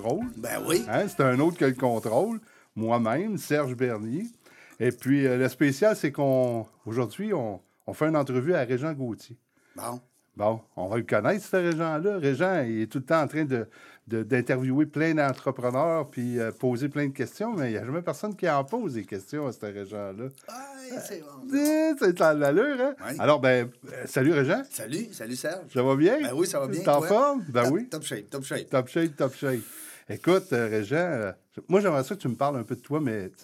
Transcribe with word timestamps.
contrôle. 0.00 0.26
Ben 0.36 0.62
oui. 0.66 0.84
Hein, 0.88 1.06
C'est 1.08 1.20
un 1.22 1.38
autre 1.40 1.56
qui 1.58 1.64
a 1.64 1.68
le 1.68 1.74
contrôle. 1.74 2.38
Moi-même, 2.74 3.38
Serge 3.38 3.74
Bernier. 3.74 4.26
Et 4.78 4.92
puis, 4.92 5.26
euh, 5.26 5.38
le 5.38 5.48
spécial, 5.48 5.96
c'est 5.96 6.12
qu'on 6.12 6.66
aujourd'hui, 6.84 7.32
on, 7.32 7.60
on 7.86 7.92
fait 7.94 8.06
une 8.08 8.16
entrevue 8.16 8.54
à 8.54 8.60
Régent 8.64 8.92
Gauthier. 8.92 9.36
Bon. 9.74 10.00
Bon, 10.36 10.60
on 10.76 10.88
va 10.88 10.98
le 10.98 11.02
connaître, 11.04 11.42
ce 11.42 11.56
Régent-là. 11.56 12.18
Régent, 12.18 12.62
il 12.62 12.82
est 12.82 12.86
tout 12.92 12.98
le 12.98 13.04
temps 13.04 13.22
en 13.22 13.26
train 13.26 13.46
de, 13.46 13.66
de- 14.06 14.22
d'interviewer 14.22 14.84
plein 14.84 15.14
d'entrepreneurs 15.14 16.10
puis 16.10 16.38
euh, 16.38 16.50
poser 16.52 16.90
plein 16.90 17.06
de 17.06 17.12
questions, 17.14 17.54
mais 17.54 17.68
il 17.70 17.72
n'y 17.72 17.78
a 17.78 17.86
jamais 17.86 18.02
personne 18.02 18.36
qui 18.36 18.46
en 18.50 18.62
pose 18.62 18.92
des 18.92 19.04
questions 19.06 19.46
à 19.46 19.52
ce 19.52 19.64
Régent-là. 19.64 20.24
Ouais, 20.24 20.98
c'est 21.02 21.22
bon. 21.22 21.96
C'est 21.98 22.20
l'allure, 22.20 22.76
hein? 22.82 22.94
Oui. 23.08 23.16
Alors, 23.18 23.40
ben, 23.40 23.70
euh, 23.90 24.02
salut 24.04 24.32
Régent. 24.34 24.60
Salut, 24.70 25.08
salut 25.12 25.36
Serge. 25.36 25.72
Ça 25.72 25.82
va 25.82 25.96
bien? 25.96 26.20
Ben 26.20 26.32
oui, 26.34 26.46
ça 26.46 26.60
va 26.60 26.66
bien, 26.68 26.82
T'es 26.82 26.88
en 26.90 27.00
forme? 27.00 27.42
Ben 27.48 27.70
oui. 27.70 27.88
Top 27.88 28.02
shape, 28.02 28.28
top 28.28 28.44
shape. 28.44 28.68
Top 28.68 28.88
shape, 28.88 29.16
top 29.16 29.34
shape. 29.34 29.60
Écoute, 30.08 30.52
euh, 30.52 30.68
Régent, 30.68 30.96
euh, 30.96 31.32
moi, 31.68 31.80
j'aimerais 31.80 32.04
ça 32.04 32.14
que 32.14 32.20
tu 32.20 32.28
me 32.28 32.36
parles 32.36 32.56
un 32.58 32.62
peu 32.62 32.76
de 32.76 32.80
toi, 32.80 33.00
mais 33.00 33.30
tu 33.30 33.36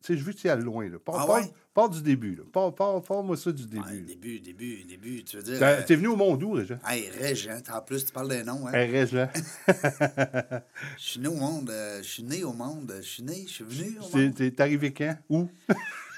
sais, 0.00 0.16
je 0.16 0.24
veux 0.24 0.32
que 0.32 0.38
tu 0.38 0.46
y 0.48 0.50
ailles 0.50 0.60
loin. 0.62 0.88
Là. 0.88 0.98
Pars, 0.98 1.16
Ah 1.20 1.26
pars- 1.26 1.36
ouais? 1.36 1.52
pars 1.74 1.88
du 1.88 2.02
début. 2.02 2.34
Là. 2.34 2.42
Pars, 2.52 2.74
pars, 2.74 3.00
pars-moi 3.02 3.36
ça 3.36 3.52
du 3.52 3.66
début. 3.66 3.84
Ouais, 3.84 3.94
là. 3.94 4.00
début, 4.06 4.40
début, 4.40 4.82
début. 4.84 5.22
Tu 5.22 5.36
veux 5.36 5.42
dire. 5.44 5.58
Euh, 5.62 5.82
T'es 5.86 5.94
venu 5.94 6.08
au 6.08 6.16
monde 6.16 6.42
où, 6.42 6.52
Régent? 6.52 6.78
Hey, 6.84 7.08
Régent, 7.10 7.60
en 7.72 7.80
plus, 7.82 8.04
tu 8.04 8.12
parles 8.12 8.28
des 8.30 8.42
noms, 8.42 8.66
hein? 8.66 8.72
Hey, 8.72 8.90
Régent. 8.90 9.28
Je 10.96 11.02
suis 11.04 11.20
né 11.20 11.28
au 11.28 11.34
monde, 11.34 11.70
je 11.98 12.02
suis 12.02 12.22
né 12.24 12.42
au 12.44 12.52
monde, 12.52 12.92
je 12.96 13.02
suis 13.06 13.22
né, 13.22 13.44
je 13.46 13.52
suis 13.52 13.64
venu 13.64 13.98
au 14.00 14.16
monde. 14.16 14.34
t'es 14.34 14.60
arrivé 14.60 14.92
quand? 14.92 15.16
Où? 15.28 15.48
Je 15.68 15.74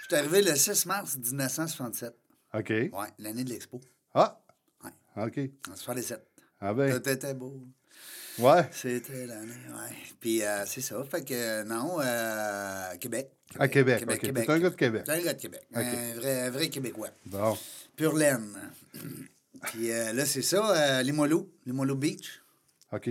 suis 0.09 0.15
arrivé 0.17 0.43
le 0.43 0.57
6 0.57 0.87
mars 0.87 1.17
1967. 1.19 2.15
OK. 2.55 2.69
Ouais, 2.71 2.91
l'année 3.19 3.45
de 3.45 3.51
l'expo. 3.51 3.81
Ah! 4.15 4.41
Ouais. 4.83 4.91
OK. 5.27 5.39
En 5.71 5.77
67. 5.77 6.27
Ah 6.61 6.75
ben, 6.75 7.01
C'était 7.05 7.35
beau. 7.35 7.63
Ouais. 8.41 8.69
C'était 8.73 9.27
l'année, 9.27 9.49
ouais. 9.69 9.97
Puis 10.21 10.43
euh, 10.43 10.65
c'est 10.67 10.81
ça. 10.81 11.03
Fait 11.11 11.25
que 11.25 11.63
non, 11.65 11.99
euh, 12.01 12.97
Québec. 13.01 13.31
À 13.59 13.69
Québec, 13.69 13.99
Québec, 14.01 14.17
ok. 14.17 14.27
Québec. 14.27 14.47
T'es 14.47 14.53
un 14.53 14.59
gars 14.59 14.71
de 14.71 14.75
Québec. 14.77 15.05
T'es 15.05 15.13
un 15.13 15.21
gars 15.23 15.33
de 15.35 15.41
Québec. 15.41 15.61
Un, 15.75 16.15
vrai, 16.15 16.41
un 16.43 16.51
vrai 16.51 16.69
Québécois. 16.69 17.09
Bon. 17.27 17.57
Pure 17.97 18.15
laine. 18.17 18.55
Puis 19.65 19.91
euh, 19.91 20.13
là, 20.13 20.25
c'est 20.25 20.43
ça, 20.43 20.99
euh, 20.99 21.03
Limoilou, 21.03 21.49
Limoilou 21.67 21.95
Beach, 21.97 22.41
OK. 22.93 23.11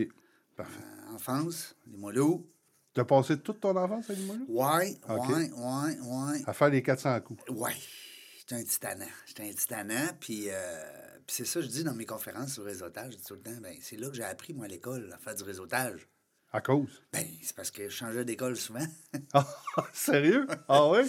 Parfait. 0.55 0.79
euh, 1.11 1.15
enfance, 1.15 1.75
Limoilou. 1.91 2.47
T'as 2.93 3.03
passé 3.05 3.37
toute 3.37 3.59
ton 3.61 3.75
enfance 3.75 4.09
à 4.09 4.13
Limoilou? 4.13 4.45
Ouais, 4.49 4.95
Ok. 5.07 5.29
ouais, 5.29 5.51
ouais, 5.51 5.97
ouais. 6.01 6.41
À 6.47 6.53
faire 6.53 6.69
les 6.69 6.81
400 6.81 7.19
coups. 7.21 7.43
Ouais. 7.49 7.73
J'étais 8.49 8.61
un 8.61 8.65
titanant. 8.65 9.05
J'étais 9.27 9.43
un 9.43 9.53
titanant. 9.53 10.07
Puis, 10.19 10.45
euh, 10.49 10.83
puis 11.27 11.35
c'est 11.35 11.45
ça, 11.45 11.59
que 11.59 11.65
je 11.67 11.71
dis 11.71 11.83
dans 11.83 11.93
mes 11.93 12.05
conférences 12.05 12.53
sur 12.53 12.63
le 12.63 12.69
réseautage. 12.69 13.11
Je 13.13 13.17
dis 13.17 13.23
tout 13.23 13.35
le 13.35 13.41
temps, 13.41 13.57
ben, 13.61 13.75
c'est 13.81 13.95
là 13.97 14.09
que 14.09 14.15
j'ai 14.15 14.23
appris, 14.23 14.53
moi, 14.53 14.65
à 14.65 14.67
l'école, 14.67 15.11
à 15.13 15.17
faire 15.19 15.35
du 15.35 15.43
réseautage. 15.43 16.07
À 16.51 16.61
cause? 16.61 17.03
Ben, 17.13 17.25
c'est 17.43 17.55
parce 17.55 17.69
que 17.69 17.83
je 17.89 17.95
changeais 17.95 18.25
d'école 18.25 18.55
souvent. 18.57 18.85
Ah, 19.33 19.45
sérieux? 19.93 20.47
Ah 20.67 20.87
ouais? 20.89 21.05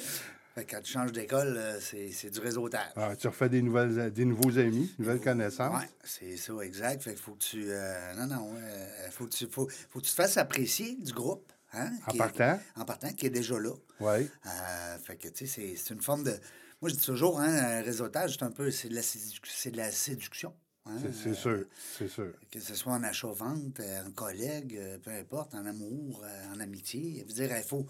fait 0.54 0.64
que 0.66 0.72
quand 0.76 0.82
tu 0.82 0.92
changes 0.92 1.12
d'école, 1.12 1.56
euh, 1.56 1.80
c'est 1.80 2.10
c'est 2.10 2.28
du 2.28 2.40
réseautage. 2.40 2.92
Ah, 2.96 3.16
tu 3.16 3.26
refais 3.28 3.48
des, 3.48 3.62
nouvelles, 3.62 4.12
des 4.12 4.26
nouveaux 4.26 4.58
amis, 4.58 4.92
nouvelles 4.98 5.20
connaissances. 5.20 5.80
Oui, 5.80 5.86
c'est 6.04 6.36
ça, 6.36 6.52
exact. 6.60 7.02
Fait 7.02 7.12
qu'il 7.14 7.22
faut 7.22 7.32
que 7.32 7.42
tu. 7.42 7.64
euh, 7.70 8.14
non, 8.16 8.26
non, 8.26 8.54
euh, 8.56 9.10
faut, 9.12 9.24
que 9.24 9.30
tu, 9.30 9.46
faut, 9.46 9.66
faut 9.88 10.00
que 10.00 10.04
tu 10.04 10.10
te 10.10 10.14
fasses 10.16 10.36
apprécier 10.36 10.96
du 10.96 11.12
groupe. 11.12 11.50
Hein, 11.72 11.90
En 12.06 12.12
est- 12.12 12.18
partant? 12.18 12.60
en 12.76 12.84
partant, 12.84 13.12
qui 13.14 13.26
est 13.26 13.30
déjà 13.30 13.58
là. 13.58 13.72
Oui. 14.00 14.28
Euh, 14.46 14.98
fait 14.98 15.16
que, 15.16 15.28
tu 15.28 15.46
sais, 15.46 15.46
c'est- 15.46 15.76
c'est 15.76 15.94
une 15.94 16.02
forme 16.02 16.24
de. 16.24 16.34
Moi, 16.80 16.88
je 16.90 16.94
dis 16.94 17.04
toujours, 17.04 17.38
hein, 17.40 17.48
un 17.52 17.82
réseautage, 17.82 18.32
c'est 18.38 18.42
un 18.42 18.50
peu. 18.50 18.70
C'est 18.70 18.88
de, 18.88 18.94
la 18.94 19.00
de 19.02 19.76
la 19.76 19.90
séduction. 19.90 20.54
hein. 20.86 20.96
C'est 21.12 21.34
sûr. 21.34 21.64
C'est 21.96 22.08
sûr. 22.08 22.32
Que 22.50 22.58
ce 22.60 22.74
soit 22.74 22.94
en 22.94 23.02
achat-vente, 23.02 23.80
euh, 23.80 24.06
en 24.06 24.10
collègue, 24.12 24.76
euh, 24.78 24.98
peu 24.98 25.10
importe, 25.10 25.54
en 25.54 25.66
amour, 25.66 26.22
euh, 26.24 26.54
en 26.54 26.60
amitié. 26.60 27.16
Je 27.20 27.26
veux 27.26 27.32
dire, 27.46 27.54
il 27.56 27.62
faut, 27.62 27.86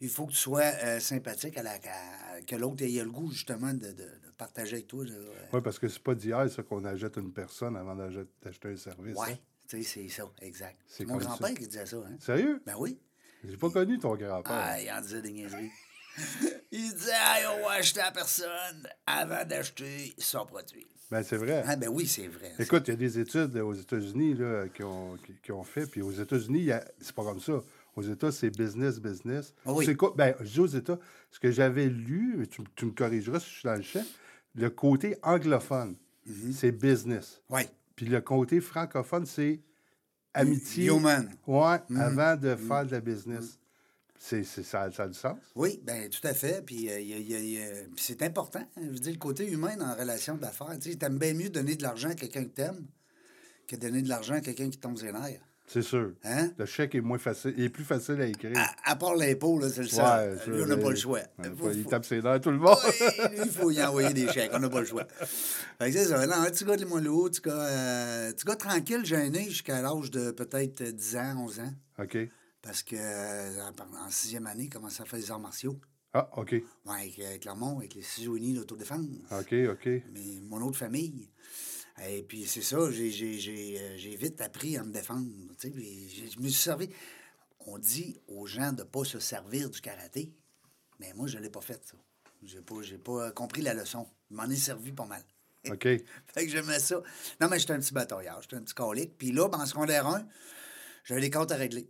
il 0.00 0.08
faut 0.08 0.26
que 0.26 0.32
tu 0.32 0.38
sois 0.38 0.62
euh, 0.62 1.00
sympathique, 1.00 1.56
à 1.58 1.62
la, 1.64 1.72
à- 1.72 2.42
que 2.46 2.54
l'autre 2.56 2.82
ait 2.84 2.88
le 3.02 3.10
goût, 3.10 3.30
justement, 3.32 3.72
de, 3.74 3.88
de- 3.88 3.92
de 3.92 4.30
partager 4.38 4.74
avec 4.74 4.86
toi. 4.86 5.04
euh, 5.04 5.34
Oui, 5.52 5.60
parce 5.60 5.78
que 5.80 5.88
c'est 5.88 6.02
pas 6.02 6.14
d'hier, 6.14 6.48
ça, 6.48 6.62
qu'on 6.62 6.84
achète 6.84 7.16
une 7.16 7.32
personne 7.32 7.76
avant 7.76 7.96
d'acheter 7.96 8.68
un 8.68 8.76
service. 8.76 9.16
Ouais, 9.16 9.32
hein? 9.32 9.38
tu 9.68 9.82
sais, 9.82 10.02
c'est 10.02 10.08
ça, 10.08 10.30
exact. 10.42 10.78
C'est 10.86 11.04
Mon 11.06 11.16
grand-père 11.16 11.54
qui 11.54 11.66
disait 11.66 11.86
ça, 11.86 11.96
hein? 11.96 12.16
Sérieux? 12.20 12.62
Ben 12.64 12.74
oui. 12.78 13.00
J'ai 13.44 13.56
pas 13.56 13.70
connu 13.70 13.98
ton 13.98 14.14
grand-père. 14.14 14.52
Ah, 14.52 14.80
il 14.80 14.88
en 14.92 15.00
disait 15.00 15.22
des 15.22 15.32
niaiseries. 15.32 15.70
il 16.72 16.92
disait, 16.92 17.10
hey, 17.10 17.46
on 17.58 17.66
va 17.66 17.74
acheter 17.74 18.00
à 18.00 18.10
personne 18.10 18.88
avant 19.06 19.44
d'acheter 19.44 20.14
son 20.18 20.46
produit. 20.46 20.86
Ben, 21.10 21.22
c'est 21.22 21.36
vrai. 21.36 21.62
Ah, 21.66 21.76
ben 21.76 21.88
oui, 21.88 22.06
c'est 22.06 22.26
vrai. 22.28 22.52
Écoute, 22.58 22.84
il 22.88 22.90
y 22.90 22.94
a 22.94 22.96
des 22.96 23.18
études 23.18 23.56
aux 23.58 23.74
États-Unis 23.74 24.34
là, 24.34 24.64
qui, 24.68 24.82
ont, 24.82 25.16
qui, 25.26 25.34
qui 25.42 25.52
ont 25.52 25.64
fait. 25.64 25.86
Puis 25.86 26.00
aux 26.00 26.12
États-Unis, 26.12 26.70
c'est 27.00 27.14
pas 27.14 27.24
comme 27.24 27.40
ça. 27.40 27.62
Aux 27.94 28.02
États, 28.02 28.32
c'est 28.32 28.48
business, 28.48 28.98
business. 28.98 29.52
Ah 29.66 29.72
oui. 29.74 29.84
C'est 29.84 29.94
quoi? 29.94 30.14
Ben, 30.16 30.34
je 30.40 30.50
dis 30.50 30.60
aux 30.60 30.66
États, 30.66 30.98
ce 31.30 31.38
que 31.38 31.50
j'avais 31.50 31.86
lu, 31.86 32.46
tu, 32.50 32.62
tu 32.74 32.86
me 32.86 32.92
corrigeras 32.92 33.40
si 33.40 33.50
je 33.50 33.54
suis 33.58 33.64
dans 33.64 33.76
le 33.76 33.82
champ, 33.82 34.04
le 34.54 34.70
côté 34.70 35.16
anglophone, 35.22 35.96
Mm-hmm. 36.28 36.52
c'est 36.52 36.72
business. 36.72 37.42
Oui. 37.50 37.62
Puis 37.96 38.06
le 38.06 38.20
côté 38.20 38.60
francophone, 38.60 39.26
c'est 39.26 39.60
amitié. 40.34 40.86
Human. 40.86 41.28
Ouais, 41.46 41.78
avant 41.96 42.36
de 42.36 42.54
faire 42.56 42.86
de 42.86 42.92
la 42.92 43.00
business. 43.00 43.58
C'est, 44.24 44.44
c'est- 44.44 44.62
ça, 44.62 44.88
ça 44.92 45.02
a 45.02 45.08
du 45.08 45.18
sens? 45.18 45.36
Oui, 45.56 45.80
ben 45.82 46.08
tout 46.08 46.24
à 46.26 46.32
fait. 46.32 46.64
Puis 46.64 46.88
euh, 46.88 47.84
puis 47.96 48.04
c'est 48.04 48.22
important. 48.22 48.64
Je 48.76 48.82
veux 48.88 48.98
dire, 49.00 49.12
le 49.12 49.18
côté 49.18 49.50
humain 49.50 49.74
en 49.80 49.94
relation 49.98 50.36
d'affaires. 50.36 50.78
Tu 50.80 50.90
sais, 50.92 50.96
t'aimes 50.96 51.18
bien 51.18 51.34
mieux 51.34 51.50
donner 51.50 51.74
de 51.74 51.82
l'argent 51.82 52.10
à 52.10 52.14
quelqu'un 52.14 52.44
que 52.44 52.50
t'aimes 52.50 52.86
que 53.66 53.74
donner 53.76 54.00
de 54.02 54.08
l'argent 54.08 54.34
à 54.34 54.40
quelqu'un 54.40 54.70
qui 54.70 54.78
tombe 54.78 54.96
ses 54.96 55.10
nerfs. 55.12 55.40
C'est 55.66 55.82
sûr. 55.82 56.12
Hein? 56.24 56.50
Le 56.58 56.66
chèque 56.66 56.94
est 56.94 57.00
moins 57.00 57.18
facile, 57.18 57.54
il 57.56 57.64
est 57.64 57.68
plus 57.68 57.84
facile 57.84 58.20
à 58.20 58.26
écrire. 58.26 58.52
À, 58.56 58.92
à 58.92 58.96
part 58.96 59.14
l'impôt, 59.16 59.58
là, 59.58 59.68
c'est 59.70 59.80
le 59.82 59.88
seul. 59.88 60.04
Ouais, 60.38 60.52
Lui, 60.54 60.62
on 60.62 60.66
n'a 60.66 60.76
pas 60.76 60.90
le 60.90 60.96
choix. 60.96 61.20
Faut- 61.58 61.70
il 61.72 61.82
faut- 61.82 61.90
tape 61.90 62.04
ses 62.04 62.20
nerfs 62.20 62.40
tout 62.40 62.50
le 62.50 62.58
monde. 62.58 62.76
Oui, 62.84 63.28
lui, 63.30 63.38
il 63.44 63.50
faut 63.50 63.70
y 63.72 63.82
envoyer 63.82 64.12
des 64.12 64.28
chèques. 64.28 64.50
On 64.54 64.58
n'a 64.60 64.68
pas 64.68 64.80
le 64.80 64.86
choix. 64.86 65.06
Fait 65.18 65.90
que 65.90 65.92
c'est 65.92 66.04
ça. 66.06 66.24
Non, 66.26 66.34
un 66.34 66.50
petit 66.50 66.64
gars 66.64 66.76
de 66.76 66.82
Limoilou, 66.84 67.28
petit 67.30 67.40
gars, 67.40 67.52
euh, 67.54 68.32
petit 68.32 68.44
gars 68.44 68.56
tranquille, 68.56 69.04
gêné 69.04 69.44
jusqu'à 69.48 69.80
l'âge 69.82 70.10
de 70.10 70.30
peut-être 70.32 70.82
10 70.82 71.16
ans, 71.16 71.34
11 71.38 71.58
ans. 71.60 71.72
OK. 71.98 72.18
Parce 72.62 72.84
que 72.84 72.96
euh, 72.96 73.70
en 73.78 74.10
sixième 74.10 74.46
année, 74.46 74.64
il 74.64 74.70
commençait 74.70 75.02
à 75.02 75.04
faire 75.04 75.18
des 75.18 75.30
arts 75.30 75.40
martiaux. 75.40 75.78
Ah, 76.14 76.28
OK. 76.36 76.52
Ouais, 76.52 76.64
avec, 76.86 77.18
euh, 77.18 77.38
Clermont, 77.38 77.78
avec 77.78 77.94
les 77.94 78.02
ciseaux 78.02 78.36
unis 78.36 78.54
d'autodéfense. 78.54 79.04
OK, 79.30 79.54
OK. 79.70 79.86
Mais 80.12 80.40
mon 80.42 80.60
autre 80.62 80.78
famille. 80.78 81.28
Et 82.06 82.22
puis 82.22 82.46
c'est 82.46 82.62
ça, 82.62 82.90
j'ai, 82.90 83.78
euh, 83.80 84.16
vite 84.16 84.40
appris 84.40 84.76
à 84.76 84.84
me 84.84 84.92
défendre. 84.92 85.28
tu 85.58 85.68
sais, 85.68 85.70
puis 85.70 86.30
je 86.30 86.38
me 86.38 86.48
suis 86.48 86.62
servi. 86.62 86.88
On 87.66 87.78
dit 87.78 88.16
aux 88.28 88.46
gens 88.46 88.72
de 88.72 88.82
ne 88.82 88.86
pas 88.86 89.04
se 89.04 89.18
servir 89.18 89.68
du 89.68 89.80
karaté, 89.80 90.32
mais 90.98 91.12
moi, 91.14 91.26
je 91.26 91.38
ne 91.38 91.42
l'ai 91.42 91.50
pas 91.50 91.60
fait, 91.60 91.80
ça. 91.84 91.96
J'ai 92.42 92.60
pas, 92.60 92.82
j'ai 92.82 92.98
pas 92.98 93.30
compris 93.30 93.62
la 93.62 93.74
leçon. 93.74 94.06
Je 94.30 94.36
m'en 94.36 94.44
ai 94.44 94.56
servi 94.56 94.92
pas 94.92 95.06
mal. 95.06 95.22
OK. 95.70 95.82
Fait 95.82 96.04
que 96.34 96.48
j'aimais 96.48 96.80
ça. 96.80 97.00
Non, 97.40 97.48
mais 97.48 97.58
j'étais 97.58 97.72
un 97.72 97.78
petit 97.78 97.94
batailleur, 97.94 98.40
j'étais 98.42 98.56
un 98.56 98.62
petit 98.62 98.74
colique. 98.74 99.16
Puis 99.16 99.32
là, 99.32 99.48
ben, 99.48 99.60
en 99.60 99.66
secondaire 99.66 100.06
1, 100.06 100.26
j'avais 101.04 101.20
des 101.20 101.30
comptes 101.30 101.52
à 101.52 101.56
régler. 101.56 101.88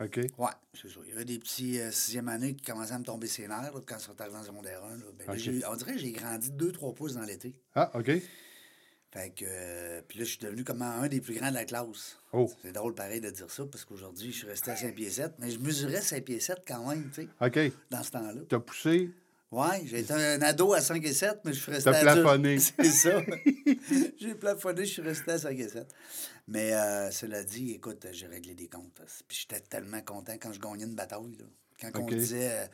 OK. 0.00 0.16
Ouais, 0.38 0.50
c'est 0.74 0.88
ça. 0.88 1.00
Il 1.04 1.10
y 1.10 1.12
avait 1.12 1.24
des 1.24 1.38
petits 1.38 1.78
euh, 1.80 1.90
sixième 1.90 2.28
année 2.28 2.54
qui 2.54 2.64
commençaient 2.64 2.94
à 2.94 2.98
me 2.98 3.04
tomber 3.04 3.26
ses 3.26 3.46
nerfs 3.46 3.72
là, 3.72 3.80
quand 3.86 3.96
ils 3.96 4.02
sont 4.02 4.20
arrivés 4.20 4.36
en 4.36 4.42
secondaire 4.42 4.82
1. 4.84 4.96
Là. 4.96 5.04
Ben, 5.18 5.36
là, 5.36 5.70
on 5.70 5.76
dirait 5.76 5.92
que 5.92 5.98
j'ai 5.98 6.12
grandi 6.12 6.50
2-3 6.50 6.94
pouces 6.94 7.14
dans 7.14 7.22
l'été. 7.22 7.54
Ah, 7.74 7.90
OK. 7.94 8.10
Fait 9.12 9.30
que, 9.30 9.44
euh, 9.46 10.00
puis 10.08 10.18
là, 10.18 10.24
je 10.24 10.30
suis 10.30 10.38
devenu 10.38 10.64
comme 10.64 10.80
un 10.80 11.06
des 11.06 11.20
plus 11.20 11.34
grands 11.34 11.50
de 11.50 11.54
la 11.54 11.66
classe. 11.66 12.18
Oh. 12.32 12.50
C'est 12.62 12.72
drôle 12.72 12.94
pareil 12.94 13.20
de 13.20 13.28
dire 13.28 13.50
ça, 13.50 13.64
parce 13.66 13.84
qu'aujourd'hui, 13.84 14.32
je 14.32 14.38
suis 14.38 14.46
resté 14.46 14.70
à 14.70 14.76
5 14.76 14.94
pieds 14.94 15.10
7, 15.10 15.34
mais 15.38 15.50
je 15.50 15.58
mesurais 15.58 16.00
5 16.00 16.24
pieds 16.24 16.40
7 16.40 16.62
quand 16.66 16.88
même, 16.88 17.10
tu 17.10 17.22
sais, 17.22 17.28
OK. 17.40 17.72
dans 17.90 18.02
ce 18.02 18.10
temps-là. 18.10 18.40
T'as 18.48 18.60
poussé. 18.60 19.10
Ouais, 19.52 19.82
j'ai 19.84 20.00
été 20.00 20.14
un 20.14 20.40
ado 20.40 20.72
à 20.72 20.80
5 20.80 21.04
et 21.04 21.12
7, 21.12 21.40
mais 21.44 21.52
je 21.52 21.60
suis 21.60 21.70
resté 21.70 21.90
T'as 21.90 21.98
adulte. 21.98 22.22
plafonné. 22.24 22.58
C'est 22.58 22.84
ça. 22.84 23.20
j'ai 24.18 24.34
plafonné, 24.34 24.86
je 24.86 24.92
suis 24.94 25.02
resté 25.02 25.30
à 25.32 25.38
5 25.38 25.58
et 25.58 25.68
7. 25.68 25.94
Mais 26.48 26.72
euh, 26.72 27.10
cela 27.10 27.44
dit, 27.44 27.72
écoute, 27.72 28.06
j'ai 28.12 28.26
réglé 28.26 28.54
des 28.54 28.68
comptes. 28.68 29.00
Puis 29.28 29.46
j'étais 29.46 29.60
tellement 29.60 30.00
content 30.00 30.32
quand 30.40 30.52
je 30.52 30.58
gagnais 30.58 30.84
une 30.84 30.94
bataille. 30.94 31.36
Là. 31.38 31.44
Quand 31.80 32.00
on 32.00 32.06
disait, 32.06 32.50
euh, 32.50 32.66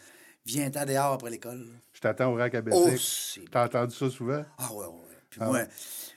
viens-t'en 0.47 0.85
dehors 0.87 1.15
après 1.15 1.31
l'école. 1.31 1.67
Je 1.93 2.01
t'attends 2.01 2.33
au 2.33 2.37
rack 2.37 2.55
à 2.55 2.63
Oh, 2.71 2.89
T'as 3.51 3.67
entendu 3.67 3.97
ça 3.97 4.09
souvent? 4.09 4.45
Ah 4.59 4.73
ouais, 4.73 4.87
ouais. 4.87 4.93
Puis 5.31 5.41
Ah 5.43 5.47
moi, 5.47 5.65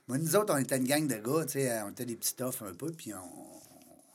moi, 0.08 0.18
nous 0.20 0.36
autres, 0.36 0.54
on 0.54 0.58
était 0.58 0.78
une 0.78 0.88
gang 0.88 1.08
de 1.08 1.16
gars, 1.16 1.46
tu 1.46 1.54
sais, 1.54 1.72
euh, 1.72 1.86
on 1.86 1.90
était 1.90 2.06
des 2.06 2.16
petits 2.16 2.36
toughs 2.36 2.62
un 2.62 2.74
peu, 2.76 2.92
puis 2.92 3.14
on, 3.14 3.18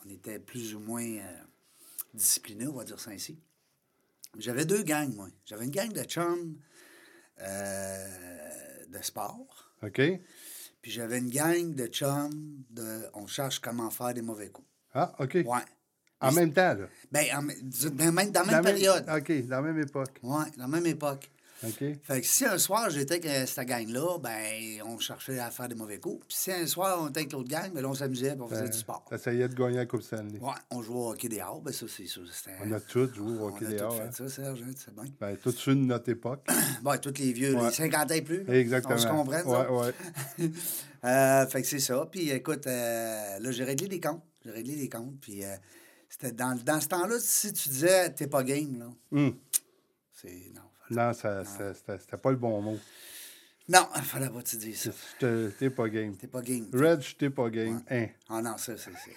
on 0.07 0.11
était 0.11 0.39
plus 0.39 0.75
ou 0.77 0.79
moins 0.79 1.05
euh, 1.05 1.23
disciplinés, 2.15 2.67
on 2.69 2.73
va 2.75 2.85
dire 2.85 3.01
ça 3.01 3.11
ainsi. 3.11 3.37
J'avais 4.39 4.65
deux 4.65 4.83
gangs, 4.83 5.15
moi. 5.15 5.29
J'avais 5.45 5.65
une 5.65 5.71
gang 5.71 5.93
de 5.93 6.03
chums 6.03 6.57
euh, 7.43 8.85
de 8.89 8.99
sport, 9.03 9.73
OK. 9.83 10.01
puis 10.83 10.91
j'avais 10.91 11.19
une 11.19 11.31
gang 11.31 11.75
de 11.75 11.87
chums 11.87 12.63
de 12.71 13.03
on 13.15 13.27
cherche 13.27 13.59
comment 13.61 13.91
faire 13.91 14.15
des 14.15 14.23
mauvais 14.23 14.49
coups. 14.49 14.69
Ah, 14.95 15.15
OK. 15.19 15.35
Ouais. 15.35 15.45
En 16.21 16.33
même 16.33 16.53
temps, 16.53 16.75
là. 16.75 16.87
Ben, 17.13 17.27
en 17.37 17.43
même- 17.43 17.57
dans 17.61 18.05
la 18.05 18.13
même, 18.13 18.31
dans 18.31 18.43
la 18.43 18.53
même 18.53 18.63
période. 18.65 19.07
OK, 19.09 19.47
dans 19.47 19.57
la 19.57 19.63
même 19.73 19.81
époque. 19.83 20.19
Ouais, 20.23 20.45
dans 20.57 20.63
la 20.63 20.69
même 20.69 20.87
époque. 20.87 21.31
OK. 21.65 21.79
Fait 22.03 22.21
que 22.21 22.27
si 22.27 22.45
un 22.45 22.59
soir 22.59 22.91
j'étais 22.91 23.15
avec 23.15 23.27
euh, 23.27 23.47
cette 23.47 23.67
gang-là, 23.67 24.19
ben 24.19 24.83
on 24.85 24.99
cherchait 24.99 25.39
à 25.39 25.51
faire 25.51 25.69
des 25.69 25.75
mauvais 25.75 25.99
coups. 25.99 26.25
Puis 26.29 26.37
si 26.37 26.53
un 26.53 26.67
soir 26.67 26.99
on 27.01 27.09
était 27.09 27.21
avec 27.21 27.33
l'autre 27.33 27.49
gang, 27.49 27.73
ben 27.73 27.81
là, 27.81 27.89
on 27.89 27.95
s'amusait 27.95 28.33
puis 28.33 28.43
on 28.43 28.49
faisait 28.49 28.69
du 28.69 28.77
sport. 28.77 29.05
T'essayais 29.09 29.49
de 29.49 29.55
gagner 29.55 29.77
la 29.77 29.87
Coupe 29.87 30.03
Stanley. 30.03 30.39
Ouais, 30.39 30.51
on 30.71 30.83
jouait 30.83 30.97
au 30.99 31.11
hockey 31.13 31.29
dehors, 31.29 31.63
ben 31.63 31.73
ça, 31.73 31.87
c'est 31.89 32.07
ça. 32.07 32.21
On 32.63 32.73
a 32.73 32.81
tous 32.81 33.15
joué 33.15 33.33
au 33.39 33.45
on 33.45 33.49
hockey 33.49 33.67
a 33.67 33.71
dehors. 33.71 33.97
tout 33.97 34.03
hein. 34.03 34.11
fait 34.13 34.29
ça, 34.29 34.29
Serge, 34.29 34.63
hein, 34.63 34.71
c'est 34.77 34.95
bien. 34.95 35.05
Ben, 35.19 35.37
tous 35.43 35.53
ceux 35.53 35.75
de 35.75 35.81
notre 35.81 36.11
époque. 36.11 36.47
Bon, 36.83 36.99
tous 37.01 37.15
les 37.19 37.33
vieux, 37.33 37.55
Ouais. 37.57 37.65
les 37.69 37.73
50 37.73 38.11
ans 38.11 38.15
et 38.15 38.23
plus. 38.23 38.45
Exactement. 38.51 38.95
On 38.95 38.99
se 38.99 39.07
comprend? 39.07 39.43
Ouais, 39.43 39.95
ouais. 40.39 40.51
Euh, 41.05 41.47
fait 41.47 41.63
que 41.63 41.69
c'est 41.69 41.79
ça. 41.79 42.05
Puis 42.11 42.31
écoute, 42.31 42.67
euh, 42.67 43.39
là, 43.39 43.51
j'ai 43.53 43.63
réglé 43.63 43.87
des 43.87 44.01
comptes. 44.01 44.23
J'ai 44.45 44.51
réglé 44.51 44.75
des 44.75 44.89
comptes. 44.89 45.21
Puis 45.21 45.45
euh, 45.45 45.55
c'était 46.09 46.33
dans, 46.33 46.59
dans 46.65 46.81
ce 46.81 46.89
temps-là, 46.89 47.17
si 47.21 47.53
tu 47.53 47.69
disais 47.69 48.11
t'es 48.13 48.27
pas 48.27 48.43
game, 48.43 48.77
là, 48.81 48.89
Hum. 49.13 49.37
c'est. 50.13 50.51
Non, 50.53 50.63
Non, 50.91 51.13
ça, 51.13 51.45
ça- 51.45 51.75
c'était 51.75 52.17
pas 52.17 52.31
le 52.31 52.37
bon 52.37 52.61
mot. 52.63 52.79
non, 53.69 53.87
fallait 54.03 54.31
pas 54.31 54.43
te 54.43 54.57
dire 54.57 54.77
ça. 54.77 54.91
T'es 55.59 55.71
pas 55.71 55.89
game. 55.89 56.17
T'es 56.17 56.27
pas 56.29 56.43
game. 56.43 56.67
Red, 56.73 57.03
j'étais 57.03 57.31
pas 57.31 57.51
game. 57.51 57.83
Hein. 57.91 58.07
Ah 58.29 58.41
non, 58.43 58.57
ça, 58.57 58.77
c'est. 58.77 58.91
c'est- 58.93 59.15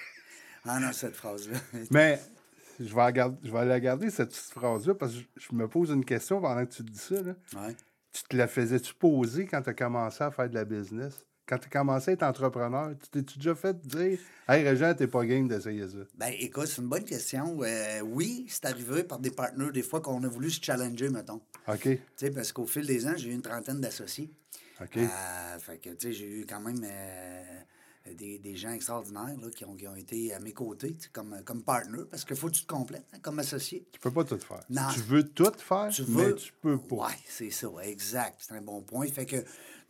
Ah 0.66 0.80
non, 0.80 0.92
cette 0.92 1.16
phrase-là. 1.16 1.58
Mais 1.92 2.20
je 2.80 2.86
vais, 2.94 2.96
la 3.02 3.12
garder- 3.12 3.38
je 3.44 3.52
vais 3.52 3.66
la 3.66 3.80
garder, 3.80 4.10
cette 4.10 4.30
petite 4.30 4.52
phrase-là, 4.52 4.96
parce 4.96 5.14
que 5.14 5.20
je, 5.20 5.48
je 5.50 5.56
me 5.56 5.68
pose 5.68 5.90
une 5.92 6.04
question 6.06 6.42
pendant 6.42 6.66
que 6.66 6.72
tu 6.74 6.84
te 6.84 6.90
dis 6.92 6.98
ça. 7.00 7.22
là. 7.22 7.34
Ouais. 7.56 7.76
Tu 8.12 8.24
te 8.24 8.36
la 8.36 8.48
faisais-tu 8.48 8.94
poser 8.96 9.46
quand 9.46 9.62
tu 9.62 9.70
as 9.70 9.74
commencé 9.74 10.24
à 10.24 10.32
faire 10.32 10.50
de 10.50 10.56
la 10.56 10.66
business? 10.66 11.24
Quand 11.48 11.58
tu 11.58 11.66
as 11.68 11.70
commencé 11.70 12.12
à 12.12 12.14
être 12.14 12.24
entrepreneur, 12.24 12.92
tu 13.02 13.10
t'es-tu 13.10 13.38
déjà 13.40 13.56
fait 13.56 13.80
dire 13.88 14.20
Hey, 14.48 14.68
Régent, 14.68 14.94
t'es 14.96 15.08
pas 15.08 15.26
game 15.26 15.48
d'essayer 15.48 15.88
ça? 15.88 15.98
Ben, 16.16 16.32
écoute, 16.40 16.68
c'est 16.68 16.82
une 16.82 16.88
bonne 16.90 17.04
question. 17.06 17.58
Euh, 17.64 18.02
oui, 18.02 18.46
c'est 18.50 18.66
arrivé 18.66 19.04
par 19.04 19.18
des 19.20 19.32
partenaires, 19.32 19.72
des 19.72 19.82
fois, 19.82 20.00
qu'on 20.02 20.24
a 20.24 20.28
voulu 20.28 20.50
se 20.52 20.62
challenger, 20.62 21.10
mettons. 21.10 21.42
OK. 21.74 21.82
Tu 21.84 22.00
sais, 22.16 22.32
parce 22.32 22.52
qu'au 22.52 22.66
fil 22.66 22.86
des 22.86 23.06
ans, 23.08 23.14
j'ai 23.16 23.30
eu 23.30 23.34
une 23.34 23.42
trentaine 23.42 23.80
d'associés. 23.82 24.32
OK. 24.82 24.98
Euh, 24.98 25.60
fait 25.60 25.78
que, 25.78 25.90
tu 25.92 26.08
sais, 26.08 26.14
j'ai 26.14 26.26
eu 26.28 26.46
quand 26.46 26.62
même 26.62 26.82
euh, 26.84 27.62
des, 28.14 28.40
des 28.40 28.56
gens 28.56 28.72
extraordinaires 28.72 29.36
là, 29.42 29.50
qui, 29.54 29.66
ont, 29.66 29.76
qui 29.76 29.88
ont 29.88 29.96
été 29.96 30.34
à 30.34 30.40
mes 30.40 30.54
côtés, 30.54 30.96
comme, 31.12 31.42
comme 31.44 31.64
partner, 31.64 32.04
parce 32.10 32.24
qu'il 32.26 32.36
faut 32.38 32.48
que 32.48 32.54
tu 32.54 32.62
te 32.64 32.68
complètes 32.74 33.06
hein, 33.14 33.20
comme 33.22 33.40
associé. 33.40 33.86
Tu 33.92 34.00
peux 34.00 34.12
pas 34.12 34.24
tout 34.24 34.40
faire. 34.40 34.64
Non. 34.70 34.88
Tu 34.94 35.02
veux 35.02 35.24
tout 35.28 35.52
faire, 35.58 35.90
Tu 35.94 36.04
mais 36.08 36.26
veux. 36.26 36.36
tu 36.36 36.54
peux 36.62 36.78
pas. 36.78 37.08
Oui, 37.08 37.14
c'est 37.28 37.52
ça, 37.52 37.68
exact. 37.84 38.38
C'est 38.40 38.54
un 38.54 38.62
bon 38.62 38.82
point. 38.82 39.08
Fait 39.08 39.26
que, 39.26 39.38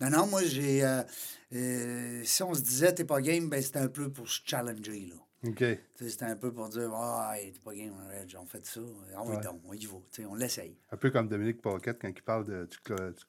non, 0.01 0.09
non, 0.09 0.27
moi, 0.27 0.43
j'ai. 0.43 0.83
euh, 0.83 2.23
si 2.23 2.41
on 2.43 2.53
se 2.53 2.61
disait, 2.61 2.93
t'es 2.93 3.05
pas 3.05 3.21
game, 3.21 3.47
ben, 3.49 3.61
c'était 3.61 3.79
un 3.79 3.87
peu 3.89 4.11
pour 4.11 4.27
se 4.29 4.41
challenger, 4.43 5.05
là. 5.07 5.15
OK. 5.47 5.55
Tu 5.57 5.77
sais, 5.95 6.09
C'était 6.09 6.25
un 6.25 6.35
peu 6.35 6.51
pour 6.51 6.67
dire, 6.69 6.91
ah, 6.93 7.33
hey, 7.37 7.53
t'es 7.53 7.59
pas 7.59 7.73
game, 7.73 7.93
Reg, 8.09 8.35
on 8.41 8.45
fait 8.45 8.65
ça. 8.65 8.81
Ah 9.15 9.21
oui, 9.25 9.35
Ouais. 9.37 9.43
donc, 9.43 9.61
on 9.65 9.73
y 9.73 9.85
va. 9.85 9.97
Tu 10.11 10.21
sais, 10.21 10.25
on 10.25 10.35
l'essaye. 10.35 10.75
Un 10.91 10.97
peu 10.97 11.09
comme 11.11 11.27
Dominique 11.29 11.61
Paquette 11.61 11.99
quand 12.01 12.09
il 12.09 12.21
parle 12.23 12.45
de, 12.45 12.65
du, 12.65 12.77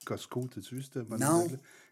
Costco, 0.04 0.48
t'as-tu 0.52 0.74
vu 0.76 0.82
cette 0.82 0.98
bonne 1.06 1.20
Non. 1.20 1.46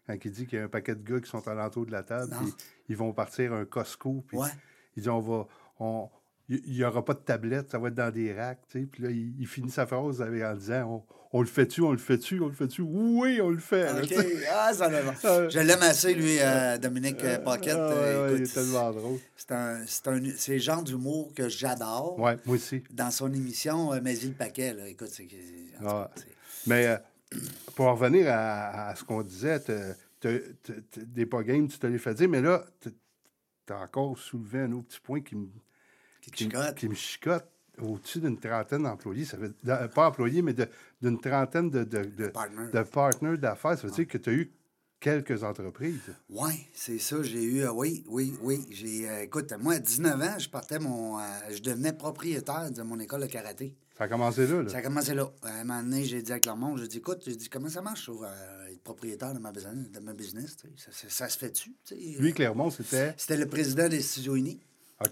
Quand 0.07 0.15
il 0.25 0.31
dit 0.31 0.45
qu'il 0.47 0.57
y 0.57 0.61
a 0.61 0.65
un 0.65 0.69
paquet 0.69 0.95
de 0.95 1.03
gars 1.03 1.19
qui 1.21 1.29
sont 1.29 1.47
alentour 1.47 1.85
de 1.85 1.91
la 1.91 2.03
table, 2.03 2.33
puis 2.41 2.53
ils 2.89 2.97
vont 2.97 3.13
partir 3.13 3.53
un 3.53 3.63
Costco, 3.65 4.23
puis 4.27 4.37
Ouais. 4.37 4.49
il 4.97 5.03
dit 5.03 5.09
on 5.09 5.19
va. 5.19 5.47
On, 5.79 6.09
il 6.49 6.73
n'y 6.73 6.83
aura 6.83 7.05
pas 7.05 7.13
de 7.13 7.19
tablette, 7.19 7.69
ça 7.69 7.77
va 7.77 7.89
être 7.89 7.95
dans 7.95 8.11
des 8.11 8.33
racks, 8.33 8.59
tu 8.69 8.79
sais. 8.81 8.85
Puis 8.87 9.03
là, 9.03 9.11
il, 9.11 9.39
il 9.39 9.47
finit 9.47 9.69
sa 9.69 9.85
phrase 9.85 10.19
avec- 10.21 10.43
en 10.43 10.55
disant 10.55 11.05
on, 11.31 11.41
le 11.41 11.47
fait-tu, 11.47 11.81
on 11.81 11.91
le 11.91 11.97
fait-tu, 11.97 12.39
on 12.41 12.47
le 12.47 12.53
fait-tu? 12.53 12.81
Oui, 12.81 13.39
on 13.41 13.49
le 13.49 13.59
fait. 13.59 13.83
là, 13.93 14.01
OK. 14.03 14.13
Ah, 14.51 14.73
ça 14.73 14.87
va. 14.89 15.49
Je 15.49 15.59
l'aime 15.59 15.81
assez, 15.81 16.13
lui, 16.13 16.37
euh, 16.39 16.77
Dominique 16.77 17.23
euh, 17.23 17.37
Paquette. 17.39 17.75
Ah, 17.77 17.91
Euh, 17.93 18.35
il 18.37 18.43
est 18.43 18.53
tellement 18.53 18.91
drôle. 18.91 19.19
c'est 19.35 19.51
un, 19.51 19.79
le 20.19 20.57
genre 20.57 20.83
d'humour 20.83 21.31
que 21.35 21.47
j'adore. 21.49 22.17
Ouais, 22.19 22.37
moi 22.45 22.55
aussi. 22.55 22.83
Dans 22.91 23.11
son 23.11 23.31
émission, 23.33 23.93
euh, 23.93 23.99
Mais 24.03 24.17
il 24.17 24.33
paquet, 24.33 24.73
là. 24.73 24.87
Écoute, 24.87 25.09
c'est. 25.11 25.27
Ouais. 25.81 26.05
Mais 26.67 26.97
pour 27.75 27.85
en 27.87 27.95
revenir 27.95 28.27
à, 28.29 28.89
à 28.89 28.95
ce 28.95 29.03
qu'on 29.03 29.21
disait, 29.21 29.59
des 30.97 31.25
pas 31.25 31.43
game, 31.43 31.67
tu 31.67 31.77
te 31.77 31.87
les 31.87 31.97
fait 31.99 32.13
dire, 32.15 32.29
mais 32.29 32.41
là, 32.41 32.65
tu 32.81 32.89
as 33.73 33.77
encore 33.79 34.17
soulevé 34.17 34.59
un 34.61 34.71
autre 34.73 34.87
petit 34.87 34.99
point 34.99 35.21
qui 35.21 35.35
me, 35.35 35.47
Qui 36.21 36.49
qui 36.75 36.87
me 36.89 36.95
chicote. 36.95 37.45
Au-dessus 37.81 38.19
d'une 38.19 38.37
trentaine 38.37 38.83
d'employés, 38.83 39.25
ça 39.25 39.37
veut 39.37 39.53
de- 39.63 39.87
pas 39.87 40.07
employés, 40.09 40.41
mais 40.41 40.53
d'une 41.01 41.19
trentaine 41.19 41.69
de, 41.69 41.83
de, 41.83 42.03
de, 42.03 42.27
Partners. 42.27 42.67
de 42.67 43.35
d'affaires. 43.37 43.77
Ça 43.77 43.87
veut 43.87 43.93
dire 43.93 44.07
que 44.07 44.17
tu 44.17 44.29
as 44.29 44.33
eu 44.33 44.51
quelques 44.99 45.43
entreprises. 45.43 46.13
Oui, 46.29 46.67
c'est 46.73 46.99
ça. 46.99 47.21
J'ai 47.23 47.43
eu. 47.43 47.61
euh, 47.63 47.71
oui, 47.71 48.03
oui, 48.07 48.33
oui. 48.41 48.65
J'ai. 48.71 49.09
euh, 49.09 49.23
écoute, 49.23 49.53
moi, 49.59 49.75
à 49.75 49.79
19 49.79 50.21
ans, 50.21 50.39
je 50.39 50.49
partais 50.49 50.79
mon. 50.79 51.19
euh, 51.19 51.23
je 51.51 51.61
devenais 51.61 51.93
propriétaire 51.93 52.69
de 52.71 52.81
mon 52.81 52.99
école 52.99 53.21
de 53.21 53.27
karaté. 53.27 53.75
Ça 53.97 54.05
a 54.05 54.07
commencé 54.07 54.47
là. 54.47 54.61
là. 54.63 54.69
Ça 54.69 54.77
a 54.77 54.81
commencé 54.81 55.13
là. 55.13 55.29
À 55.43 55.49
un 55.59 55.63
moment 55.65 55.81
donné, 55.83 56.05
j'ai 56.05 56.21
dit 56.21 56.31
à 56.31 56.39
Clermont, 56.39 56.77
j'ai 56.77 56.87
dit, 56.87 56.97
écoute, 56.99 57.21
j'ai 57.25 57.35
dit, 57.35 57.49
comment 57.49 57.67
ça 57.67 57.81
marche, 57.81 58.03
sur, 58.03 58.25
être 58.71 58.81
propriétaire 58.81 59.33
de 59.33 59.39
ma 59.39 59.51
business, 59.51 59.91
de 59.91 59.99
ma 59.99 60.13
business 60.13 60.55
ça, 60.77 60.89
ça- 60.93 61.09
ça 61.09 61.27
se 61.27 61.37
fait-tu? 61.37 61.75
Lui, 62.17 62.33
Clermont, 62.33 62.69
c'était. 62.69 63.13
C'était 63.17 63.35
le 63.37 63.45
président 63.47 63.89
des 63.89 64.01
Studios 64.01 64.35
Unis. 64.37 64.59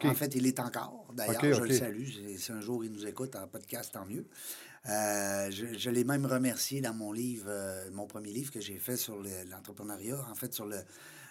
En 0.09 0.13
fait, 0.15 0.35
il 0.35 0.45
est 0.45 0.59
encore. 0.59 1.05
D'ailleurs, 1.13 1.41
je 1.53 1.61
le 1.61 1.67
salue. 1.77 2.37
Si 2.37 2.51
un 2.51 2.61
jour 2.61 2.83
il 2.83 2.91
nous 2.91 3.05
écoute 3.05 3.35
en 3.35 3.47
podcast, 3.47 3.91
tant 3.93 4.05
mieux. 4.05 4.25
Euh, 4.89 5.49
je 5.51 5.77
je 5.77 5.89
l'ai 5.89 6.03
même 6.03 6.25
remercié 6.25 6.79
dans 6.81 6.93
mon 6.93 7.11
livre, 7.11 7.45
euh, 7.47 7.89
mon 7.91 8.05
premier 8.07 8.31
livre 8.31 8.51
que 8.51 8.61
j'ai 8.61 8.77
fait 8.77 8.95
sur 8.95 9.17
le- 9.21 9.43
l'entrepreneuriat, 9.49 10.17
en 10.31 10.35
fait, 10.35 10.53
sur 10.53 10.65
le, 10.65 10.77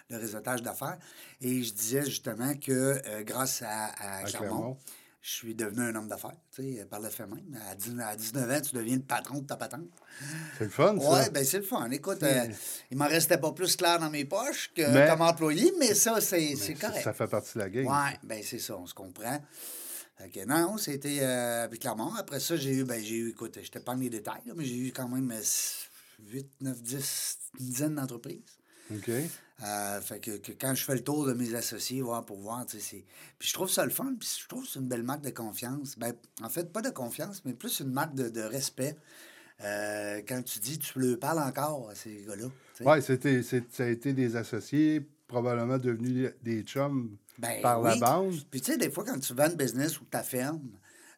le 0.09 0.17
réseautage 0.17 0.61
d'affaires. 0.61 0.97
Et 1.41 1.63
je 1.63 1.73
disais 1.73 2.05
justement 2.05 2.53
que 2.55 2.71
euh, 3.05 3.23
grâce 3.23 3.63
à, 3.63 3.85
à 3.85 4.23
Clermont, 4.23 4.47
Clermont. 4.47 4.77
Je 5.27 5.33
suis 5.33 5.55
devenu 5.55 5.81
un 5.81 5.93
homme 5.93 6.07
d'affaires, 6.07 6.37
tu 6.55 6.77
sais, 6.77 6.85
par 6.85 7.01
le 7.01 7.09
fait 7.09 7.27
même. 7.27 7.59
À, 7.69 7.75
19 7.75 8.07
à 8.07 8.15
19 8.15 8.49
ans, 8.49 8.61
tu 8.61 8.73
deviens 8.73 8.95
le 8.95 9.01
patron 9.01 9.39
de 9.39 9.45
ta 9.45 9.57
patente. 9.57 9.89
C'est 10.57 10.63
le 10.63 10.69
fun, 10.69 10.97
ça. 10.97 11.09
Ouais, 11.09 11.29
ben 11.31 11.43
c'est 11.43 11.57
le 11.57 11.63
fun. 11.65 11.89
Écoute, 11.91 12.23
euh, 12.23 12.47
il 12.89 12.97
m'en 12.97 13.09
restait 13.09 13.37
pas 13.37 13.51
plus 13.51 13.75
clair 13.75 13.99
dans 13.99 14.09
mes 14.09 14.23
poches 14.23 14.71
que 14.73 14.89
Mais- 14.89 15.05
comme 15.09 15.19
employé, 15.21 15.73
mais 15.77 15.93
ça, 15.95 16.21
c'est 16.21 16.53
correct. 16.79 17.03
ça 17.03 17.11
fait 17.11 17.27
partie 17.27 17.55
de 17.55 17.59
la 17.59 17.69
game. 17.69 17.87
Ouais, 17.87 18.17
ben 18.23 18.41
c'est 18.41 18.59
ça, 18.59 18.77
on 18.77 18.85
se 18.87 18.93
comprend. 18.93 19.43
Fait 20.17 20.29
que 20.29 20.45
non, 20.45 20.77
c'était 20.77 21.19
euh, 21.19 21.67
Clermont. 21.67 22.15
Après 22.15 22.39
ça, 22.39 22.55
j'ai 22.55 22.71
eu, 22.71 22.83
ben 22.85 23.03
j'ai 23.03 23.15
eu, 23.15 23.29
écoute, 23.31 23.59
je 23.61 23.69
te 23.69 23.79
parle 23.79 23.99
les 23.99 24.09
détails, 24.09 24.43
là, 24.45 24.53
mais 24.55 24.63
j'ai 24.63 24.77
eu 24.77 24.91
quand 24.93 25.09
même 25.09 25.29
8, 26.31 26.47
9, 26.61 26.81
10, 26.81 27.37
une 27.59 27.65
dizaine 27.65 27.95
d'entreprises. 27.95 28.39
OK. 28.91 29.09
Euh, 29.63 30.01
fait 30.01 30.19
que, 30.19 30.37
que 30.37 30.51
quand 30.51 30.75
je 30.75 30.83
fais 30.83 30.93
le 30.93 31.03
tour 31.03 31.25
de 31.25 31.33
mes 31.33 31.55
associés, 31.55 32.01
voir 32.01 32.23
pour 32.25 32.37
voir, 32.37 32.65
tu 32.65 32.79
sais. 32.79 33.03
Puis 33.39 33.49
je 33.49 33.53
trouve 33.53 33.69
ça 33.69 33.83
le 33.85 33.91
fun, 33.91 34.13
puis 34.19 34.29
je 34.41 34.47
trouve 34.47 34.63
que 34.63 34.69
c'est 34.69 34.79
une 34.79 34.87
belle 34.87 35.03
marque 35.03 35.23
de 35.23 35.31
confiance. 35.31 35.97
Ben, 35.97 36.13
en 36.43 36.49
fait, 36.49 36.71
pas 36.71 36.81
de 36.81 36.91
confiance, 36.91 37.43
mais 37.43 37.53
plus 37.53 37.79
une 37.79 37.91
marque 37.91 38.13
de, 38.13 38.29
de 38.29 38.41
respect. 38.41 38.95
Euh, 39.63 40.21
quand 40.27 40.43
tu 40.43 40.59
dis, 40.59 40.77
tu 40.77 40.99
leur 40.99 41.17
parles 41.17 41.39
encore 41.39 41.89
à 41.89 41.95
ces 41.95 42.23
gars-là. 42.27 42.45
Oui, 42.81 43.01
c'était, 43.01 43.41
ça 43.41 43.83
a 43.83 43.87
été 43.87 44.13
des 44.13 44.35
associés, 44.35 45.07
probablement 45.27 45.79
devenus 45.79 46.29
des 46.43 46.61
chums 46.61 47.17
Ben 47.39 47.59
par 47.61 47.81
la 47.81 47.95
bande. 47.95 48.35
Puis 48.51 48.61
tu 48.61 48.71
sais, 48.73 48.77
des 48.77 48.91
fois, 48.91 49.03
quand 49.03 49.19
tu 49.19 49.33
vends 49.33 49.49
une 49.49 49.55
business 49.55 49.99
ou 49.99 50.05
ta 50.05 50.21
ferme, 50.21 50.61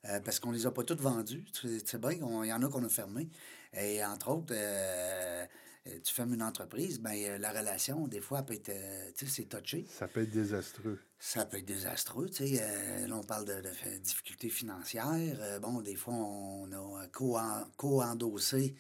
euh, 0.06 0.22
parce 0.22 0.40
qu'on 0.40 0.52
les 0.52 0.66
a 0.66 0.72
pas 0.72 0.84
toutes 0.84 1.02
vendues, 1.02 1.44
tu 1.52 1.68
sais 1.86 1.98
bien 1.98 2.12
qu'il 2.12 2.22
y 2.22 2.54
en 2.54 2.64
a 2.64 2.70
qu'on 2.70 2.86
a 2.86 2.90
fermées. 2.90 3.28
Et 3.74 4.04
entre 4.06 4.30
autres, 4.30 4.54
euh, 4.56 5.46
tu 5.86 6.14
fermes 6.14 6.34
une 6.34 6.44
entreprise, 6.44 7.00
ben 7.00 7.14
euh, 7.16 7.38
la 7.38 7.52
relation, 7.52 8.08
des 8.08 8.22
fois, 8.22 8.44
peut 8.44 8.54
être, 8.54 8.70
euh, 8.70 9.12
tu 9.18 9.26
sais, 9.26 9.32
c'est 9.32 9.46
touché. 9.46 9.86
Ça 9.90 10.08
peut 10.08 10.22
être 10.22 10.32
désastreux. 10.32 11.00
Ça 11.20 11.46
peut 11.46 11.58
être 11.58 11.66
désastreux, 11.66 12.30
tu 12.30 12.48
sais. 12.48 12.60
euh, 12.62 13.08
là, 13.08 13.16
on 13.18 13.24
parle 13.24 13.46
de, 13.46 13.62
difficultés 14.00 14.50
financières. 14.50 15.06
euh, 15.42 15.60
bon, 15.60 15.82
des 15.82 15.96
fois, 15.96 16.14
on 16.14 16.72
a 16.72 17.08
co-en- 17.08 17.66
co-endossé 17.78 18.76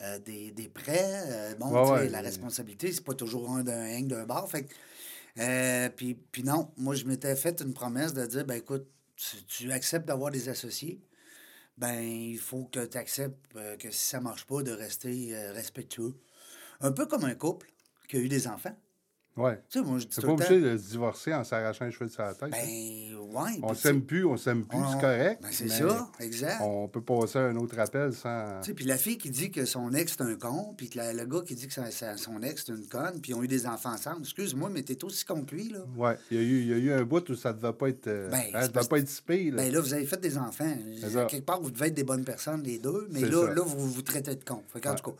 euh, 0.00 0.18
des, 0.20 0.50
des 0.52 0.68
prêts. 0.68 1.22
euh, 1.26 1.54
bon, 1.56 1.70
Ouais, 1.72 1.82
tu 1.82 1.86
sais, 1.88 1.92
ouais. 2.04 2.08
la 2.08 2.20
responsabilité, 2.20 2.92
c'est 2.92 3.04
pas 3.04 3.14
toujours 3.14 3.50
un 3.50 3.62
d'un 3.62 4.00
d'un 4.02 4.24
bar. 4.24 4.48
Fait 4.48 4.66
euh, 5.38 5.88
puis, 5.90 6.14
puis 6.14 6.42
non, 6.44 6.72
moi, 6.76 6.94
je 6.94 7.04
m'étais 7.04 7.34
fait 7.36 7.60
une 7.60 7.72
promesse 7.74 8.12
de 8.14 8.24
dire, 8.26 8.44
ben 8.44 8.54
écoute, 8.54 8.86
tu, 9.16 9.42
tu 9.44 9.72
acceptes 9.72 10.06
d'avoir 10.06 10.30
des 10.30 10.48
associés, 10.48 11.00
ben 11.78 12.00
il 12.00 12.38
faut 12.38 12.64
que 12.64 12.84
tu 12.84 12.98
acceptes 12.98 13.38
euh, 13.56 13.76
que 13.76 13.90
si 13.90 14.06
ça 14.08 14.20
marche 14.20 14.46
pas, 14.46 14.62
de 14.62 14.72
rester 14.72 15.34
euh, 15.36 15.52
respectueux. 15.52 16.14
Un 16.82 16.92
peu 16.92 17.06
comme 17.06 17.24
un 17.24 17.34
couple 17.34 17.66
qui 18.08 18.16
a 18.16 18.20
eu 18.20 18.28
des 18.28 18.46
enfants. 18.46 18.76
Oui. 19.34 19.52
Tu 19.70 19.78
sais, 19.78 19.84
moi, 19.86 19.98
je 19.98 20.04
dis 20.04 20.10
C'est 20.14 20.20
tout 20.20 20.26
pas 20.26 20.32
le 20.34 20.38
temps, 20.40 20.44
obligé 20.52 20.60
de 20.72 20.76
se 20.76 20.90
divorcer 20.90 21.32
en 21.32 21.42
s'arrachant 21.42 21.86
les 21.86 21.90
cheveux 21.90 22.04
de 22.04 22.10
sa 22.12 22.34
tête. 22.34 22.50
ben, 22.50 22.58
hein. 22.58 23.16
ouais. 23.32 23.60
on 23.62 23.72
s'aime 23.72 24.02
plus, 24.02 24.26
on 24.26 24.36
s'aime 24.36 24.66
plus, 24.66 24.76
on- 24.76 24.92
c'est 24.92 25.00
correct. 25.00 25.40
ben, 25.42 25.48
c'est 25.50 25.68
ça, 25.68 26.10
exact. 26.20 26.60
On 26.60 26.86
peut 26.86 27.00
passer 27.00 27.38
à 27.38 27.42
un 27.46 27.56
autre 27.56 27.78
appel 27.78 28.12
sans. 28.12 28.60
Tu 28.60 28.66
sais, 28.66 28.74
puis 28.74 28.84
la 28.84 28.98
fille 28.98 29.16
qui 29.16 29.30
dit 29.30 29.50
que 29.50 29.64
son 29.64 29.90
ex 29.94 30.12
c'est 30.18 30.22
un 30.22 30.34
con, 30.34 30.74
puis 30.76 30.90
la- 30.94 31.14
le 31.14 31.24
gars 31.24 31.40
qui 31.46 31.54
dit 31.54 31.66
que 31.66 31.72
son 31.72 31.82
ex 32.42 32.64
c'est 32.66 32.72
une 32.74 32.86
conne, 32.88 33.22
puis 33.22 33.30
ils 33.32 33.34
ont 33.34 33.42
eu 33.42 33.48
des 33.48 33.66
enfants 33.66 33.94
ensemble. 33.94 34.20
Excuse-moi, 34.20 34.68
mais 34.68 34.82
t'es 34.82 35.02
aussi 35.02 35.24
con 35.24 35.44
que 35.46 35.54
lui, 35.54 35.70
là. 35.70 35.78
Ouais, 35.96 36.18
il 36.30 36.36
y, 36.36 36.40
a 36.40 36.42
eu, 36.42 36.60
il 36.60 36.68
y 36.68 36.72
a 36.74 36.76
eu 36.76 36.92
un 36.92 37.04
bout 37.04 37.26
où 37.30 37.34
ça 37.34 37.54
ne 37.54 37.58
devait 37.58 37.72
pas 37.72 37.88
être. 37.88 38.08
euh, 38.08 38.28
Ben, 38.28 38.42
hein, 38.52 38.68
devait 38.68 38.86
pas 38.86 38.98
être 38.98 39.08
si 39.08 39.22
pire, 39.22 39.54
là. 39.54 39.62
Ben 39.62 39.72
là, 39.72 39.80
vous 39.80 39.94
avez 39.94 40.04
fait 40.04 40.20
des 40.20 40.36
enfants. 40.36 40.76
Quelque 41.30 41.46
part, 41.46 41.62
vous 41.62 41.70
devez 41.70 41.86
être 41.86 41.94
des 41.94 42.04
bonnes 42.04 42.26
personnes, 42.26 42.62
les 42.64 42.78
deux, 42.78 43.08
mais 43.10 43.22
là, 43.22 43.46
ça. 43.46 43.54
là, 43.54 43.62
vous 43.62 43.88
vous 43.90 44.02
traitez 44.02 44.34
de 44.34 44.44
con. 44.44 44.62
Fait 44.74 44.82
qu'en 44.82 44.94
tout 44.94 45.10
cas. 45.12 45.16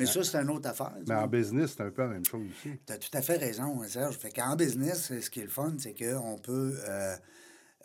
Mais 0.00 0.06
ça, 0.06 0.24
c'est 0.24 0.38
une 0.38 0.50
autre 0.50 0.68
affaire. 0.68 0.94
Mais 1.06 1.14
en 1.14 1.26
business, 1.26 1.74
c'est 1.76 1.82
un 1.82 1.90
peu 1.90 2.02
la 2.02 2.08
même 2.08 2.24
chose 2.24 2.46
aussi. 2.50 2.76
Tu 2.86 2.92
as 2.92 2.98
tout 2.98 3.10
à 3.12 3.22
fait 3.22 3.36
raison, 3.36 3.82
hein, 3.82 3.86
Serge. 3.88 4.16
Fait 4.16 4.30
qu'en 4.30 4.56
business, 4.56 5.12
ce 5.20 5.30
qui 5.30 5.40
est 5.40 5.44
le 5.44 5.50
fun, 5.50 5.74
c'est 5.78 5.94
qu'on 5.94 6.38
peut 6.38 6.74
euh, 6.88 7.16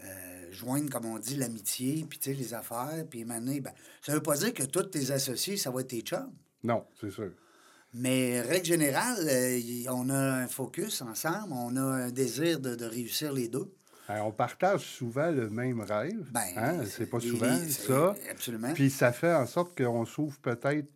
euh, 0.03 0.51
joindre, 0.51 0.89
comme 0.89 1.05
on 1.05 1.19
dit, 1.19 1.35
l'amitié, 1.35 2.05
puis 2.09 2.19
tu 2.19 2.31
sais, 2.31 2.35
les 2.35 2.53
affaires, 2.53 3.05
puis 3.09 3.25
maintenant, 3.25 3.55
ben, 3.61 3.73
ça 4.01 4.13
veut 4.13 4.23
pas 4.23 4.37
dire 4.37 4.53
que 4.53 4.63
tous 4.63 4.83
tes 4.83 5.11
associés, 5.11 5.57
ça 5.57 5.71
va 5.71 5.81
être 5.81 5.87
tes 5.87 6.01
chums. 6.01 6.31
Non, 6.63 6.85
c'est 6.99 7.11
sûr. 7.11 7.31
Mais 7.93 8.41
règle 8.41 8.65
générale, 8.65 9.25
euh, 9.29 9.59
on 9.89 10.09
a 10.09 10.17
un 10.17 10.47
focus 10.47 11.01
ensemble, 11.01 11.53
on 11.53 11.77
a 11.77 11.81
un 11.81 12.11
désir 12.11 12.59
de, 12.59 12.75
de 12.75 12.85
réussir 12.85 13.31
les 13.31 13.47
deux. 13.47 13.71
Euh, 14.09 14.19
on 14.19 14.31
partage 14.31 14.81
souvent 14.81 15.31
le 15.31 15.49
même 15.49 15.81
rêve. 15.81 16.29
Ben, 16.31 16.41
hein? 16.57 16.83
C'est 16.85 17.09
pas 17.09 17.19
souvent 17.19 17.57
ça. 17.69 18.15
Absolument. 18.29 18.73
Puis 18.73 18.89
ça 18.89 19.11
fait 19.11 19.33
en 19.33 19.47
sorte 19.47 19.77
qu'on 19.77 20.05
s'ouvre 20.05 20.37
peut-être 20.39 20.87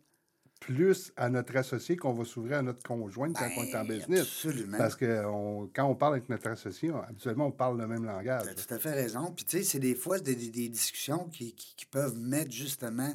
plus 0.60 1.10
à 1.16 1.28
notre 1.30 1.56
associé 1.56 1.96
qu'on 1.96 2.12
va 2.12 2.24
s'ouvrir 2.24 2.58
à 2.58 2.62
notre 2.62 2.82
conjointe 2.82 3.34
quand 3.36 3.48
on 3.56 3.64
est 3.64 3.74
en 3.74 3.84
Ben, 3.84 3.98
business. 3.98 4.20
absolument. 4.20 4.78
Parce 4.78 4.94
que 4.94 5.24
on- 5.24 5.68
quand 5.74 5.86
on 5.86 5.94
parle 5.94 6.14
avec 6.14 6.28
notre 6.28 6.48
associé, 6.48 6.90
on- 6.90 7.00
habituellement, 7.02 7.46
on 7.46 7.50
parle 7.52 7.78
le 7.80 7.86
même 7.86 8.04
langage. 8.04 8.42
Tu 8.44 8.48
as 8.50 8.54
tout 8.54 8.74
à 8.74 8.78
fait 8.78 8.92
raison. 8.92 9.32
Puis, 9.32 9.44
tu 9.46 9.56
sais, 9.58 9.64
c'est 9.64 9.78
des 9.80 9.94
fois 9.94 10.18
des, 10.20 10.36
des- 10.36 10.50
des 10.50 10.68
discussions 10.68 11.28
qui, 11.30 11.54
qui- 11.54 11.74
qui 11.74 11.86
peuvent 11.86 12.16
mettre 12.16 12.52
justement 12.52 13.12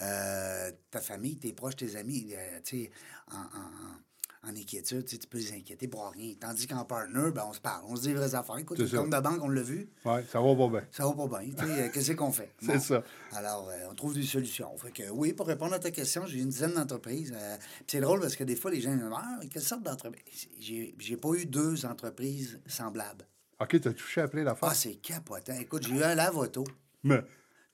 euh, 0.00 0.70
ta 0.90 1.02
famille, 1.02 1.36
tes 1.36 1.52
proches, 1.52 1.76
tes 1.76 1.96
amis, 1.96 2.32
euh, 2.34 2.60
tu 2.64 2.84
sais, 2.84 2.90
en, 3.30 3.36
en- 3.36 3.98
en 4.44 4.50
inquiétude. 4.50 5.04
Tu 5.04 5.18
peux 5.28 5.38
les 5.38 5.52
inquiéter 5.52 5.88
pour 5.88 6.10
rien. 6.10 6.34
Tandis 6.40 6.66
qu'en 6.66 6.84
partner, 6.84 7.30
ben, 7.32 7.44
on 7.48 7.52
se 7.52 7.60
parle. 7.60 7.84
On 7.88 7.96
se 7.96 8.02
dit 8.02 8.08
les 8.08 8.14
vraies 8.14 8.34
affaires. 8.34 8.58
Écoute, 8.58 8.78
le 8.78 8.88
compte 8.88 9.10
de 9.10 9.20
banque, 9.20 9.40
on 9.42 9.48
l'a 9.48 9.62
vu. 9.62 9.88
Oui, 10.04 10.20
ça 10.30 10.40
va 10.40 10.54
pas 10.54 10.68
bien. 10.68 10.82
Ça 10.90 11.06
va 11.06 11.12
pas 11.12 11.38
bien. 11.38 11.52
Euh, 11.64 11.88
qu'est-ce 11.90 12.12
qu'on 12.12 12.32
fait? 12.32 12.50
C'est 12.60 12.78
ça. 12.80 13.02
Alors, 13.32 13.68
euh, 13.70 13.88
on 13.90 13.94
trouve 13.94 14.14
des 14.14 14.24
solutions. 14.24 14.76
Fait 14.78 14.90
que, 14.90 15.10
oui, 15.10 15.32
pour 15.32 15.46
répondre 15.46 15.74
à 15.74 15.78
ta 15.78 15.90
question, 15.90 16.26
j'ai 16.26 16.40
une 16.40 16.48
dizaine 16.48 16.74
d'entreprises. 16.74 17.32
Euh, 17.34 17.56
c'est 17.86 18.00
drôle 18.00 18.20
parce 18.20 18.36
que 18.36 18.44
des 18.44 18.56
fois, 18.56 18.70
les 18.70 18.80
gens 18.80 18.90
me 18.90 18.96
disent 18.98 19.08
Ah, 19.14 19.40
quelle 19.52 19.62
sorte 19.62 19.82
d'entreprise? 19.82 20.48
J'ai 20.58 21.16
pas 21.16 21.34
eu 21.34 21.46
deux 21.46 21.86
entreprises 21.86 22.60
semblables. 22.66 23.26
OK, 23.60 23.80
tu 23.80 23.88
as 23.88 23.92
touché 23.92 24.20
à 24.20 24.28
plein 24.28 24.44
d'affaires. 24.44 24.68
Ah, 24.70 24.74
c'est 24.74 24.94
capotant. 24.94 25.54
Écoute, 25.60 25.86
j'ai 25.86 25.94
eu 25.94 26.02
un 26.02 26.14
lave-auto. 26.14 26.64
Mais, 27.04 27.22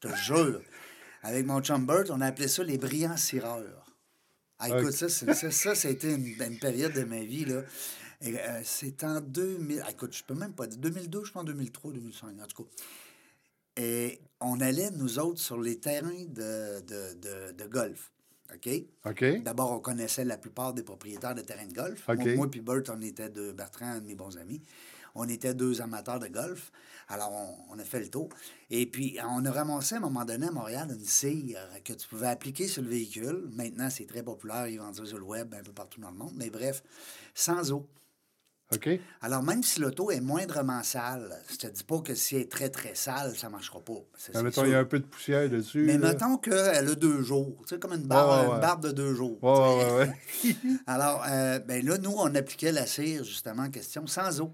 Je 0.02 0.08
te 0.08 0.14
jure. 0.16 0.60
Avec 1.22 1.46
mon 1.46 1.60
chum 1.60 1.86
Bert, 1.86 2.04
on 2.10 2.20
a 2.20 2.26
appelé 2.26 2.46
ça 2.46 2.62
les 2.62 2.78
brillants 2.78 3.16
cireurs. 3.16 3.87
Ah, 4.58 4.68
écoute, 4.68 4.92
ça, 4.92 5.08
ça, 5.08 5.34
ça, 5.34 5.74
ça 5.74 5.88
a 5.88 5.90
été 5.90 6.12
une, 6.12 6.26
une 6.26 6.58
période 6.58 6.92
de 6.92 7.04
ma 7.04 7.20
vie, 7.20 7.44
là. 7.44 7.62
Euh, 8.24 8.60
c'est 8.64 9.04
en 9.04 9.20
2000... 9.20 9.82
ah, 9.86 9.90
écoute, 9.92 10.16
je 10.16 10.24
peux 10.24 10.34
même 10.34 10.52
pas 10.52 10.66
dire... 10.66 10.78
2002, 10.78 11.24
je 11.24 11.32
pense 11.32 11.44
2003, 11.44 11.92
2005, 11.92 12.40
en 12.42 12.46
tout 12.46 12.64
cas. 12.64 12.70
Et 13.76 14.20
on 14.40 14.60
allait, 14.60 14.90
nous 14.90 15.20
autres, 15.20 15.40
sur 15.40 15.60
les 15.60 15.78
terrains 15.78 16.24
de, 16.28 16.80
de, 16.80 17.14
de, 17.14 17.52
de 17.52 17.64
golf. 17.68 18.10
OK? 18.52 18.68
OK. 19.06 19.42
D'abord, 19.42 19.72
on 19.72 19.78
connaissait 19.78 20.24
la 20.24 20.36
plupart 20.36 20.74
des 20.74 20.82
propriétaires 20.82 21.34
de 21.34 21.42
terrains 21.42 21.66
de 21.66 21.74
golf. 21.74 22.08
Moi, 22.08 22.34
moi 22.34 22.50
puis 22.50 22.60
Bert, 22.60 22.82
on 22.88 23.00
était 23.02 23.28
deux, 23.28 23.52
Bertrand, 23.52 23.86
un 23.86 24.00
de 24.00 24.06
mes 24.06 24.14
bons 24.14 24.36
amis. 24.36 24.60
On 25.14 25.28
était 25.28 25.54
deux 25.54 25.80
amateurs 25.80 26.18
de 26.18 26.28
golf. 26.28 26.72
Alors, 27.08 27.32
on, 27.32 27.74
on 27.74 27.78
a 27.78 27.84
fait 27.84 28.00
le 28.00 28.08
tour. 28.08 28.28
Et 28.70 28.86
puis, 28.86 29.18
on 29.26 29.44
a 29.44 29.50
ramassé 29.50 29.94
à 29.94 29.98
un 29.98 30.02
moment 30.02 30.24
donné 30.24 30.48
à 30.48 30.50
Montréal 30.50 30.88
une 30.90 31.04
cire 31.04 31.58
que 31.84 31.92
tu 31.92 32.06
pouvais 32.06 32.28
appliquer 32.28 32.68
sur 32.68 32.82
le 32.82 32.88
véhicule. 32.88 33.48
Maintenant, 33.54 33.88
c'est 33.90 34.06
très 34.06 34.22
populaire. 34.22 34.68
Ils 34.68 34.78
vendent 34.78 34.94
ça 34.94 35.06
sur 35.06 35.18
le 35.18 35.24
web 35.24 35.54
un 35.54 35.62
peu 35.62 35.72
partout 35.72 36.00
dans 36.00 36.10
le 36.10 36.16
monde. 36.16 36.32
Mais 36.36 36.50
bref, 36.50 36.82
sans 37.34 37.72
eau. 37.72 37.88
OK. 38.74 38.90
Alors, 39.22 39.42
même 39.42 39.62
si 39.62 39.80
l'auto 39.80 40.10
est 40.10 40.20
moindrement 40.20 40.82
sale, 40.82 41.34
je 41.50 41.56
te 41.56 41.66
dis 41.68 41.84
pas 41.84 42.00
que 42.00 42.14
si 42.14 42.36
elle 42.36 42.42
est 42.42 42.50
très, 42.50 42.68
très 42.68 42.94
sale, 42.94 43.34
ça 43.34 43.48
marchera 43.48 43.80
pas. 43.80 44.04
Ça, 44.18 44.32
c'est 44.34 44.42
mettons, 44.42 44.64
il 44.66 44.72
y 44.72 44.74
a 44.74 44.80
un 44.80 44.84
peu 44.84 44.98
de 44.98 45.06
poussière 45.06 45.48
dessus. 45.48 45.84
Mais 45.86 45.96
là. 45.96 46.08
mettons 46.12 46.36
qu'elle 46.36 46.88
a 46.88 46.94
deux 46.94 47.22
jours. 47.22 47.56
Tu 47.62 47.74
sais, 47.74 47.78
comme 47.78 47.94
une 47.94 48.06
barbe, 48.06 48.50
ouais, 48.50 48.54
une 48.54 48.60
barbe 48.60 48.82
de 48.82 48.92
deux 48.92 49.14
jours. 49.14 49.42
Ouais, 49.42 49.94
ouais. 50.44 50.54
Alors, 50.86 51.24
euh, 51.26 51.58
ben 51.60 51.82
là, 51.86 51.96
nous, 51.96 52.12
on 52.14 52.34
appliquait 52.34 52.72
la 52.72 52.84
cire, 52.84 53.24
justement, 53.24 53.62
en 53.62 53.70
question, 53.70 54.06
sans 54.06 54.42
eau. 54.42 54.52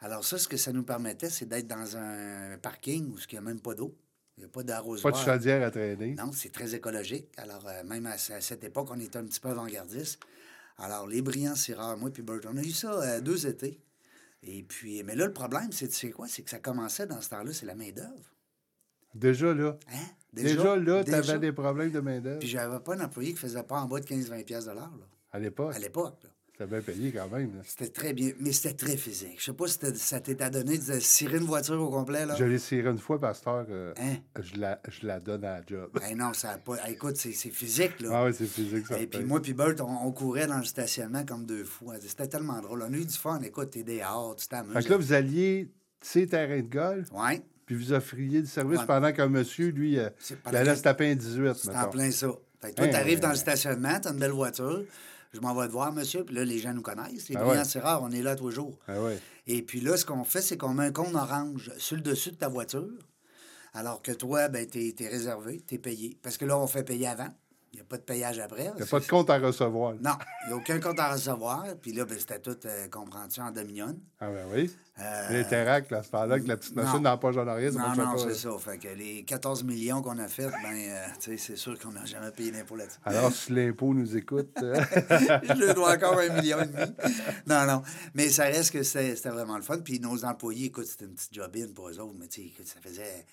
Alors, 0.00 0.24
ça, 0.24 0.38
ce 0.38 0.46
que 0.48 0.56
ça 0.56 0.72
nous 0.72 0.84
permettait, 0.84 1.28
c'est 1.30 1.46
d'être 1.46 1.66
dans 1.66 1.96
un 1.96 2.56
parking 2.58 3.12
où 3.12 3.18
il 3.18 3.32
n'y 3.32 3.38
a 3.38 3.40
même 3.40 3.60
pas 3.60 3.74
d'eau. 3.74 3.96
Il 4.36 4.42
n'y 4.42 4.44
a 4.44 4.48
pas 4.48 4.60
Pas 4.60 4.64
d'arrosoir. 4.64 5.12
de 5.12 5.18
chaudière 5.18 5.66
à 5.66 5.70
traîner. 5.72 6.14
Non, 6.14 6.30
c'est 6.32 6.52
très 6.52 6.72
écologique. 6.74 7.26
Alors, 7.36 7.66
euh, 7.66 7.82
même 7.82 8.06
à, 8.06 8.16
ce- 8.16 8.32
à 8.34 8.40
cette 8.40 8.62
époque, 8.62 8.88
on 8.92 9.00
était 9.00 9.18
un 9.18 9.24
petit 9.24 9.40
peu 9.40 9.48
avant-gardiste. 9.48 10.20
Alors, 10.76 11.08
les 11.08 11.22
brillants 11.22 11.56
cireurs, 11.56 11.96
moi 11.98 12.10
puis 12.12 12.22
Bert, 12.22 12.38
on 12.46 12.56
a 12.56 12.62
eu 12.62 12.70
ça 12.70 12.92
euh, 12.92 13.20
deux 13.20 13.48
étés. 13.48 13.80
Et 14.44 14.62
puis, 14.62 15.02
mais 15.02 15.16
là, 15.16 15.26
le 15.26 15.32
problème, 15.32 15.72
c'est, 15.72 16.10
quoi? 16.12 16.28
C'est 16.28 16.42
que 16.42 16.50
ça 16.50 16.60
commençait 16.60 17.06
dans 17.08 17.20
ce 17.20 17.30
temps-là, 17.30 17.52
c'est 17.52 17.66
la 17.66 17.74
main-d'œuvre. 17.74 18.32
Déjà 19.14 19.52
là. 19.52 19.76
Hein? 19.92 20.04
Déjà, 20.32 20.76
là, 20.76 21.02
tu 21.02 21.10
déjà? 21.10 21.32
avais 21.32 21.40
des 21.40 21.52
problèmes 21.52 21.90
de 21.90 21.98
main-d'œuvre. 21.98 22.38
Puis, 22.38 22.46
j'avais 22.48 22.78
pas 22.78 22.94
un 22.94 23.00
employé 23.00 23.32
qui 23.32 23.38
faisait 23.40 23.64
pas 23.64 23.80
en 23.80 23.86
bas 23.88 23.98
de 23.98 24.04
15-20$ 24.06 24.44
piastres 24.44 24.70
de 24.70 24.76
l'heure, 24.76 24.92
là, 24.96 25.06
À 25.32 25.40
l'époque. 25.40 25.74
à 25.74 25.78
l'époque. 25.80 26.22
là. 26.22 26.30
C'était 26.58 26.70
bien 26.70 26.80
payé 26.80 27.12
quand 27.12 27.28
même. 27.28 27.54
là. 27.54 27.60
C'était 27.64 27.88
très 27.88 28.12
bien, 28.12 28.32
mais 28.40 28.50
c'était 28.50 28.74
très 28.74 28.96
physique. 28.96 29.36
Je 29.38 29.44
sais 29.44 29.52
pas 29.52 29.68
si 29.68 29.78
ça 29.94 30.18
t'était 30.18 30.50
donné 30.50 30.76
de 30.76 30.98
cirer 30.98 31.36
une 31.38 31.44
voiture 31.44 31.80
au 31.80 31.88
complet, 31.88 32.26
là. 32.26 32.34
Je 32.36 32.42
l'ai 32.44 32.58
ciré 32.58 32.88
une 32.90 32.98
fois, 32.98 33.20
pasteur. 33.20 33.64
euh, 33.70 33.92
Hein? 33.96 34.16
je, 34.40 34.56
la, 34.60 34.80
je 34.88 35.06
la 35.06 35.20
donne 35.20 35.44
à 35.44 35.60
la 35.60 35.62
job. 35.64 35.90
Ben 35.94 36.18
non, 36.18 36.32
ça 36.32 36.50
a 36.50 36.58
pas... 36.58 36.76
Écoute, 36.90 37.16
c'est 37.16 37.30
c'est 37.32 37.50
physique, 37.50 38.00
là. 38.00 38.08
Ah 38.12 38.24
oui, 38.24 38.32
c'est 38.36 38.46
physique, 38.46 38.88
ça. 38.88 38.98
Et 38.98 39.06
puis 39.06 39.22
moi 39.22 39.40
puis 39.40 39.52
Bert, 39.54 39.74
on, 39.80 40.08
on 40.08 40.10
courait 40.10 40.48
dans 40.48 40.58
le 40.58 40.64
stationnement 40.64 41.24
comme 41.24 41.46
deux 41.46 41.62
fous. 41.62 41.92
C'était 42.04 42.26
tellement 42.26 42.60
drôle. 42.60 42.82
On 42.82 42.92
a 42.92 42.96
eu 42.96 43.04
du 43.04 43.16
fun. 43.16 43.40
Écoute, 43.42 43.70
t'es 43.70 43.84
dehors, 43.84 44.34
tu 44.34 44.48
t'amuses. 44.48 44.72
Fait 44.74 44.82
que 44.82 44.88
là, 44.90 44.96
vous 44.96 45.12
alliez, 45.12 45.70
ces 46.00 46.26
terrains 46.26 46.62
de 46.62 46.68
golf, 46.68 47.06
Ouais, 47.12 47.40
puis 47.66 47.76
vous 47.76 47.92
offriez 47.92 48.40
du 48.40 48.48
service 48.48 48.80
Ouais. 48.80 48.86
pendant 48.86 49.12
qu'un 49.12 49.28
monsieur, 49.28 49.68
lui, 49.68 49.96
euh, 49.96 50.10
il 50.50 50.56
allait 50.56 50.74
se 50.74 50.82
taper 50.82 51.12
un 51.12 51.14
18, 51.14 51.52
c'est 51.54 51.76
en 51.76 51.88
plein 51.88 52.10
ça. 52.10 52.30
Fait 52.60 52.70
que 52.70 52.74
toi, 52.74 52.86
Hein, 52.86 52.90
t'arrives 52.90 53.20
dans 53.20 53.28
hein, 53.28 53.32
le 53.32 53.36
stationnement, 53.36 54.00
t'as 54.02 54.10
une 54.12 54.18
belle 54.18 54.32
voiture. 54.32 54.82
Je 55.32 55.40
m'en 55.40 55.54
vais 55.54 55.66
te 55.66 55.72
voir, 55.72 55.92
monsieur. 55.92 56.24
Puis 56.24 56.34
là, 56.34 56.44
les 56.44 56.58
gens 56.58 56.72
nous 56.72 56.82
connaissent. 56.82 57.28
Les 57.28 57.36
Ah 57.36 57.44
brillants 57.44 57.58
ouais. 57.60 57.64
c'est 57.64 57.80
rare, 57.80 58.02
on 58.02 58.10
est 58.10 58.22
là 58.22 58.34
tous 58.34 58.48
les 58.48 58.54
jours. 58.54 58.78
Ah 58.88 59.00
ouais. 59.02 59.18
Et 59.46 59.62
puis 59.62 59.80
là, 59.80 59.96
ce 59.96 60.04
qu'on 60.04 60.24
fait, 60.24 60.40
c'est 60.42 60.56
qu'on 60.56 60.74
met 60.74 60.86
un 60.86 60.92
cône 60.92 61.14
orange 61.16 61.70
sur 61.78 61.96
le 61.96 62.02
dessus 62.02 62.30
de 62.30 62.36
ta 62.36 62.48
voiture. 62.48 62.88
Alors 63.74 64.00
que 64.02 64.12
toi, 64.12 64.48
ben, 64.48 64.66
t'es 64.66 64.94
es 64.98 65.08
réservé, 65.08 65.60
t'es 65.60 65.78
payé. 65.78 66.18
Parce 66.22 66.36
que 66.38 66.44
là, 66.46 66.58
on 66.58 66.66
fait 66.66 66.82
payer 66.84 67.06
avant. 67.06 67.28
Il 67.72 67.76
n'y 67.76 67.82
a 67.82 67.84
pas 67.84 67.98
de 67.98 68.02
payage 68.02 68.38
après. 68.38 68.70
Il 68.74 68.76
n'y 68.76 68.82
a 68.82 68.86
pas 68.86 68.98
de 69.00 69.06
compte 69.06 69.28
à 69.28 69.38
recevoir. 69.38 69.92
Non, 70.00 70.12
il 70.44 70.48
n'y 70.48 70.52
a 70.54 70.56
aucun 70.56 70.80
compte 70.80 70.98
à 70.98 71.12
recevoir. 71.12 71.64
Puis 71.82 71.92
là, 71.92 72.06
ben, 72.06 72.18
c'était 72.18 72.38
tout, 72.40 72.56
euh, 72.64 72.88
comprends-tu, 72.88 73.40
en 73.40 73.50
demi-onne. 73.50 73.98
Ah 74.20 74.30
ben 74.30 74.46
oui. 74.52 74.74
Euh, 75.00 75.28
L'Interact, 75.30 75.90
là, 75.92 76.02
ce 76.02 76.10
temps-là, 76.10 76.40
que 76.40 76.48
la 76.48 76.56
petite 76.56 76.74
machine 76.74 77.02
dans 77.02 77.10
la 77.10 77.16
poche 77.18 77.36
en 77.36 77.46
arrière, 77.46 77.72
ça 77.72 77.78
Non, 77.78 77.94
non, 77.94 78.18
c'est 78.18 78.28
là. 78.28 78.34
ça. 78.34 78.50
Fait 78.58 78.78
que 78.78 78.88
les 78.88 79.22
14 79.22 79.62
millions 79.64 80.00
qu'on 80.02 80.18
a 80.18 80.26
fait, 80.28 80.46
ben, 80.46 80.74
euh, 80.74 81.06
tu 81.20 81.30
sais, 81.30 81.36
c'est 81.36 81.56
sûr 81.56 81.78
qu'on 81.78 81.92
n'a 81.92 82.04
jamais 82.06 82.30
payé 82.32 82.50
d'impôt 82.50 82.74
là-dessus. 82.74 82.98
Alors, 83.04 83.30
si 83.32 83.52
l'impôt 83.52 83.92
nous 83.92 84.16
écoute, 84.16 84.50
euh, 84.62 84.74
je 85.42 85.66
lui 85.66 85.74
dois 85.74 85.94
encore 85.94 86.18
un 86.18 86.40
million 86.40 86.58
et 86.60 86.66
demi. 86.66 86.92
Non, 87.46 87.66
non. 87.66 87.82
Mais 88.14 88.28
ça 88.30 88.44
reste 88.44 88.72
que 88.72 88.82
c'était 88.82 89.28
vraiment 89.28 89.56
le 89.56 89.62
fun. 89.62 89.78
Puis 89.78 90.00
nos 90.00 90.24
employés, 90.24 90.66
écoute, 90.66 90.86
c'était 90.86 91.04
une 91.04 91.14
petite 91.14 91.34
job-in 91.34 91.66
pour 91.74 91.90
eux 91.90 92.00
autres. 92.00 92.16
Mais 92.18 92.26
tu 92.28 92.40
sais, 92.40 92.46
écoute, 92.48 92.66
ça 92.66 92.80
faisait. 92.82 93.26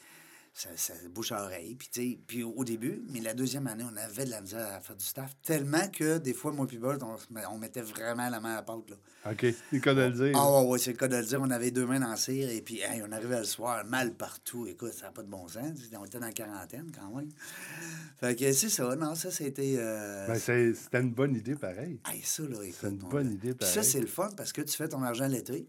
Ça, 0.58 0.70
ça 0.78 0.94
bouche 1.14 1.34
à 1.34 1.44
oreille. 1.44 1.76
Puis, 1.76 2.18
puis 2.26 2.42
au 2.42 2.64
début, 2.64 3.04
mais 3.12 3.20
la 3.20 3.34
deuxième 3.34 3.68
année, 3.68 3.84
on 3.92 3.98
avait 3.98 4.24
de 4.24 4.30
la 4.30 4.40
misère 4.40 4.66
à 4.74 4.80
faire 4.80 4.96
du 4.96 5.04
staff. 5.04 5.36
Tellement 5.44 5.86
que 5.90 6.18
des 6.18 6.34
fois, 6.34 6.54
moi 6.54 6.66
et 6.72 6.78
Bert, 6.78 6.98
on, 7.02 7.18
on 7.52 7.58
mettait 7.58 7.82
vraiment 7.82 8.30
la 8.30 8.40
main 8.40 8.54
à 8.54 8.56
la 8.56 8.62
pâte. 8.62 8.90
Là. 8.90 9.32
OK, 9.34 9.40
c'est 9.42 9.56
le 9.74 9.80
cas 9.82 9.94
de 9.94 10.00
le 10.04 10.12
dire. 10.12 10.32
Ah 10.34 10.62
ouais, 10.62 10.70
ouais, 10.70 10.80
c'est 10.80 10.92
le 10.92 10.98
cas 10.98 11.10
de 11.10 11.18
le 11.18 11.26
dire. 11.26 11.42
On 11.42 11.50
avait 11.50 11.72
deux 11.72 11.86
mains 11.86 12.00
dans 12.00 12.08
la 12.08 12.16
cire 12.16 12.50
et 12.50 12.62
puis 12.62 12.80
hey, 12.80 13.02
on 13.06 13.12
arrivait 13.12 13.40
le 13.40 13.44
soir, 13.44 13.84
mal 13.84 14.14
partout. 14.14 14.66
Écoute, 14.66 14.94
ça 14.94 15.08
n'a 15.08 15.12
pas 15.12 15.24
de 15.24 15.28
bon 15.28 15.46
sens. 15.50 15.78
On 16.00 16.06
était 16.06 16.20
dans 16.20 16.26
la 16.28 16.32
quarantaine 16.32 16.90
quand 16.98 17.14
même. 17.14 17.28
Fait 18.22 18.34
que 18.38 18.54
c'est 18.54 18.70
ça. 18.70 18.96
Non, 18.96 19.14
ça, 19.14 19.32
c'était... 19.32 19.76
euh, 19.78 20.26
Ben, 20.26 20.40
c'était 20.40 21.02
une 21.02 21.12
bonne 21.12 21.36
idée, 21.36 21.56
pareil. 21.56 22.00
hey, 22.10 22.22
ça, 22.24 22.44
là, 22.44 22.64
écoute, 22.64 22.78
C'est 22.80 22.88
une 22.88 22.98
bonne 22.98 23.32
idée, 23.34 23.54
Puis 23.54 23.68
ça, 23.68 23.76
pareil. 23.76 23.90
c'est 23.92 24.00
le 24.00 24.08
fun 24.08 24.30
parce 24.38 24.54
que 24.54 24.62
tu 24.62 24.74
fais 24.78 24.88
ton 24.88 25.04
argent 25.04 25.28
l'été. 25.28 25.68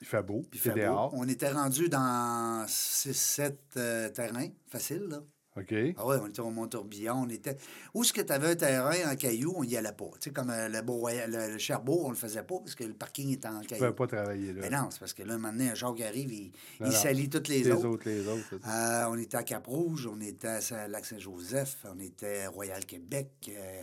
Il 0.00 0.06
fait 0.06 0.22
beau, 0.22 0.44
Puis 0.50 0.60
c'est 0.62 0.70
fait 0.70 0.74
beau. 0.86 0.92
dehors. 0.92 1.14
On 1.14 1.26
était 1.28 1.50
rendu 1.50 1.88
dans 1.88 2.66
6-7 2.68 4.12
terrains 4.12 4.48
faciles, 4.68 5.06
là. 5.08 5.22
OK. 5.58 5.72
Ah 5.96 6.06
ouais, 6.06 6.16
on 6.20 6.26
était 6.26 6.40
au 6.40 6.50
Mont-Tourbillon, 6.50 7.14
on 7.22 7.28
était... 7.30 7.56
Où 7.94 8.02
est-ce 8.02 8.12
que 8.12 8.20
tu 8.20 8.30
avais 8.30 8.48
un 8.50 8.56
terrain 8.56 9.10
en 9.10 9.16
cailloux, 9.16 9.54
on 9.56 9.64
n'y 9.64 9.74
allait 9.74 9.90
pas. 9.92 10.04
Tu 10.20 10.24
sais, 10.24 10.30
comme 10.30 10.50
euh, 10.50 10.68
le, 10.68 10.82
Beau-Royal- 10.82 11.30
le, 11.30 11.52
le 11.52 11.58
Cherbourg, 11.58 12.04
on 12.04 12.10
le 12.10 12.14
faisait 12.14 12.42
pas 12.42 12.58
parce 12.58 12.74
que 12.74 12.84
le 12.84 12.92
parking 12.92 13.30
était 13.32 13.48
en 13.48 13.60
Tu 13.62 13.72
ne 13.72 13.88
pas 13.88 14.06
travailler 14.06 14.52
là. 14.52 14.60
Mais 14.60 14.68
non, 14.68 14.88
c'est 14.90 14.98
parce 15.00 15.14
que 15.14 15.22
là, 15.22 15.32
un 15.32 15.38
moment 15.38 15.52
donné, 15.54 15.70
un 15.70 15.74
jour 15.74 15.94
qui 15.94 16.04
arrive, 16.04 16.30
il, 16.30 16.52
Non, 16.78 16.88
il 16.88 16.92
salit 16.92 17.30
toutes 17.30 17.48
les, 17.48 17.62
les 17.62 17.70
autres. 17.70 17.88
autres, 17.88 18.06
les 18.06 18.28
autres. 18.28 18.54
Euh, 18.68 19.04
on 19.08 19.16
était 19.16 19.38
à 19.38 19.44
Cap-Rouge, 19.44 20.06
on 20.12 20.20
était 20.20 20.46
à 20.48 20.60
Saint- 20.60 20.88
Lac-Saint-Joseph, 20.88 21.86
on 21.90 21.98
était 22.00 22.42
à 22.42 22.50
Royal-Québec. 22.50 23.30
euh, 23.48 23.82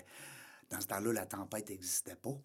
dans 0.70 0.80
ce 0.80 0.86
temps-là, 0.88 1.12
la 1.12 1.26
tempête 1.26 1.70
n'existait 1.70 2.16
pas. 2.16 2.38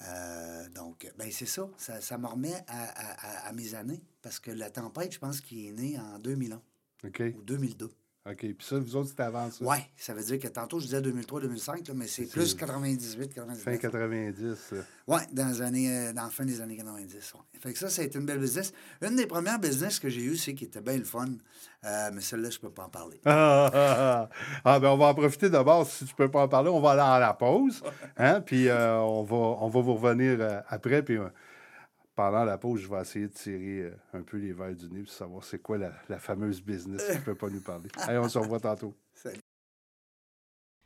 Euh, 0.00 0.68
donc, 0.70 1.10
ben 1.18 1.30
c'est 1.30 1.46
ça. 1.46 1.68
Ça, 1.76 2.00
ça 2.00 2.18
me 2.18 2.26
remet 2.26 2.54
à, 2.66 2.82
à- 2.84 3.44
à- 3.44 3.48
à 3.48 3.52
mes 3.52 3.74
années. 3.74 4.02
Parce 4.22 4.38
que 4.40 4.50
la 4.50 4.70
tempête, 4.70 5.12
je 5.12 5.18
pense 5.18 5.40
qu'il 5.40 5.66
est 5.66 5.72
né 5.72 5.98
en 5.98 6.18
2001 6.18 6.60
OK. 7.04 7.22
ou 7.36 7.42
2002. 7.42 7.90
OK. 8.24 8.36
Puis 8.38 8.56
ça, 8.60 8.78
vous 8.78 8.94
autres, 8.94 9.08
c'était 9.08 9.24
avant 9.24 9.50
ça? 9.50 9.64
Oui, 9.64 9.78
ça 9.96 10.14
veut 10.14 10.22
dire 10.22 10.38
que 10.38 10.46
tantôt, 10.46 10.78
je 10.78 10.84
disais 10.84 11.00
2003-2005, 11.00 11.88
là, 11.88 11.94
mais 11.94 12.06
c'est 12.06 12.26
plus 12.26 12.56
98-99. 12.56 13.56
Fin 13.56 13.76
90. 13.76 14.72
là. 14.72 14.78
Oui, 15.08 15.20
dans, 15.32 15.48
les 15.48 15.60
années, 15.60 15.90
euh, 15.90 16.12
dans 16.12 16.22
la 16.22 16.30
fin 16.30 16.44
des 16.44 16.60
années 16.60 16.76
90. 16.76 17.34
ouais. 17.34 17.60
Fait 17.60 17.72
que 17.72 17.78
ça, 17.78 17.88
ça 17.88 18.02
a 18.02 18.04
été 18.04 18.20
une 18.20 18.26
belle 18.26 18.38
business. 18.38 18.72
Une 19.00 19.16
des 19.16 19.26
premières 19.26 19.58
business 19.58 19.98
que 19.98 20.08
j'ai 20.08 20.22
eues, 20.22 20.36
c'est 20.36 20.54
qui 20.54 20.64
était 20.64 20.80
bien 20.80 20.98
le 20.98 21.04
fun. 21.04 21.26
Euh, 21.84 22.10
mais 22.12 22.20
celle-là, 22.20 22.50
je 22.50 22.60
peux 22.60 22.70
pas 22.70 22.84
en 22.84 22.88
parler. 22.88 23.20
Ah, 23.24 23.68
ah, 23.74 23.96
ah. 23.98 24.28
Ah, 24.64 24.78
ben 24.78 24.90
on 24.90 24.96
va 24.96 25.06
en 25.06 25.14
profiter 25.14 25.50
d'abord. 25.50 25.84
Si 25.84 26.04
tu 26.04 26.14
peux 26.14 26.30
pas 26.30 26.42
en 26.42 26.48
parler, 26.48 26.70
on 26.70 26.80
va 26.80 26.90
aller 26.92 27.00
à 27.00 27.18
la 27.18 27.34
pause. 27.34 27.82
Hein? 28.16 28.40
Puis 28.40 28.68
euh, 28.68 28.98
on, 28.98 29.24
va, 29.24 29.36
on 29.36 29.68
va 29.68 29.80
vous 29.80 29.94
revenir 29.94 30.62
après. 30.68 31.02
Puis 31.02 31.16
euh, 31.16 31.28
pendant 32.14 32.44
la 32.44 32.58
pause, 32.58 32.80
je 32.80 32.88
vais 32.88 33.00
essayer 33.00 33.28
de 33.28 33.32
tirer 33.32 33.80
euh, 33.80 33.96
un 34.12 34.22
peu 34.22 34.36
les 34.36 34.52
verres 34.52 34.74
du 34.74 34.88
nez 34.90 35.02
pour 35.02 35.12
savoir 35.12 35.44
c'est 35.44 35.60
quoi 35.60 35.78
la, 35.78 35.92
la 36.08 36.18
fameuse 36.18 36.60
business 36.62 37.04
qui 37.06 37.16
ne 37.18 37.22
peut 37.22 37.34
pas 37.34 37.48
nous 37.48 37.62
parler. 37.62 37.88
Allez, 37.98 38.18
on 38.18 38.28
se 38.28 38.38
revoit 38.38 38.60
tantôt. 38.60 38.94
Salut. 39.14 39.38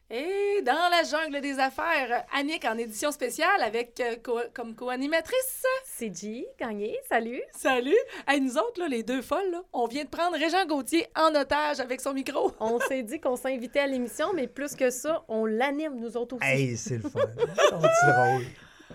Et 0.08 0.62
dans 0.64 0.88
la 0.88 1.02
jungle 1.02 1.40
des 1.40 1.58
affaires. 1.58 2.24
Annick 2.32 2.64
en 2.64 2.78
édition 2.78 3.10
spéciale 3.10 3.60
avec 3.60 3.98
euh, 3.98 4.14
co- 4.22 4.38
comme 4.54 4.76
co-animatrice. 4.76 5.64
C'est 5.84 6.16
G, 6.16 6.46
gagné, 6.60 6.96
salut. 7.08 7.42
Salut! 7.52 7.96
Hey, 8.28 8.40
nous 8.40 8.56
autres, 8.56 8.78
là, 8.80 8.86
les 8.86 9.02
deux 9.02 9.20
folles, 9.20 9.50
là, 9.50 9.62
on 9.72 9.88
vient 9.88 10.04
de 10.04 10.08
prendre 10.08 10.38
Régent 10.38 10.64
Gauthier 10.64 11.08
en 11.16 11.34
otage 11.34 11.80
avec 11.80 12.00
son 12.00 12.14
micro. 12.14 12.52
On 12.60 12.78
s'est 12.78 13.02
dit 13.02 13.18
qu'on 13.20 13.34
s'invitait 13.34 13.80
à 13.80 13.86
l'émission, 13.88 14.32
mais 14.32 14.46
plus 14.46 14.76
que 14.76 14.90
ça, 14.90 15.24
on 15.28 15.44
l'anime, 15.44 15.98
nous 15.98 16.16
autres 16.16 16.36
aussi. 16.36 16.44
Hey, 16.46 16.76
c'est 16.76 17.02
le 17.02 17.08
fun. 17.10 17.18
c'est 17.36 18.12
drôle. 18.12 18.44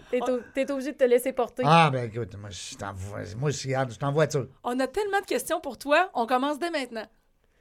T'es 0.09 0.21
au- 0.29 0.39
T'es 0.53 0.69
obligé 0.71 0.91
de 0.93 0.97
te 0.97 1.03
laisser 1.03 1.33
porter. 1.33 1.63
Ah, 1.65 1.89
ben 1.91 2.09
écoute, 2.11 2.35
moi, 2.37 2.49
je 2.49 2.57
suis 2.57 2.77
en, 2.83 2.93
vo- 2.93 3.15
moi, 3.37 3.49
je 3.49 3.57
suis 3.57 3.69
regarde, 3.69 3.89
je 3.89 3.95
suis 3.95 4.05
en 4.05 4.11
voiture. 4.11 4.47
On 4.63 4.79
a 4.79 4.87
tellement 4.87 5.19
de 5.19 5.25
questions 5.25 5.59
pour 5.61 5.77
toi, 5.77 6.09
on 6.13 6.25
commence 6.25 6.59
dès 6.59 6.69
maintenant. 6.71 7.05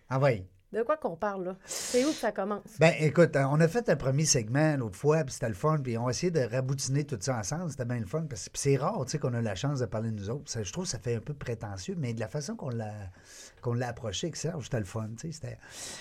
Ah, 0.08 0.18
oui. 0.20 0.44
De 0.72 0.84
quoi 0.84 0.96
qu'on 0.96 1.16
parle, 1.16 1.44
là? 1.46 1.56
C'est 1.64 2.04
où 2.04 2.10
que 2.10 2.14
ça 2.14 2.30
commence? 2.30 2.62
Ben, 2.78 2.94
écoute, 3.00 3.34
euh, 3.34 3.42
on 3.50 3.58
a 3.60 3.66
fait 3.66 3.88
un 3.88 3.96
premier 3.96 4.24
segment 4.24 4.76
l'autre 4.76 4.96
fois, 4.96 5.24
puis 5.24 5.32
c'était 5.32 5.48
le 5.48 5.54
fun, 5.54 5.78
puis 5.82 5.98
on 5.98 6.06
a 6.06 6.10
essayé 6.10 6.30
de 6.30 6.42
raboutiner 6.42 7.02
tout 7.04 7.18
ça 7.20 7.36
ensemble. 7.38 7.72
C'était 7.72 7.84
bien 7.84 7.98
le 7.98 8.06
fun, 8.06 8.22
parce 8.30 8.44
que 8.44 8.50
puis 8.50 8.60
c'est 8.62 8.76
rare, 8.76 9.04
tu 9.04 9.10
sais, 9.10 9.18
qu'on 9.18 9.34
a 9.34 9.40
la 9.42 9.56
chance 9.56 9.80
de 9.80 9.86
parler 9.86 10.12
de 10.12 10.14
nous 10.14 10.30
autres. 10.30 10.48
Ça, 10.48 10.62
je 10.62 10.72
trouve 10.72 10.84
que 10.84 10.90
ça 10.90 11.00
fait 11.00 11.16
un 11.16 11.20
peu 11.20 11.34
prétentieux, 11.34 11.96
mais 11.98 12.14
de 12.14 12.20
la 12.20 12.28
façon 12.28 12.54
qu'on 12.54 12.68
l'a 12.70 12.92
qu'on 13.62 13.74
l'a 13.74 13.88
approché 13.88 14.28
avec 14.28 14.36
Serge, 14.36 14.62
c'était 14.64 14.78
le 14.78 14.84
fun, 14.84 15.08
tu 15.18 15.26
sais. 15.26 15.32
C'était... 15.32 15.58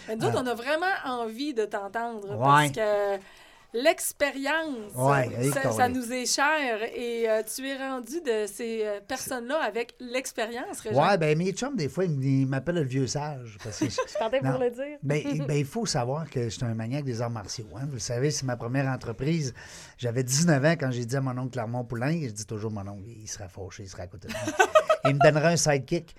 Mais 0.08 0.16
nous 0.16 0.28
autres, 0.28 0.40
on 0.40 0.46
a 0.46 0.54
vraiment 0.54 0.86
envie 1.04 1.56
de 1.56 1.66
t'entendre 1.66 2.30
Ouais. 2.30 2.38
parce 2.38 2.72
que 2.72 3.24
l'expérience, 3.74 4.94
Ouais, 4.96 5.52
ça, 5.52 5.72
ça 5.72 5.90
nous 5.90 6.12
est 6.12 6.26
cher 6.26 6.82
et 6.96 7.30
euh, 7.30 7.42
tu 7.44 7.68
es 7.68 7.78
rendu 7.78 8.22
de 8.22 8.46
ces 8.48 8.82
euh, 8.86 9.00
personnes-là 9.08 9.60
avec 9.64 9.96
l'expérience. 10.00 10.84
Ouais, 10.86 11.18
ben 11.18 11.38
mes 11.38 11.52
chums, 11.52 11.76
des 11.76 11.90
fois, 11.90 12.06
ils 12.06 12.48
m'appellent 12.48 12.76
le 12.76 12.84
vieux 12.84 13.08
sage, 13.08 13.58
parce 13.64 13.80
que... 13.80 13.86
Je 13.90 14.18
partais 14.18 14.42
Non. 14.42 14.52
pour 14.52 14.60
le 14.62 14.72
dire. 14.72 14.98
Ben, 15.04 15.22
ben, 15.48 15.58
il 15.58 15.66
faut 15.66 15.86
savoir 15.86 16.30
que 16.30 16.46
je 16.46 16.50
suis 16.50 16.64
un 16.66 16.74
maniaque 16.74 17.06
des 17.06 17.22
arts 17.22 17.30
martiaux. 17.30 17.68
hein. 17.76 17.86
Vous 17.88 17.94
le 17.94 18.00
savez, 18.00 18.32
c'est 18.32 18.46
ma 18.46 18.58
première 18.58 18.88
entreprise. 18.88 19.54
J'avais 20.00 20.24
19 20.24 20.64
ans 20.64 20.72
quand 20.80 20.92
j'ai 20.92 21.06
dit 21.06 21.16
à 21.18 21.20
mon 21.22 21.38
oncle 21.38 21.52
Clermont 21.52 21.84
Poulain, 21.84 22.18
je 22.24 22.30
dis 22.32 22.46
toujours 22.46 22.72
mon 22.72 22.88
oncle, 22.88 23.04
il 23.06 23.28
sera 23.28 23.50
fâché, 23.50 23.84
il 23.84 23.90
sera 23.90 24.04
à 24.04 24.08
côté 24.08 24.30
de 24.30 24.34
moi. 24.34 24.42
il 25.04 25.14
me 25.16 25.20
donnera 25.20 25.50
un 25.50 25.58
sidekick. 25.58 26.16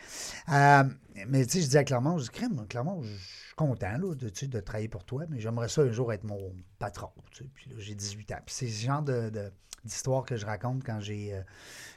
Euh, 0.51 0.85
mais 1.29 1.47
tu 1.47 1.53
sais, 1.53 1.63
je 1.63 1.69
dis 1.71 1.79
à 1.79 1.85
Clermont, 1.85 2.19
je 2.19 2.25
dis, 2.25 2.29
crème, 2.31 2.67
Clermont, 2.69 3.03
je 3.03 3.09
suis 3.09 3.55
content 3.57 3.97
là, 3.97 4.15
de, 4.15 4.29
tu 4.29 4.41
sais, 4.41 4.47
de 4.49 4.61
travailler 4.61 4.89
pour 4.89 5.05
toi, 5.07 5.25
mais 5.31 5.41
j'aimerais 5.41 5.71
ça 5.71 5.81
un 5.81 5.91
jour 5.91 6.13
être 6.13 6.25
mon 6.25 6.53
patron. 6.79 7.09
tu 7.31 7.45
sais. 7.45 7.51
Puis 7.55 7.71
là, 7.71 7.77
j'ai 7.79 7.95
18 7.95 8.33
ans. 8.33 8.39
Puis 8.45 8.55
c'est 8.55 8.69
ce 8.69 8.85
genre 8.85 9.01
de, 9.01 9.31
de- 9.31 9.51
d'histoire 9.83 10.25
que 10.27 10.37
je 10.37 10.45
raconte 10.45 10.85
quand 10.85 11.01
j'ai 11.01 11.33
euh, 11.35 11.41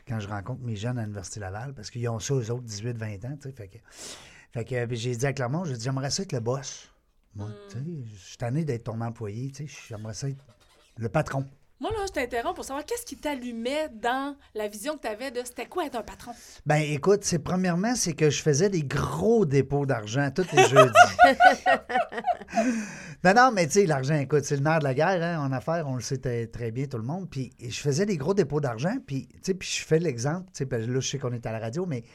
quand 0.08 0.22
je 0.22 0.30
rencontre 0.30 0.62
mes 0.62 0.78
jeunes 0.78 0.98
à 0.98 1.02
l'Université 1.02 1.42
Laval, 1.42 1.74
parce 1.74 1.90
qu'ils 1.92 2.08
ont 2.08 2.20
ça, 2.20 2.34
eux 2.34 2.50
autres, 2.50 2.64
18-20 2.66 3.28
ans. 3.28 3.36
tu 3.42 3.50
sais. 3.50 3.52
Fait 3.52 3.68
que, 3.68 3.78
fait 4.54 4.64
que 4.64 4.96
j'ai 4.96 5.18
dit 5.18 5.26
à 5.26 5.34
Clermont, 5.34 5.66
j'ai 5.66 5.76
dit, 5.76 5.84
j'aimerais 5.84 6.12
ça 6.12 6.24
être 6.24 6.32
le 6.32 6.40
boss. 6.40 6.88
Moi, 7.36 7.50
tu 7.70 7.78
sais, 7.78 7.84
je 8.14 8.20
suis 8.20 8.38
tanné 8.38 8.64
d'être 8.64 8.86
ton 8.86 9.02
employé, 9.02 9.52
tu 9.52 9.68
sais, 9.68 9.76
j'aimerais 9.90 10.14
ça 10.14 10.30
être 10.30 10.42
le 10.96 11.10
patron. 11.10 11.46
Moi, 11.84 11.92
là, 11.92 12.06
je 12.08 12.14
t'interromps 12.14 12.56
pour 12.56 12.64
savoir 12.64 12.86
qu'est-ce 12.86 13.06
qui 13.06 13.18
t'allumait 13.18 13.90
dans 13.90 14.38
la 14.56 14.70
vision 14.70 14.96
que 14.96 15.02
tu 15.02 15.08
avais 15.10 15.32
de 15.32 15.42
c'était 15.44 15.66
quoi 15.66 15.86
être 15.86 15.98
un 15.98 16.02
patron? 16.02 16.32
Ben 16.66 16.78
écoute, 16.78 17.26
c'est 17.26 17.40
premièrement, 17.40 17.94
c'est 17.94 18.14
que 18.14 18.30
je 18.30 18.42
faisais 18.42 18.70
des 18.70 18.84
gros 18.84 19.44
dépôts 19.44 19.86
d'argent 19.86 20.32
tous 20.34 20.48
les 20.54 20.64
jeudis. 20.64 20.94
non, 23.26 23.34
non, 23.34 23.52
mais 23.52 23.68
tu 23.68 23.74
sais, 23.74 23.86
l'argent, 23.86 24.16
écoute, 24.16 24.46
c'est 24.46 24.56
le 24.56 24.62
nerf 24.62 24.80
de 24.80 24.86
la 24.86 24.94
guerre 24.94 25.22
hein, 25.22 25.46
en 25.46 25.52
affaires, 25.52 25.86
on 25.86 25.96
le 25.96 26.02
sait 26.02 26.48
très, 26.48 26.72
bien 26.72 26.86
tout 26.86 26.96
le 26.96 27.04
monde. 27.04 27.30
Puis 27.30 27.52
je 27.60 27.82
faisais 27.82 28.06
des 28.06 28.16
gros 28.16 28.34
dépôts 28.34 28.62
d'argent, 28.62 28.96
puis 29.06 29.28
tu 29.28 29.40
sais, 29.42 29.54
puis 29.54 29.68
je 29.68 29.84
fais 29.84 30.00
l'exemple, 30.00 30.50
tu 30.56 30.66
sais, 30.66 30.88
là, 30.88 31.00
je 31.02 31.10
sais 31.10 31.20
qu'on 31.20 31.34
est 31.34 31.46
à 31.46 31.52
la 31.52 31.60
radio, 31.60 31.86
mais 31.86 32.06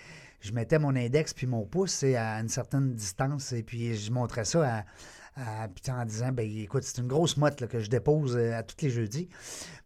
je 0.41 0.53
mettais 0.53 0.79
mon 0.79 0.97
index 0.97 1.35
puis 1.35 1.47
mon 1.47 1.67
pouce 1.67 2.05
à 2.05 2.41
une 2.41 2.49
certaine 2.49 2.95
distance, 2.95 3.53
et 3.53 3.63
puis 3.63 3.95
je 3.95 4.11
montrais 4.13 4.47
ça 4.47 4.79
à. 4.79 4.85
À- 5.39 5.69
puis 5.69 5.93
en 5.93 6.05
disant, 6.05 6.33
ben 6.33 6.47
écoute, 6.47 6.83
c'est 6.83 7.01
une 7.01 7.09
grosse 7.09 7.37
motte 7.37 7.61
là, 7.61 7.67
que 7.67 7.79
je 7.81 7.89
dépose 7.89 8.37
euh, 8.37 8.59
à 8.59 8.63
tous 8.63 8.83
les 8.83 8.91
jeudis. 8.91 9.29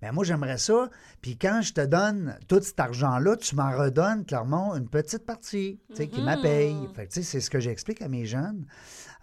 Mais 0.01 0.11
moi, 0.11 0.25
j'aimerais 0.25 0.59
ça. 0.59 0.89
Puis 1.21 1.37
quand 1.37 1.61
je 1.63 1.73
te 1.73 1.81
donne 1.81 2.37
tout 2.49 2.61
cet 2.63 2.81
argent-là, 2.81 3.37
tu 3.37 3.55
m'en 3.55 3.71
redonnes 3.77 4.25
clairement 4.25 4.75
une 4.77 4.89
petite 4.89 5.25
partie, 5.27 5.79
tu 5.91 5.97
sais, 5.97 6.09
qui 6.09 6.21
m'appelle. 6.23 6.77
Fait 6.95 7.07
que, 7.07 7.13
tu 7.13 7.23
sais, 7.23 7.23
c'est 7.23 7.41
ce 7.41 7.51
que 7.51 7.61
j'explique 7.61 8.03
à 8.03 8.09
mes 8.09 8.25
jeunes. 8.27 8.67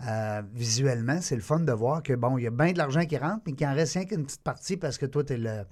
Euh, 0.07 0.41
visuellement, 0.53 1.19
c'est 1.21 1.35
le 1.35 1.41
fun 1.41 1.59
de 1.59 1.71
voir 1.73 2.01
que, 2.03 2.13
bon, 2.13 2.37
il 2.37 2.43
y 2.43 2.47
a 2.47 2.51
bien 2.51 2.71
de 2.71 2.77
l'argent 2.77 3.05
qui 3.05 3.17
rentre, 3.17 3.41
mais 3.45 3.53
qu'il 3.53 3.67
en 3.67 3.73
reste 3.73 3.93
rien 3.95 4.05
qu'une 4.05 4.25
petite 4.25 4.43
partie 4.43 4.77
parce 4.77 4.97
que 4.97 5.05
toi, 5.05 5.23
tu 5.23 5.33
es 5.33 5.37
le, 5.37 5.63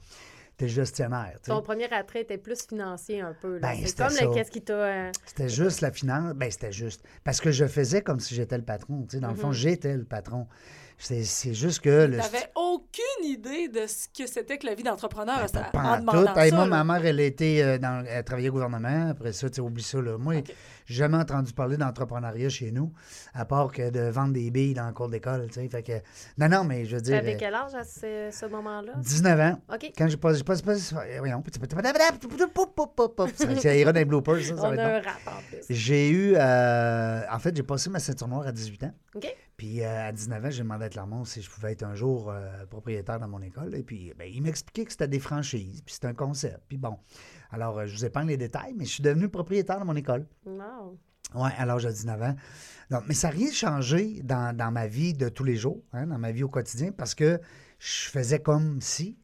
t'es 0.57 0.65
le 0.65 0.71
gestionnaire. 0.71 1.33
tu 1.35 1.45
sais. 1.45 1.51
Ton 1.51 1.61
premier 1.61 1.91
attrait 1.93 2.21
était 2.21 2.37
plus 2.37 2.65
financier 2.67 3.21
un 3.21 3.33
peu. 3.39 3.59
là. 3.59 3.59
Ben, 3.59 3.75
c'est 3.79 3.87
c'était 3.87 4.03
comme 4.03 4.11
ça. 4.13 4.25
le 4.25 4.33
qu'est-ce 4.33 4.51
qui 4.51 4.61
t'a. 4.61 4.73
euh, 4.73 5.11
C'était 5.25 5.49
juste 5.49 5.81
la 5.81 5.91
finance. 5.91 6.33
Ben, 6.35 6.49
c'était 6.51 6.71
juste. 6.71 7.03
Parce 7.23 7.39
que 7.39 7.51
je 7.51 7.65
faisais 7.65 8.01
comme 8.01 8.19
si 8.19 8.33
j'étais 8.35 8.57
le 8.57 8.63
patron. 8.65 9.03
tu 9.03 9.17
sais. 9.17 9.19
Dans 9.21 9.29
le 9.29 9.35
fond, 9.35 9.51
j'étais 9.51 9.95
le 9.95 10.03
patron. 10.05 10.47
C'est, 10.99 11.23
c'est 11.25 11.53
juste 11.53 11.81
que 11.81 12.07
le. 12.07 12.17
T'avais 12.17 12.49
aucune 12.55 13.23
idée 13.25 13.67
de 13.67 13.85
ce 13.85 14.07
que 14.07 14.25
c'était 14.27 14.57
que 14.57 14.65
la 14.65 14.73
vie 14.73 14.81
d'entrepreneur 14.81 15.45
Ben, 15.53 15.69
en 15.75 15.99
demandant 15.99 16.33
tout. 16.33 16.39
Hey, 16.39 16.51
moi, 16.51 16.67
là. 16.67 16.83
ma 16.83 16.83
mère, 16.99 17.05
elle 17.05 17.19
était 17.19 17.61
euh, 17.61 17.77
dans, 17.77 18.03
elle 18.07 18.23
travaillait 18.23 18.49
au 18.49 18.53
gouvernement. 18.53 19.09
Après 19.11 19.31
ça, 19.31 19.47
tu 19.47 19.57
sais, 19.57 19.61
oublie 19.61 19.83
ça. 19.83 20.01
Là. 20.01 20.17
Moi, 20.17 20.41
j'ai 20.87 20.95
jamais 20.95 21.17
entendu 21.17 21.53
parler 21.53 21.77
d'entrepreneuriat 21.77 22.49
chez 22.49 22.71
nous, 22.71 22.91
à 23.33 23.45
part 23.45 23.71
que 23.71 23.89
de 23.91 23.99
vendre 24.09 24.33
des 24.33 24.49
billes 24.49 24.73
dans 24.73 24.87
le 24.87 24.93
cours 24.93 25.09
d'école. 25.09 25.45
tu 25.47 25.53
sais. 25.53 25.67
Fait 25.69 25.83
que, 25.83 25.91
non, 26.39 26.49
non, 26.49 26.63
mais 26.63 26.85
je 26.85 26.95
veux 26.95 27.01
dire. 27.01 27.17
T'avais 27.17 27.35
euh, 27.35 27.37
quel 27.39 27.53
âge 27.53 27.75
à 27.75 27.83
ce, 27.83 28.29
ce 28.31 28.45
moment-là? 28.47 28.93
19 28.97 29.39
ans. 29.39 29.61
OK. 29.73 29.91
Quand 29.97 30.07
j'ai 30.07 30.17
passé. 30.17 30.37
j'ai 30.39 30.43
passé- 30.43 30.63
passé- 30.63 30.95
voyons. 31.19 31.43
Ça, 33.61 33.75
ira 33.75 33.91
dans 33.93 33.99
les 33.99 34.05
bloopers, 34.05 34.41
ça. 34.41 34.55
ça 34.57 34.63
On 34.63 34.69
va 34.69 34.73
être 34.73 34.79
a 34.79 35.01
bon. 35.01 35.07
un 35.07 35.11
rap 35.11 35.19
en 35.27 35.41
plus. 35.49 35.59
J'ai 35.69 36.09
eu. 36.09 36.33
euh, 36.35 37.21
en 37.31 37.39
fait, 37.39 37.55
j'ai 37.55 37.63
passé 37.63 37.89
ma 37.89 37.99
ceinture 37.99 38.27
noire 38.27 38.47
à 38.47 38.51
18 38.51 38.83
ans. 38.83 38.93
OK. 39.15 39.27
Puis 39.57 39.81
euh, 39.83 40.07
à 40.09 40.11
19 40.11 40.45
ans, 40.45 40.49
j'ai 40.51 40.61
demandé 40.63 40.85
à 40.85 40.89
Clermont 40.89 41.25
si 41.25 41.41
je 41.41 41.49
pouvais 41.49 41.71
être 41.71 41.83
un 41.83 41.95
jour 41.95 42.29
euh, 42.29 42.65
propriétaire 42.69 43.19
dans 43.19 43.27
mon 43.27 43.41
école. 43.41 43.73
Et 43.75 43.81
puis, 43.83 44.13
ben, 44.17 44.29
il 44.31 44.41
m'expliquait 44.43 44.85
que 44.85 44.91
c'était 44.91 45.07
des 45.07 45.19
franchises, 45.19 45.81
puis 45.83 45.95
c'était 45.95 46.07
un 46.07 46.13
concept. 46.13 46.59
Puis 46.69 46.77
bon, 46.77 46.97
alors 47.51 47.79
euh, 47.79 47.85
je 47.85 47.95
vous 47.95 48.05
épargne 48.05 48.27
les 48.27 48.37
détails, 48.37 48.73
mais 48.75 48.85
je 48.85 48.91
suis 48.91 49.03
devenu 49.03 49.29
propriétaire 49.29 49.79
dans 49.79 49.85
mon 49.85 49.95
école. 49.95 50.25
Wow. 50.45 50.97
Oui, 51.35 51.49
à 51.57 51.65
l'âge 51.65 51.83
de 51.83 51.89
19 51.89 52.21
ans. 52.21 52.35
Donc, 52.89 53.03
mais 53.07 53.13
ça 53.13 53.27
n'a 53.29 53.35
rien 53.35 53.51
changé 53.51 54.21
dans, 54.23 54.55
dans 54.55 54.71
ma 54.71 54.87
vie 54.87 55.13
de 55.13 55.27
tous 55.27 55.43
les 55.43 55.57
jours, 55.57 55.83
hein, 55.91 56.07
dans 56.07 56.17
ma 56.17 56.31
vie 56.31 56.43
au 56.43 56.49
quotidien, 56.49 56.91
parce 56.91 57.15
que 57.15 57.41
je 57.79 58.09
faisais 58.09 58.39
comme 58.39 58.79
si, 58.79 59.17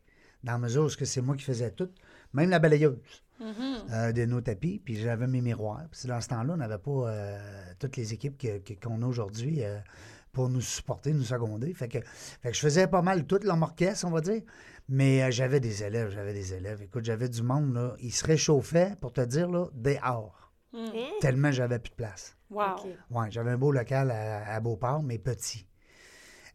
dans 0.44 0.54
la 0.54 0.58
mesure 0.58 0.84
où 0.84 0.90
c'est 0.90 1.22
moi 1.22 1.36
qui 1.38 1.44
faisais 1.44 1.72
tout, 1.72 1.90
même 2.34 2.50
la 2.50 2.60
balayeuse 2.60 3.24
euh, 3.42 4.12
de 4.12 4.26
nos 4.26 4.42
tapis, 4.42 4.82
puis 4.84 4.96
j'avais 4.96 5.28
mes 5.28 5.42
miroirs. 5.42 5.84
Puis 5.92 6.08
dans 6.08 6.22
ce 6.22 6.30
temps-là, 6.30 6.54
on 6.54 6.58
n'avait 6.58 6.78
pas 6.78 6.92
euh, 6.92 7.38
toutes 7.80 7.98
les 7.98 8.14
équipes 8.14 8.42
qu'on 8.82 9.02
a 9.02 9.06
aujourd'hui 9.06 9.64
euh, 9.64 9.80
pour 10.34 10.50
nous 10.50 10.60
supporter, 10.62 11.14
nous 11.14 11.24
seconder. 11.24 11.74
Fait 11.74 11.88
que, 11.88 12.00
fait 12.02 12.50
que 12.50 12.56
je 12.56 12.60
faisais 12.60 12.88
pas 12.88 13.02
mal 13.02 13.26
tout 13.26 13.40
l'orchestre, 13.44 14.06
on 14.06 14.12
va 14.12 14.20
dire. 14.20 14.42
Mais 14.90 15.24
euh, 15.24 15.32
j'avais 15.32 15.62
des 15.62 15.84
élèves, 15.84 16.10
j'avais 16.12 16.34
des 16.34 16.54
élèves. 16.54 16.82
Écoute, 16.82 17.06
j'avais 17.06 17.30
du 17.30 17.42
monde, 17.44 17.74
là. 17.76 17.96
Ils 18.00 18.12
se 18.12 18.26
réchauffaient, 18.26 18.96
pour 19.00 19.14
te 19.14 19.22
dire, 19.22 19.50
là, 19.50 19.68
dehors. 19.74 20.52
Hmm. 20.74 20.88
Hein? 20.94 21.10
Tellement 21.22 21.52
j'avais 21.52 21.78
plus 21.80 21.92
de 21.92 21.96
place. 21.96 22.36
Wow. 22.50 22.76
Oui, 23.12 23.28
j'avais 23.30 23.52
un 23.52 23.58
beau 23.58 23.72
local 23.72 24.10
à, 24.12 24.56
à 24.56 24.60
Beauport, 24.60 25.04
mais 25.04 25.20
petit. 25.20 25.68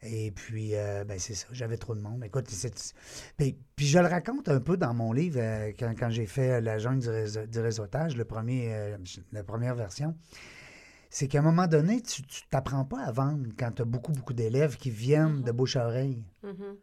Et 0.02 0.30
puis, 0.32 0.74
euh, 0.76 1.04
ben 1.04 1.18
c'est 1.18 1.34
ça, 1.34 1.46
j'avais 1.50 1.76
trop 1.76 1.94
de 1.94 2.00
monde. 2.00 2.22
Écoute, 2.24 2.48
c'est- 2.48 2.94
puis, 3.36 3.56
puis 3.74 3.86
je 3.86 3.98
le 3.98 4.06
raconte 4.06 4.48
un 4.48 4.60
peu 4.60 4.76
dans 4.76 4.94
mon 4.94 5.12
livre, 5.12 5.38
euh, 5.40 5.72
quand, 5.78 5.92
quand 5.98 6.10
j'ai 6.10 6.26
fait 6.26 6.60
La 6.60 6.78
jungle 6.78 7.00
du, 7.00 7.08
réseau- 7.10 7.46
du 7.46 7.58
réseautage, 7.60 8.16
le 8.16 8.24
premier, 8.24 8.72
euh, 8.74 8.96
la 9.32 9.42
première 9.42 9.74
version. 9.74 10.16
C'est 11.10 11.26
qu'à 11.28 11.38
un 11.38 11.42
moment 11.42 11.66
donné, 11.66 12.02
tu 12.02 12.22
ne 12.22 12.26
t'apprends 12.50 12.84
pas 12.84 13.00
à 13.00 13.12
vendre 13.12 13.46
quand 13.58 13.72
tu 13.72 13.82
as 13.82 13.84
beaucoup, 13.86 14.12
beaucoup 14.12 14.34
d'élèves 14.34 14.76
qui 14.76 14.90
viennent 14.90 15.42
de 15.42 15.52
bouche 15.52 15.76
à 15.76 15.86
oreille. 15.86 16.22
Mhm. 16.42 16.76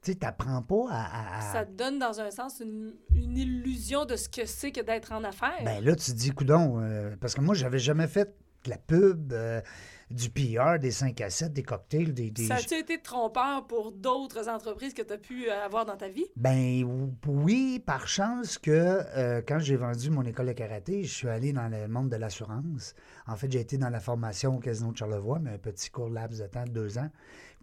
Tu 0.00 0.12
sais, 0.12 0.14
tu 0.14 0.24
n'apprends 0.24 0.62
pas 0.62 0.84
à... 0.90 1.02
à- 1.02 1.38
à- 1.38 1.52
Ça 1.52 1.64
te 1.64 1.72
donne, 1.72 1.98
dans 1.98 2.20
un 2.20 2.30
sens, 2.30 2.60
une, 2.60 2.94
une 3.14 3.36
illusion 3.36 4.04
de 4.04 4.16
ce 4.16 4.28
que 4.28 4.44
c'est 4.46 4.70
que 4.70 4.80
d'être 4.80 5.12
en 5.12 5.24
affaires. 5.24 5.62
Ben 5.64 5.82
là, 5.84 5.96
tu 5.96 6.12
te 6.12 6.16
dis, 6.16 6.30
coudon, 6.30 6.78
euh, 6.80 7.16
parce 7.20 7.34
que 7.34 7.40
moi, 7.40 7.54
j'avais 7.54 7.78
jamais 7.80 8.06
fait 8.06 8.34
de 8.64 8.70
la 8.70 8.78
pub, 8.78 9.32
euh, 9.32 9.60
du 10.10 10.30
PR, 10.30 10.78
des 10.80 10.90
5 10.90 11.20
à 11.20 11.28
7, 11.30 11.52
des 11.52 11.62
cocktails, 11.62 12.14
des... 12.14 12.30
des- 12.30 12.46
ça 12.46 12.54
a-tu 12.56 12.74
été 12.74 13.00
trompeur 13.00 13.66
pour 13.66 13.92
d'autres 13.92 14.48
entreprises 14.48 14.94
que 14.94 15.02
tu 15.02 15.12
as 15.12 15.18
pu 15.18 15.48
euh, 15.50 15.64
avoir 15.64 15.84
dans 15.84 15.96
ta 15.96 16.08
vie? 16.08 16.24
Ben 16.36 16.82
oui, 17.26 17.82
par 17.84 18.08
chance 18.08 18.56
que 18.58 18.70
euh, 18.70 19.42
quand 19.46 19.58
j'ai 19.58 19.76
vendu 19.76 20.10
mon 20.10 20.22
école 20.22 20.46
de 20.46 20.52
karaté, 20.52 21.04
je 21.04 21.12
suis 21.14 21.28
allé 21.28 21.52
dans 21.52 21.68
le 21.68 21.88
monde 21.88 22.08
de 22.08 22.16
l'assurance. 22.16 22.94
En 23.26 23.36
fait, 23.36 23.52
j'ai 23.52 23.60
été 23.60 23.76
dans 23.76 23.90
la 23.90 24.00
formation 24.00 24.56
au 24.56 24.58
Casino 24.60 24.92
de 24.92 24.96
Charlevoix, 24.96 25.38
mais 25.40 25.50
un 25.50 25.58
petit 25.58 25.90
court 25.90 26.08
laps 26.08 26.40
de 26.40 26.46
temps 26.46 26.64
de 26.64 26.70
deux 26.70 26.96
ans. 26.98 27.10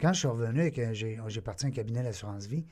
Quand 0.00 0.12
je 0.12 0.18
suis 0.20 0.28
revenu 0.28 0.64
et 0.66 0.70
que 0.70 0.92
j'ai 0.92 1.18
j'ai 1.26 1.40
parti 1.40 1.66
un 1.66 1.70
cabinet 1.70 2.02
d'assurance 2.02 2.46
vie, 2.46 2.64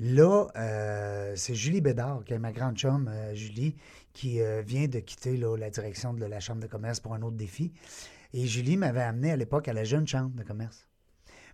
là, 0.00 0.46
euh, 0.56 1.32
c'est 1.36 1.54
Julie 1.54 1.80
Bédard, 1.80 2.24
qui 2.24 2.32
est 2.34 2.38
ma 2.38 2.52
grande 2.52 2.76
chum, 2.76 3.08
euh, 3.08 3.34
Julie, 3.34 3.76
qui 4.12 4.40
euh, 4.40 4.62
vient 4.66 4.88
de 4.88 4.98
quitter 5.00 5.36
là, 5.36 5.56
la 5.56 5.70
direction 5.70 6.12
de 6.14 6.24
la 6.24 6.40
Chambre 6.40 6.60
de 6.60 6.66
commerce 6.66 7.00
pour 7.00 7.14
un 7.14 7.22
autre 7.22 7.36
défi. 7.36 7.72
Et 8.38 8.46
Julie 8.46 8.76
m'avait 8.76 9.00
amené 9.00 9.32
à 9.32 9.36
l'époque 9.36 9.66
à 9.66 9.72
la 9.72 9.84
jeune 9.84 10.06
Chambre 10.06 10.36
de 10.36 10.42
commerce. 10.42 10.86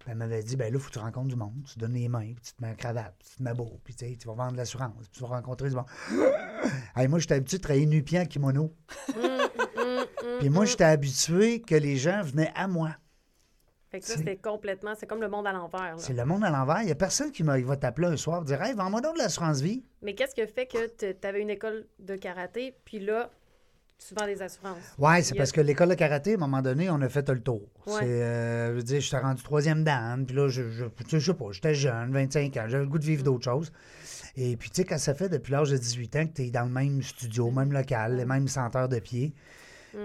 Elle 0.08 0.16
m'avait 0.16 0.42
dit, 0.42 0.56
ben 0.56 0.64
là, 0.64 0.78
il 0.78 0.80
faut 0.80 0.88
que 0.88 0.94
tu 0.94 0.98
rencontres 0.98 1.28
du 1.28 1.36
monde, 1.36 1.62
tu 1.64 1.74
te 1.74 1.78
donnes 1.78 1.94
les 1.94 2.08
mains, 2.08 2.32
puis 2.34 2.42
tu 2.42 2.52
te 2.54 2.60
mets 2.60 2.70
en 2.70 2.74
cravate, 2.74 3.14
puis 3.20 3.28
tu 3.30 3.36
te 3.36 3.42
mets 3.44 3.54
beau, 3.54 3.78
puis 3.84 3.94
tu 3.94 4.04
sais, 4.04 4.16
tu 4.16 4.26
vas 4.26 4.34
vendre 4.34 4.52
de 4.52 4.56
l'assurance, 4.56 4.94
puis 4.98 5.10
tu 5.12 5.20
vas 5.20 5.28
rencontrer 5.28 5.68
du 5.68 5.76
monde. 5.76 5.86
Hey, 6.96 7.06
moi, 7.08 7.20
j'étais 7.20 7.34
habitué 7.34 7.58
de 7.58 7.62
travailler 7.62 7.86
nu-pied 7.86 8.18
en 8.20 8.26
kimono. 8.26 8.74
Mm, 9.16 10.38
Puis 10.40 10.48
moi, 10.50 10.64
j'étais 10.64 10.84
habitué 10.84 11.60
que 11.62 11.74
les 11.76 11.96
gens 11.96 12.22
venaient 12.22 12.52
à 12.56 12.66
moi. 12.66 12.90
Fait 13.90 14.00
que 14.00 14.04
ça, 14.06 14.12
C'est- 14.14 14.18
c'était 14.20 14.36
complètement, 14.36 14.94
c'est 14.96 15.06
comme 15.06 15.20
le 15.20 15.28
monde 15.28 15.46
à 15.46 15.52
l'envers. 15.52 15.94
C'est 15.98 16.12
le 16.14 16.24
monde 16.24 16.42
à 16.44 16.50
l'envers. 16.50 16.80
Il 16.82 16.86
n'y 16.86 16.92
a 16.92 16.96
personne 16.96 17.30
qui 17.30 17.42
m'a- 17.44 17.60
va 17.60 17.76
t'appeler 17.76 18.08
un 18.08 18.16
soir 18.16 18.42
et 18.42 18.44
dire 18.44 18.60
Hey, 18.62 18.74
vends-moi 18.74 19.00
donc 19.00 19.14
de 19.14 19.18
l'assurance 19.18 19.60
vie. 19.60 19.84
Mais 20.02 20.14
qu'est-ce 20.14 20.34
qui 20.34 20.46
fait 20.46 20.66
que 20.66 21.12
tu 21.14 21.26
avais 21.26 21.40
une 21.42 21.50
école 21.50 21.86
de 21.98 22.16
karaté, 22.16 22.74
puis 22.84 22.98
là, 23.00 23.30
vends 24.14 24.26
des 24.26 24.40
assurances? 24.42 24.76
Ouais, 24.98 25.22
c'est 25.22 25.34
Il 25.34 25.38
parce 25.38 25.52
que 25.52 25.60
l'école 25.60 25.88
de 25.90 25.94
karaté, 25.94 26.32
à 26.32 26.34
un 26.34 26.38
moment 26.38 26.62
donné, 26.62 26.90
on 26.90 27.00
a 27.00 27.08
fait 27.08 27.28
le 27.28 27.40
tour. 27.40 27.62
Ouais. 27.86 27.92
C'est, 28.00 28.04
euh, 28.22 28.68
je 28.70 28.72
veux 28.74 28.82
dire, 28.82 29.00
j'étais 29.00 29.18
rendu 29.18 29.42
troisième 29.42 29.84
dan, 29.84 30.24
puis 30.26 30.34
là, 30.36 30.48
je, 30.48 30.68
je, 30.70 30.84
je 31.08 31.18
sais 31.18 31.34
pas, 31.34 31.46
j'étais 31.52 31.74
jeune, 31.74 32.12
25 32.12 32.56
ans, 32.56 32.64
j'avais 32.68 32.84
le 32.84 32.88
goût 32.90 32.98
de 32.98 33.04
Mm. 33.04 33.08
vivre 33.08 33.22
d'autres 33.24 33.44
choses. 33.44 33.72
Et 34.36 34.56
puis, 34.56 34.70
tu 34.70 34.76
sais, 34.76 34.84
quand 34.84 34.98
ça 34.98 35.14
fait 35.14 35.28
depuis 35.28 35.52
l'âge 35.52 35.70
de 35.70 35.76
18 35.76 36.16
ans 36.16 36.26
que 36.26 36.32
tu 36.32 36.42
es 36.42 36.50
dans 36.50 36.64
le 36.64 36.70
même 36.70 37.02
studio, 37.02 37.50
même 37.50 37.72
local, 37.72 38.16
les 38.16 38.24
mêmes 38.24 38.48
senteurs 38.48 38.88
de 38.88 38.98
pied. 38.98 39.34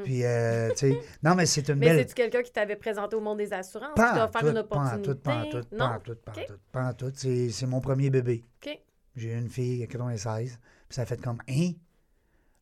Puis, 0.03 0.25
euh, 0.25 0.69
tu 0.71 0.77
sais, 0.91 0.97
non, 1.23 1.33
mais 1.36 1.45
c'est 1.45 1.69
une 1.69 1.75
Mm. 1.75 1.79
Mais 1.79 1.86
belle. 1.88 1.99
c'est-tu 1.99 2.13
quelqu'un 2.15 2.41
qui 2.43 2.51
t'avait 2.51 2.75
présenté 2.75 3.15
au 3.15 3.21
monde 3.21 3.38
des 3.38 3.53
assurances? 3.53 3.93
qui 3.95 4.01
Pas 4.01 4.13
t'a 4.15 4.25
offert 4.25 4.41
tout, 4.41 4.47
une 4.49 4.57
opportunité? 4.57 5.10
tout, 5.12 5.15
pas 5.19 5.36
en 5.38 5.43
tout, 5.45 5.63
pas 5.71 5.97
tout, 6.03 6.15
pas 6.25 6.31
tout, 6.33 6.53
pas 6.73 6.93
tout. 6.93 7.12
C'est, 7.15 7.49
c'est 7.51 7.65
mon 7.67 7.79
premier 7.79 8.10
bébé. 8.10 8.43
OK. 8.65 8.77
J'ai 9.15 9.29
eu 9.33 9.38
une 9.38 9.49
fille 9.49 9.81
à 9.83 9.88
96, 9.88 10.60
puis 10.89 10.95
ça 10.95 11.03
a 11.03 11.05
fait 11.05 11.21
comme, 11.21 11.39
hein? 11.49 11.71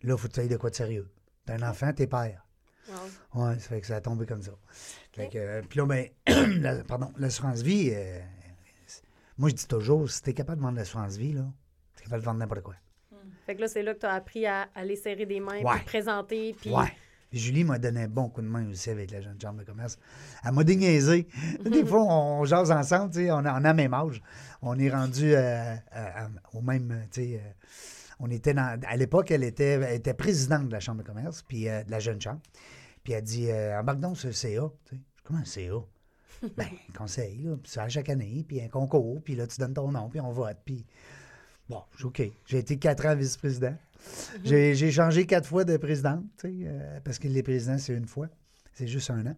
Là, 0.03 0.15
faut 0.17 0.27
que 0.27 0.33
tu 0.33 0.39
ailles 0.41 0.47
de 0.47 0.57
quoi 0.57 0.69
de 0.69 0.75
sérieux. 0.75 1.07
T'as 1.45 1.55
un 1.55 1.69
enfant, 1.69 1.93
t'es 1.93 2.07
père. 2.07 2.45
Wow. 2.87 3.43
Ouais, 3.43 3.53
ça 3.59 3.69
fait 3.69 3.81
que 3.81 3.87
ça 3.87 3.95
a 3.97 4.01
tombé 4.01 4.25
comme 4.25 4.41
ça. 4.41 4.51
Fait 5.13 5.29
que, 5.29 5.37
euh, 5.37 5.61
puis 5.67 5.79
là, 5.79 5.85
ben, 5.85 6.07
la- 6.61 6.83
pardon, 6.83 7.11
l'assurance 7.17 7.61
vie, 7.61 7.91
euh, 7.93 8.19
moi, 9.37 9.49
je 9.49 9.55
dis 9.55 9.67
toujours, 9.67 10.09
si 10.09 10.21
t'es 10.21 10.33
capable 10.33 10.59
de 10.59 10.63
vendre 10.63 10.77
l'assurance 10.77 11.17
vie, 11.17 11.33
là, 11.33 11.45
t'es 11.95 12.03
capable 12.03 12.21
de 12.21 12.25
vendre 12.25 12.39
n'importe 12.39 12.61
quoi. 12.61 12.75
Fait 13.45 13.55
que 13.55 13.61
là, 13.61 13.67
c'est 13.67 13.83
là 13.83 13.93
que 13.93 13.99
tu 13.99 14.05
as 14.05 14.13
appris 14.13 14.45
à 14.45 14.67
aller 14.73 14.95
serrer 14.95 15.25
des 15.25 15.39
mains, 15.39 15.61
puis 15.63 15.85
présenter, 15.85 16.55
puis... 16.59 16.71
Ouais. 16.71 16.91
Julie 17.33 17.65
m'a 17.65 17.77
donné 17.77 18.03
un 18.03 18.07
bon 18.07 18.29
coup 18.29 18.41
de 18.41 18.47
main 18.47 18.69
aussi 18.69 18.89
avec 18.89 19.11
la 19.11 19.19
jeune 19.19 19.39
chambre 19.41 19.59
de 19.59 19.65
commerce. 19.65 19.99
Elle 20.43 20.53
m'a 20.53 20.63
déniaisé. 20.63 21.27
Des 21.65 21.85
fois, 21.85 22.01
on 22.03 22.45
jase 22.45 22.71
ensemble, 22.71 23.11
on 23.29 23.45
a, 23.45 23.59
on 23.59 23.65
a 23.65 23.73
même 23.73 23.93
âge. 23.93 24.21
On 24.61 24.79
est 24.79 24.89
rendu 24.89 25.33
euh, 25.35 25.75
au 26.53 26.61
même, 26.61 26.91
euh, 27.17 27.37
on 28.19 28.29
était 28.29 28.53
dans, 28.53 28.79
à 28.87 28.97
l'époque, 28.97 29.31
elle 29.31 29.43
était, 29.43 29.73
elle 29.73 29.95
était 29.95 30.13
présidente 30.13 30.67
de 30.67 30.73
la 30.73 30.79
chambre 30.79 31.01
de 31.01 31.07
commerce, 31.07 31.43
puis 31.43 31.67
euh, 31.67 31.83
de 31.83 31.91
la 31.91 31.99
jeune 31.99 32.21
chambre. 32.21 32.41
Puis 33.03 33.13
elle 33.13 33.23
dit, 33.23 33.49
euh, 33.49 33.79
embarque 33.79 33.99
donc 33.99 34.17
sur 34.17 34.27
le 34.27 34.33
CA. 34.33 34.71
Tu 34.85 34.95
sais. 34.95 35.01
Comment 35.23 35.39
un 35.41 35.45
CA? 35.45 35.73
ben, 36.57 36.67
conseil, 36.95 37.43
là, 37.43 37.55
puis 37.61 37.71
ça 37.71 37.83
à 37.83 37.89
chaque 37.89 38.09
année, 38.09 38.45
puis 38.47 38.61
un 38.61 38.67
concours, 38.67 39.21
puis 39.23 39.35
là, 39.35 39.47
tu 39.47 39.57
donnes 39.57 39.73
ton 39.73 39.91
nom, 39.91 40.09
puis 40.09 40.19
on 40.19 40.31
vote, 40.31 40.57
puis... 40.65 40.85
Bon, 41.67 41.81
OK. 42.03 42.21
J'ai 42.45 42.59
été 42.59 42.77
quatre 42.77 43.07
ans 43.07 43.15
vice-président. 43.15 43.75
J'ai 44.43 44.75
j'ai 44.75 44.91
changé 44.91 45.25
quatre 45.25 45.47
fois 45.47 45.63
de 45.63 45.77
présidente, 45.77 46.23
tu 46.37 46.47
sais, 46.47 46.67
euh, 46.67 46.99
parce 47.03 47.17
que 47.17 47.27
les 47.27 47.41
présidents, 47.41 47.79
c'est 47.79 47.93
une 47.93 48.05
fois. 48.05 48.27
C'est 48.73 48.87
juste 48.87 49.09
un 49.09 49.25
an. 49.25 49.35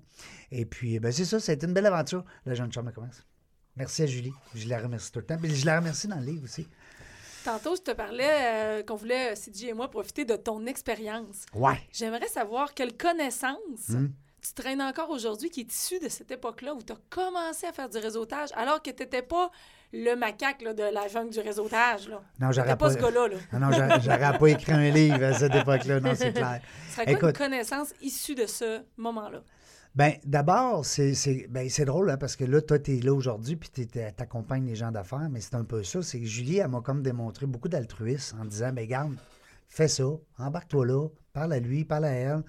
Et 0.52 0.66
puis, 0.66 1.00
ben, 1.00 1.12
c'est 1.12 1.24
ça, 1.24 1.40
ça 1.40 1.54
a 1.54 1.56
été 1.56 1.68
une 1.68 1.74
belle 1.74 1.86
aventure, 1.86 2.26
la 2.46 2.54
jeune 2.54 2.72
chambre 2.74 2.90
de 2.90 2.96
commerce. 2.96 3.24
Merci 3.78 4.02
à 4.02 4.06
Julie. 4.08 4.34
Je 4.56 4.68
la 4.68 4.80
remercie 4.80 5.12
tout 5.12 5.20
le 5.20 5.26
temps. 5.26 5.38
Puis 5.38 5.56
je 5.56 5.66
la 5.66 5.80
remercie 5.80 6.08
dans 6.08 6.20
le 6.20 6.26
livre 6.26 6.44
aussi. 6.44 6.68
Tantôt, 7.48 7.78
je 7.78 7.82
te 7.82 7.92
parlais 7.92 8.28
euh, 8.30 8.84
qu'on 8.84 8.96
voulait, 8.98 9.34
CJ 9.36 9.64
et 9.70 9.74
moi, 9.74 9.90
profiter 9.90 10.26
de 10.26 10.36
ton 10.36 10.66
expérience. 10.66 11.46
Ouais. 11.56 11.80
J'aimerais 11.94 12.28
savoir 12.28 12.74
quelle 12.74 12.96
connaissance 12.98 13.88
Hmm. 13.90 14.08
tu 14.42 14.54
traînes 14.54 14.82
encore 14.82 15.10
aujourd'hui 15.10 15.50
qui 15.50 15.62
est 15.62 15.72
issue 15.74 16.00
de 16.00 16.10
cette 16.10 16.30
époque-là 16.30 16.74
où 16.74 16.82
tu 16.84 16.92
as 16.92 16.98
commencé 17.10 17.66
à 17.66 17.72
faire 17.72 17.88
du 17.88 17.98
réseautage 18.00 18.50
alors 18.56 18.82
que 18.84 18.92
tu 18.92 19.02
n'étais 19.02 19.22
pas 19.22 19.50
le 19.94 20.16
macaque 20.16 20.62
là, 20.62 20.74
de 20.74 20.84
la 20.84 21.08
jungle 21.08 21.30
du 21.30 21.40
réseautage. 21.40 22.10
Là. 22.10 22.22
Non, 22.40 22.52
j'aurais 22.52 22.68
pas 22.70 22.76
pas. 22.76 22.94
ce 22.94 22.98
gars-là. 22.98 23.30
Là. 23.30 23.38
Ah 23.54 23.60
non, 23.60 23.72
j'a- 23.72 24.00
j'aurais 24.00 24.38
pas 24.38 24.48
écrit 24.50 24.74
un 24.74 24.90
livre 24.90 25.24
à 25.24 25.34
cette 25.34 25.56
époque-là, 25.56 26.02
non, 26.02 26.12
c'est 26.16 26.34
clair. 26.34 26.60
Ce 26.90 26.96
serait 26.96 27.16
quoi 27.18 27.30
une 27.30 27.36
connaissance 27.38 27.94
issue 28.02 28.36
de 28.36 28.46
ce 28.46 28.82
moment-là? 28.98 29.42
Ben, 29.98 30.14
d'abord, 30.26 30.86
c'est 30.86 31.48
ben, 31.50 31.68
drôle, 31.88 32.12
hein, 32.12 32.18
parce 32.18 32.36
que 32.36 32.46
là, 32.46 32.62
toi, 32.62 32.78
tu 32.78 32.96
es 32.96 33.02
là 33.02 33.12
aujourd'hui, 33.16 33.56
puis 33.56 33.72
tu 33.72 34.00
accompagnes 34.00 34.68
les 34.68 34.76
gens 34.76 34.92
d'affaires, 34.92 35.28
mais 35.32 35.42
c'est 35.42 35.56
un 35.56 35.64
peu 35.64 35.82
ça. 35.82 36.04
C'est 36.04 36.20
que 36.20 36.26
Julie, 36.28 36.58
elle 36.58 36.68
m'a 36.68 36.82
comme 36.82 37.02
démontré 37.02 37.48
beaucoup 37.48 37.68
d'altruisme 37.68 38.40
en 38.40 38.46
disant, 38.46 38.72
ben, 38.72 38.86
garde, 38.86 39.16
fais 39.68 39.88
ça, 39.88 40.06
embarque-toi 40.38 40.86
là, 40.86 41.08
parle 41.34 41.54
à 41.54 41.60
lui, 41.60 41.84
parle 41.84 42.06
à 42.06 42.12
elle. 42.12 42.44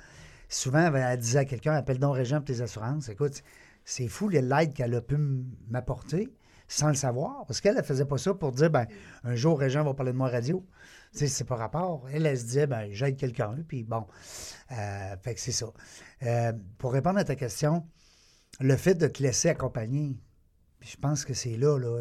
Souvent, 0.51 0.95
elle, 0.95 1.19
disait 1.19 1.39
à 1.39 1.45
quelqu'un, 1.47 1.73
appelle 1.73 1.99
donc 1.99 2.17
Régent 2.17 2.37
pour 2.37 2.45
tes 2.55 2.61
assurances. 2.61 3.09
Écoute, 3.09 3.43
c'est 3.83 4.09
fou 4.09 4.29
l'aide 4.29 4.75
qu'elle 4.75 4.95
a 4.95 5.01
pu 5.01 5.17
m'apporter 5.71 6.29
sans 6.71 6.89
le 6.89 6.95
savoir, 6.97 7.47
parce 7.47 7.63
qu'elle 7.63 7.77
ne 7.77 7.83
faisait 7.83 8.05
pas 8.05 8.19
ça 8.19 8.35
pour 8.35 8.53
dire, 8.53 8.69
ben, 8.69 8.87
un 9.25 9.37
jour, 9.37 9.59
Régent 9.59 9.85
va 9.85 9.95
parler 9.95 10.13
de 10.13 10.19
moi 10.19 10.29
radio. 10.29 10.63
C'est 11.13 11.45
pas 11.45 11.57
rapport. 11.57 12.07
Elle, 12.13 12.27
elle 12.27 12.39
se 12.39 12.45
disait, 12.45 12.67
ben, 12.67 12.89
j'aide 12.91 13.17
quelqu'un, 13.17 13.57
puis 13.67 13.85
bon. 13.85 14.07
Euh, 14.73 15.17
fait 15.23 15.35
que 15.35 15.41
c'est 15.41 15.53
ça. 15.53 15.67
Euh, 16.23 16.53
pour 16.79 16.93
répondre 16.93 17.19
à 17.19 17.25
ta 17.25 17.35
question, 17.35 17.87
le 18.61 18.77
fait 18.77 18.95
de 18.95 19.07
te 19.07 19.23
laisser 19.23 19.49
accompagner, 19.49 20.21
je 20.81 20.97
pense 20.97 21.25
que 21.25 21.35
c'est 21.35 21.57
là, 21.57 21.79
là. 21.79 22.01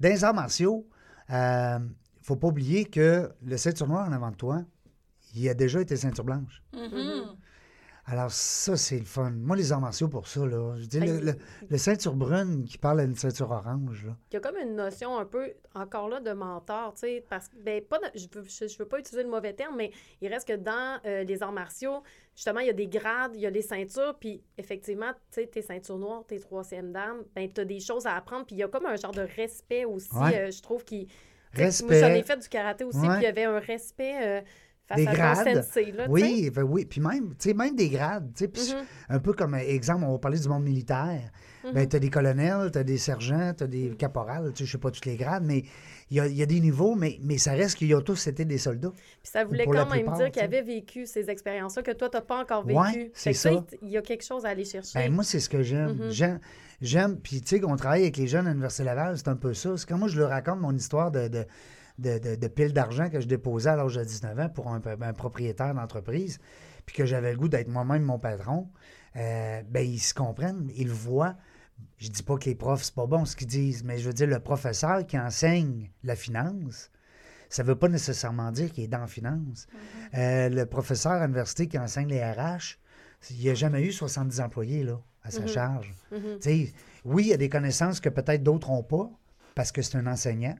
Dans 0.00 0.08
les 0.08 0.24
arts 0.24 0.34
martiaux, 0.34 0.88
il 1.28 1.90
faut 2.22 2.36
pas 2.36 2.48
oublier 2.48 2.84
que 2.84 3.32
le 3.42 3.56
ceinture 3.56 3.86
noire 3.86 4.08
en 4.08 4.12
avant 4.12 4.30
de 4.30 4.36
toi, 4.36 4.62
il 5.34 5.48
a 5.48 5.54
déjà 5.54 5.80
été 5.80 5.96
ceinture 5.96 6.24
blanche. 6.24 6.62
Mhm. 6.72 7.36
Alors 8.08 8.30
ça, 8.30 8.76
c'est 8.76 8.98
le 9.00 9.04
fun. 9.04 9.30
Moi, 9.32 9.56
les 9.56 9.72
arts 9.72 9.80
martiaux, 9.80 10.06
pour 10.06 10.28
ça, 10.28 10.46
là, 10.46 10.76
je 10.78 10.84
dis, 10.86 11.00
le, 11.00 11.06
Hey. 11.16 11.20
le- 11.22 11.34
le 11.68 11.76
ceinture 11.78 12.14
brune 12.14 12.64
qui 12.64 12.78
parle 12.78 13.00
à 13.00 13.02
une 13.02 13.16
ceinture 13.16 13.50
orange, 13.50 14.06
là. 14.06 14.16
Il 14.30 14.34
y 14.34 14.36
a 14.36 14.40
comme 14.40 14.56
une 14.56 14.76
notion 14.76 15.18
un 15.18 15.24
peu, 15.24 15.52
encore 15.74 16.08
là, 16.08 16.20
de 16.20 16.30
mentor, 16.32 16.94
tu 16.94 17.00
sais, 17.00 17.24
parce 17.28 17.48
que, 17.48 17.56
ben, 17.56 17.82
pas, 17.82 17.98
de- 17.98 18.16
je 18.18 18.26
veux, 18.32 18.44
je, 18.46 18.68
je 18.68 18.78
veux 18.78 18.86
pas 18.86 19.00
utiliser 19.00 19.24
le 19.24 19.28
mauvais 19.28 19.54
terme, 19.54 19.74
mais 19.76 19.90
il 20.20 20.28
reste 20.32 20.46
que 20.46 20.54
dans 20.56 21.00
euh, 21.04 21.24
les 21.24 21.42
arts 21.42 21.50
martiaux, 21.50 22.04
justement, 22.36 22.60
il 22.60 22.68
y 22.68 22.70
a 22.70 22.74
des 22.74 22.86
grades, 22.86 23.32
il 23.34 23.40
y 23.40 23.46
a 23.46 23.50
les 23.50 23.62
ceintures, 23.62 24.16
puis 24.20 24.40
effectivement, 24.56 25.12
tu 25.32 25.40
sais, 25.40 25.46
tes 25.48 25.62
ceintures 25.62 25.98
noires, 25.98 26.24
tes 26.28 26.38
troisième 26.38 26.92
dames, 26.92 27.24
ben, 27.34 27.50
tu 27.52 27.60
as 27.60 27.64
des 27.64 27.80
choses 27.80 28.06
à 28.06 28.14
apprendre, 28.14 28.46
puis 28.46 28.54
il 28.54 28.58
y 28.60 28.62
a 28.62 28.68
comme 28.68 28.86
un 28.86 28.94
genre 28.94 29.10
de 29.10 29.26
respect 29.36 29.84
aussi, 29.84 30.14
Ouais. 30.14 30.38
euh, 30.46 30.50
je 30.52 30.62
trouve, 30.62 30.84
qui... 30.84 31.08
Respect. 31.52 31.86
Moi, 32.00 32.08
j'en 32.10 32.14
ai 32.14 32.22
fait 32.22 32.36
du 32.36 32.48
karaté 32.50 32.84
aussi, 32.84 32.98
puis 33.00 33.08
il 33.16 33.22
y 33.22 33.26
avait 33.26 33.44
un 33.44 33.58
respect 33.58 34.14
euh, 34.22 34.40
face 34.88 34.96
Des 34.98 35.06
à 35.06 35.12
grades. 35.14 35.64
sensei, 35.64 35.92
là. 35.92 36.06
Oui, 36.08 36.50
ben 36.50 36.62
oui. 36.62 36.84
Puis 36.84 37.00
même, 37.00 37.30
tu 37.30 37.48
sais, 37.50 37.54
même 37.54 37.74
des 37.74 37.88
grades. 37.88 38.30
puis 38.34 38.46
Mhm. 38.46 38.84
Un 39.08 39.18
peu 39.18 39.32
comme 39.32 39.54
exemple, 39.54 40.04
on 40.06 40.12
va 40.12 40.18
parler 40.18 40.38
du 40.38 40.48
monde 40.48 40.62
militaire. 40.64 41.30
Mhm. 41.64 41.72
Ben, 41.72 41.88
tu 41.88 41.96
as 41.96 41.98
des 41.98 42.10
colonels, 42.10 42.70
tu 42.70 42.78
as 42.78 42.84
des 42.84 42.96
sergents, 42.98 43.52
tu 43.56 43.64
as 43.64 43.66
des 43.66 43.90
caporales, 43.98 44.52
je 44.54 44.64
sais 44.64 44.78
pas 44.78 44.90
tous 44.92 45.04
les 45.04 45.16
grades, 45.16 45.42
mais 45.44 45.64
il 46.10 46.16
y 46.18 46.20
a, 46.20 46.26
il 46.28 46.36
y 46.36 46.42
a 46.42 46.46
des 46.46 46.60
niveaux, 46.60 46.94
mais, 46.94 47.18
mais 47.22 47.38
ça 47.38 47.52
reste 47.52 47.76
qu'ils 47.76 47.92
ont 47.96 48.00
tous 48.00 48.28
été 48.28 48.44
des 48.44 48.58
soldats. 48.58 48.92
Puis 48.92 49.30
ça 49.32 49.44
voulait 49.44 49.64
quand 49.66 49.72
même 49.86 49.88
plupart, 49.88 50.16
dire 50.18 50.26
tu 50.26 50.30
qu'il 50.32 50.40
sais. 50.40 50.46
avait 50.46 50.62
vécu 50.62 51.06
ces 51.06 51.28
expériences-là 51.28 51.82
que 51.82 51.90
toi, 51.90 52.08
tu 52.08 52.16
n'as 52.16 52.20
pas 52.22 52.40
encore 52.40 52.64
vécu. 52.64 52.78
Ouais, 52.78 53.10
c'est 53.14 53.32
ça. 53.32 53.50
Il 53.82 53.88
y 53.88 53.96
a 53.96 54.02
quelque 54.02 54.24
chose 54.24 54.46
à 54.46 54.50
aller 54.50 54.64
chercher. 54.64 54.96
Ben, 54.96 55.12
moi, 55.12 55.24
c'est 55.24 55.40
ce 55.40 55.48
que 55.48 55.62
j'aime. 55.62 56.10
J'aime- 56.10 56.38
J'aime, 56.82 57.16
puis 57.18 57.40
tu 57.40 57.48
sais, 57.48 57.60
qu'on 57.60 57.74
travaille 57.76 58.02
avec 58.02 58.18
les 58.18 58.26
jeunes 58.26 58.46
à 58.46 58.50
l'Université 58.50 58.84
Laval, 58.84 59.16
c'est 59.16 59.28
un 59.28 59.34
peu 59.36 59.54
ça. 59.54 59.74
C'est 59.78 59.88
quand 59.88 59.96
moi, 59.96 60.08
je 60.08 60.18
leur 60.20 60.28
raconte 60.28 60.60
mon 60.60 60.72
histoire 60.76 61.10
de, 61.10 61.26
de, 61.26 61.46
de, 61.98 62.18
de- 62.18 62.34
de 62.36 62.48
pile 62.48 62.72
d'argent 62.72 63.08
que 63.10 63.20
je 63.20 63.26
déposais 63.26 63.70
à 63.70 63.76
l'âge 63.76 63.94
de 63.96 64.04
19 64.04 64.38
ans 64.38 64.48
pour 64.48 64.68
un, 64.68 64.80
un 65.00 65.12
propriétaire 65.12 65.74
d'entreprise, 65.74 66.38
puis 66.84 66.94
que 66.96 67.04
j'avais 67.06 67.32
le 67.32 67.38
goût 67.38 67.48
d'être 67.48 67.68
moi-même 67.68 68.02
mon 68.02 68.18
patron, 68.18 68.68
euh, 69.16 69.62
ben, 69.68 69.80
ils 69.86 69.98
se 69.98 70.12
comprennent, 70.14 70.70
ils 70.76 70.88
le 70.88 70.92
voient. 70.92 71.36
Je 71.98 72.08
dis 72.08 72.22
pas 72.22 72.36
que 72.36 72.44
les 72.46 72.54
profs, 72.54 72.84
c'est 72.84 72.94
pas 72.94 73.06
bon 73.06 73.24
ce 73.24 73.34
qu'ils 73.36 73.46
disent, 73.48 73.82
mais 73.84 73.98
je 73.98 74.06
veux 74.06 74.12
dire, 74.12 74.26
le 74.26 74.40
professeur 74.40 75.04
qui 75.06 75.18
enseigne 75.18 75.90
la 76.04 76.16
finance, 76.16 76.90
ça 77.48 77.62
veut 77.62 77.76
pas 77.76 77.88
nécessairement 77.88 78.50
dire 78.52 78.70
qu'il 78.72 78.84
est 78.84 78.88
dans 78.88 79.00
la 79.00 79.06
finance. 79.06 79.66
Euh, 80.14 80.48
le 80.48 80.66
professeur 80.66 81.12
à 81.12 81.22
l'université 81.22 81.66
qui 81.68 81.78
enseigne 81.78 82.08
les 82.08 82.22
RH, 82.22 82.78
il 83.30 83.46
n'a 83.46 83.54
jamais 83.54 83.82
eu 83.82 83.92
70 83.92 84.40
employés 84.40 84.84
là, 84.84 85.00
à 85.22 85.30
sa 85.30 85.42
Mhm. 85.42 85.48
charge. 85.48 85.94
Sais, 86.40 86.72
oui, 87.04 87.24
il 87.24 87.28
y 87.28 87.32
a 87.32 87.36
des 87.38 87.48
connaissances 87.48 88.00
que 88.00 88.08
peut-être 88.08 88.42
d'autres 88.42 88.70
n'ont 88.70 88.82
pas, 88.82 89.10
parce 89.54 89.72
que 89.72 89.80
c'est 89.82 89.96
un 89.96 90.06
enseignant, 90.06 90.56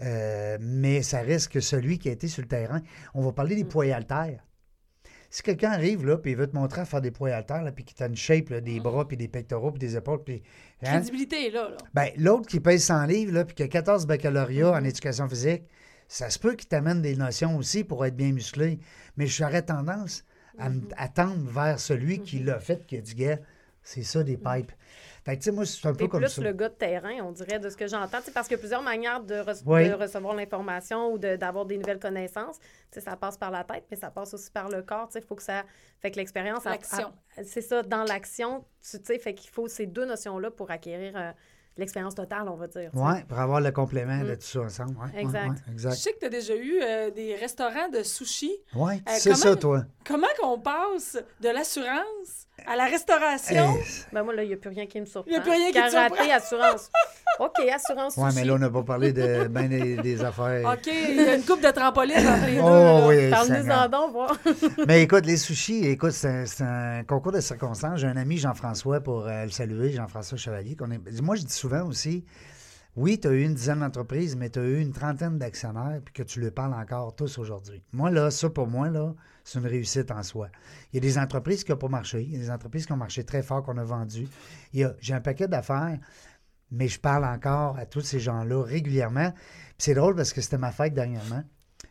euh, 0.00 0.58
mais 0.60 1.02
ça 1.02 1.20
reste 1.20 1.48
que 1.48 1.60
celui 1.60 1.98
qui 1.98 2.08
a 2.08 2.12
été 2.12 2.28
sur 2.28 2.42
le 2.42 2.48
terrain. 2.48 2.80
On 3.14 3.22
va 3.22 3.32
parler 3.32 3.56
des 3.56 3.64
poids 3.64 3.86
et 3.86 3.92
haltères. 3.92 4.44
Si 5.30 5.42
quelqu'un 5.42 5.70
arrive 5.70 6.04
là, 6.04 6.18
puis 6.18 6.32
il 6.32 6.36
veut 6.36 6.46
te 6.46 6.54
montrer 6.54 6.82
à 6.82 6.84
faire 6.84 7.00
des 7.00 7.10
poids 7.10 7.30
et 7.30 7.32
haltères, 7.32 7.64
puis 7.74 7.84
qu'il 7.84 7.96
t'a 7.96 8.06
une 8.06 8.16
shape, 8.16 8.50
là, 8.50 8.60
des 8.60 8.80
bras, 8.80 9.08
puis 9.08 9.16
des 9.16 9.28
pectoraux, 9.28 9.70
puis 9.70 9.78
des 9.78 9.96
épaules, 9.96 10.22
puis... 10.22 10.42
hein, 10.82 10.92
Crédibilité 10.98 11.50
là. 11.50 11.70
là. 11.70 11.76
ben, 11.94 12.10
l'autre 12.18 12.46
qui 12.46 12.60
pèse 12.60 12.84
100 12.84 13.06
livres, 13.06 13.32
là, 13.32 13.44
puis 13.46 13.54
qui 13.54 13.62
a 13.62 13.68
14 13.68 14.06
baccalauréats 14.06 14.72
en 14.72 14.84
éducation 14.84 15.26
physique, 15.28 15.62
ça 16.06 16.28
se 16.28 16.38
peut 16.38 16.54
qu'il 16.54 16.68
t'amène 16.68 17.00
des 17.00 17.16
notions 17.16 17.56
aussi 17.56 17.82
pour 17.82 18.04
être 18.04 18.14
bien 18.16 18.32
musclé. 18.32 18.78
Mais 19.16 19.26
j'aurais 19.26 19.62
tendance 19.62 20.24
à 20.58 20.68
à 20.98 21.08
tendre 21.08 21.48
vers 21.50 21.80
celui 21.80 22.20
qui 22.20 22.40
l'a 22.40 22.58
fait, 22.60 22.84
qui 22.86 22.98
a 22.98 23.00
dit, 23.00 23.14
gars, 23.14 23.38
c'est 23.82 24.02
ça 24.02 24.22
des 24.22 24.36
pipes. 24.36 24.72
Fait 25.24 25.36
que, 25.36 25.42
tu 25.42 25.44
sais, 25.44 25.50
moi, 25.52 25.64
c'est 25.64 25.86
un 25.86 25.94
peu 25.94 26.08
comme 26.08 26.20
plus 26.20 26.28
ça. 26.30 26.42
le 26.42 26.52
gars 26.52 26.68
de 26.68 26.74
terrain, 26.74 27.14
on 27.22 27.30
dirait, 27.30 27.60
de 27.60 27.68
ce 27.68 27.76
que 27.76 27.86
j'entends. 27.86 28.18
Tu 28.18 28.24
sais, 28.24 28.30
Parce 28.32 28.48
qu'il 28.48 28.56
y 28.56 28.58
a 28.58 28.60
plusieurs 28.60 28.82
manières 28.82 29.22
de, 29.22 29.36
re- 29.36 29.62
Oui. 29.66 29.88
de 29.88 29.94
recevoir 29.94 30.34
l'information 30.34 31.12
ou 31.12 31.18
de- 31.18 31.36
d'avoir 31.36 31.64
des 31.64 31.78
nouvelles 31.78 32.00
connaissances. 32.00 32.58
Tu 32.58 32.66
sais, 32.98 33.00
ça 33.02 33.14
passe 33.16 33.36
par 33.36 33.50
la 33.52 33.62
tête, 33.62 33.84
mais 33.90 33.96
ça 33.96 34.10
passe 34.10 34.34
aussi 34.34 34.50
par 34.50 34.68
le 34.68 34.82
corps. 34.82 35.08
Il 35.14 35.22
faut 35.22 35.36
que 35.36 35.42
ça. 35.42 35.62
Fait 36.00 36.10
que 36.10 36.16
l'expérience. 36.16 36.64
L'action. 36.64 37.12
C'est 37.44 37.60
ça, 37.62 37.82
dans 37.82 38.02
l'action. 38.02 38.64
Tu 38.82 38.98
sais, 39.04 39.18
fait 39.20 39.34
qu'il 39.34 39.50
faut 39.50 39.68
ces 39.68 39.86
deux 39.86 40.04
notions-là 40.06 40.50
pour 40.50 40.72
acquérir 40.72 41.12
euh, 41.16 41.30
l'expérience 41.76 42.16
totale, 42.16 42.48
on 42.48 42.56
va 42.56 42.66
dire. 42.66 42.90
Oui, 42.92 43.22
pour 43.28 43.38
avoir 43.38 43.60
le 43.60 43.70
complément 43.70 44.24
de 44.24 44.32
Mm. 44.32 44.36
tout 44.38 44.42
ça 44.42 44.60
ensemble. 44.62 44.96
Ouais, 44.98 45.20
Exact. 45.20 45.48
ouais, 45.50 45.56
Je 45.68 45.72
exact. 45.72 45.92
sais 45.94 46.12
que 46.14 46.18
tu 46.18 46.26
as 46.26 46.30
déjà 46.30 46.56
eu 46.56 46.80
euh, 46.82 47.10
des 47.12 47.36
restaurants 47.36 47.88
de 47.88 48.02
sushi. 48.02 48.52
Ouais, 48.74 48.96
Euh, 49.08 49.12
c'est 49.18 49.34
ça, 49.36 49.54
toi. 49.54 49.84
Comment 50.04 50.26
qu'on 50.40 50.58
passe 50.58 51.16
de 51.40 51.48
l'assurance 51.48 52.41
à 52.66 52.76
la 52.76 52.84
restauration. 52.86 53.76
Ben 54.12 54.22
moi, 54.22 54.34
là, 54.34 54.42
il 54.42 54.48
n'y 54.48 54.54
a 54.54 54.56
plus 54.56 54.70
rien 54.70 54.86
qui 54.86 55.00
me 55.00 55.06
surprend. 55.06 55.30
Il 55.30 55.34
y 55.34 55.36
a 55.36 55.40
plus 55.40 55.50
rien 55.50 55.66
qui 55.68 55.72
Karaté, 55.72 56.14
surprend. 56.16 56.34
assurance. 56.34 56.90
OK, 57.38 57.58
assurance 57.74 58.16
ouais, 58.16 58.30
sushi. 58.30 58.40
mais 58.40 58.44
là, 58.46 58.54
on 58.54 58.58
n'a 58.58 58.70
pas 58.70 58.82
parlé 58.82 59.12
de 59.12 59.46
ben 59.50 59.68
des, 59.68 59.96
des 59.96 60.24
affaires. 60.24 60.70
OK, 60.72 60.86
il 60.86 61.16
y 61.16 61.20
a 61.28 61.34
une 61.34 61.42
coupe 61.44 61.62
de 61.62 61.70
trampoline 61.70 62.26
entre 62.26 62.46
les 62.46 62.56
deux. 62.56 62.62
Oh, 62.62 63.04
oui, 63.08 63.30
Parle-nous-en 63.30 63.88
donc, 63.88 64.12
voir. 64.12 64.36
Mais 64.86 65.02
écoute, 65.02 65.26
les 65.26 65.36
sushis, 65.36 65.86
écoute, 65.86 66.12
c'est 66.12 66.46
un, 66.60 67.04
concours 67.04 67.32
de 67.32 67.40
circonstances. 67.40 68.00
J'ai 68.00 68.06
un 68.08 68.16
ami, 68.16 68.38
Jean-François, 68.38 69.00
pour 69.00 69.26
euh, 69.26 69.44
le 69.44 69.50
saluer, 69.50 69.92
Jean-François 69.92 70.38
Chevalier. 70.38 70.76
qu'on 70.76 70.90
est... 70.90 71.20
Moi, 71.22 71.36
je 71.36 71.42
dis 71.42 71.52
souvent 71.52 71.86
aussi, 71.86 72.24
oui, 72.96 73.18
tu 73.18 73.28
as 73.28 73.32
eu 73.32 73.42
une 73.42 73.54
dizaine 73.54 73.80
d'entreprises, 73.80 74.36
mais 74.36 74.50
tu 74.50 74.58
as 74.58 74.64
eu 74.64 74.80
une 74.80 74.92
trentaine 74.92 75.38
d'actionnaires, 75.38 76.00
puis 76.04 76.12
que 76.12 76.22
tu 76.22 76.40
leur 76.40 76.52
parles 76.52 76.74
encore 76.74 77.14
tous 77.16 77.38
aujourd'hui. 77.38 77.82
Moi, 77.92 78.10
là, 78.10 78.30
ça, 78.30 78.50
pour 78.50 78.66
moi, 78.66 78.88
là, 78.90 79.14
c'est 79.44 79.58
une 79.58 79.66
réussite 79.66 80.10
en 80.10 80.22
soi. 80.22 80.48
Il 80.92 80.96
y 80.96 80.98
a 80.98 81.00
des 81.00 81.18
entreprises 81.18 81.64
qui 81.64 81.72
n'ont 81.72 81.78
pas 81.78 81.88
marché, 81.88 82.22
il 82.22 82.32
y 82.32 82.36
a 82.36 82.38
des 82.38 82.50
entreprises 82.50 82.86
qui 82.86 82.92
ont 82.92 82.96
marché 82.96 83.24
très 83.24 83.42
fort, 83.42 83.62
qu'on 83.62 83.76
a 83.78 83.84
vendues. 83.84 84.28
J'ai 84.72 85.14
un 85.14 85.20
paquet 85.20 85.48
d'affaires, 85.48 85.98
mais 86.70 86.88
je 86.88 86.98
parle 87.00 87.24
encore 87.24 87.76
à 87.78 87.86
tous 87.86 88.00
ces 88.02 88.20
gens-là 88.20 88.62
régulièrement. 88.62 89.32
Puis 89.32 89.76
c'est 89.78 89.94
drôle 89.94 90.14
parce 90.14 90.32
que 90.32 90.40
c'était 90.40 90.58
ma 90.58 90.72
fête 90.72 90.94
dernièrement. 90.94 91.44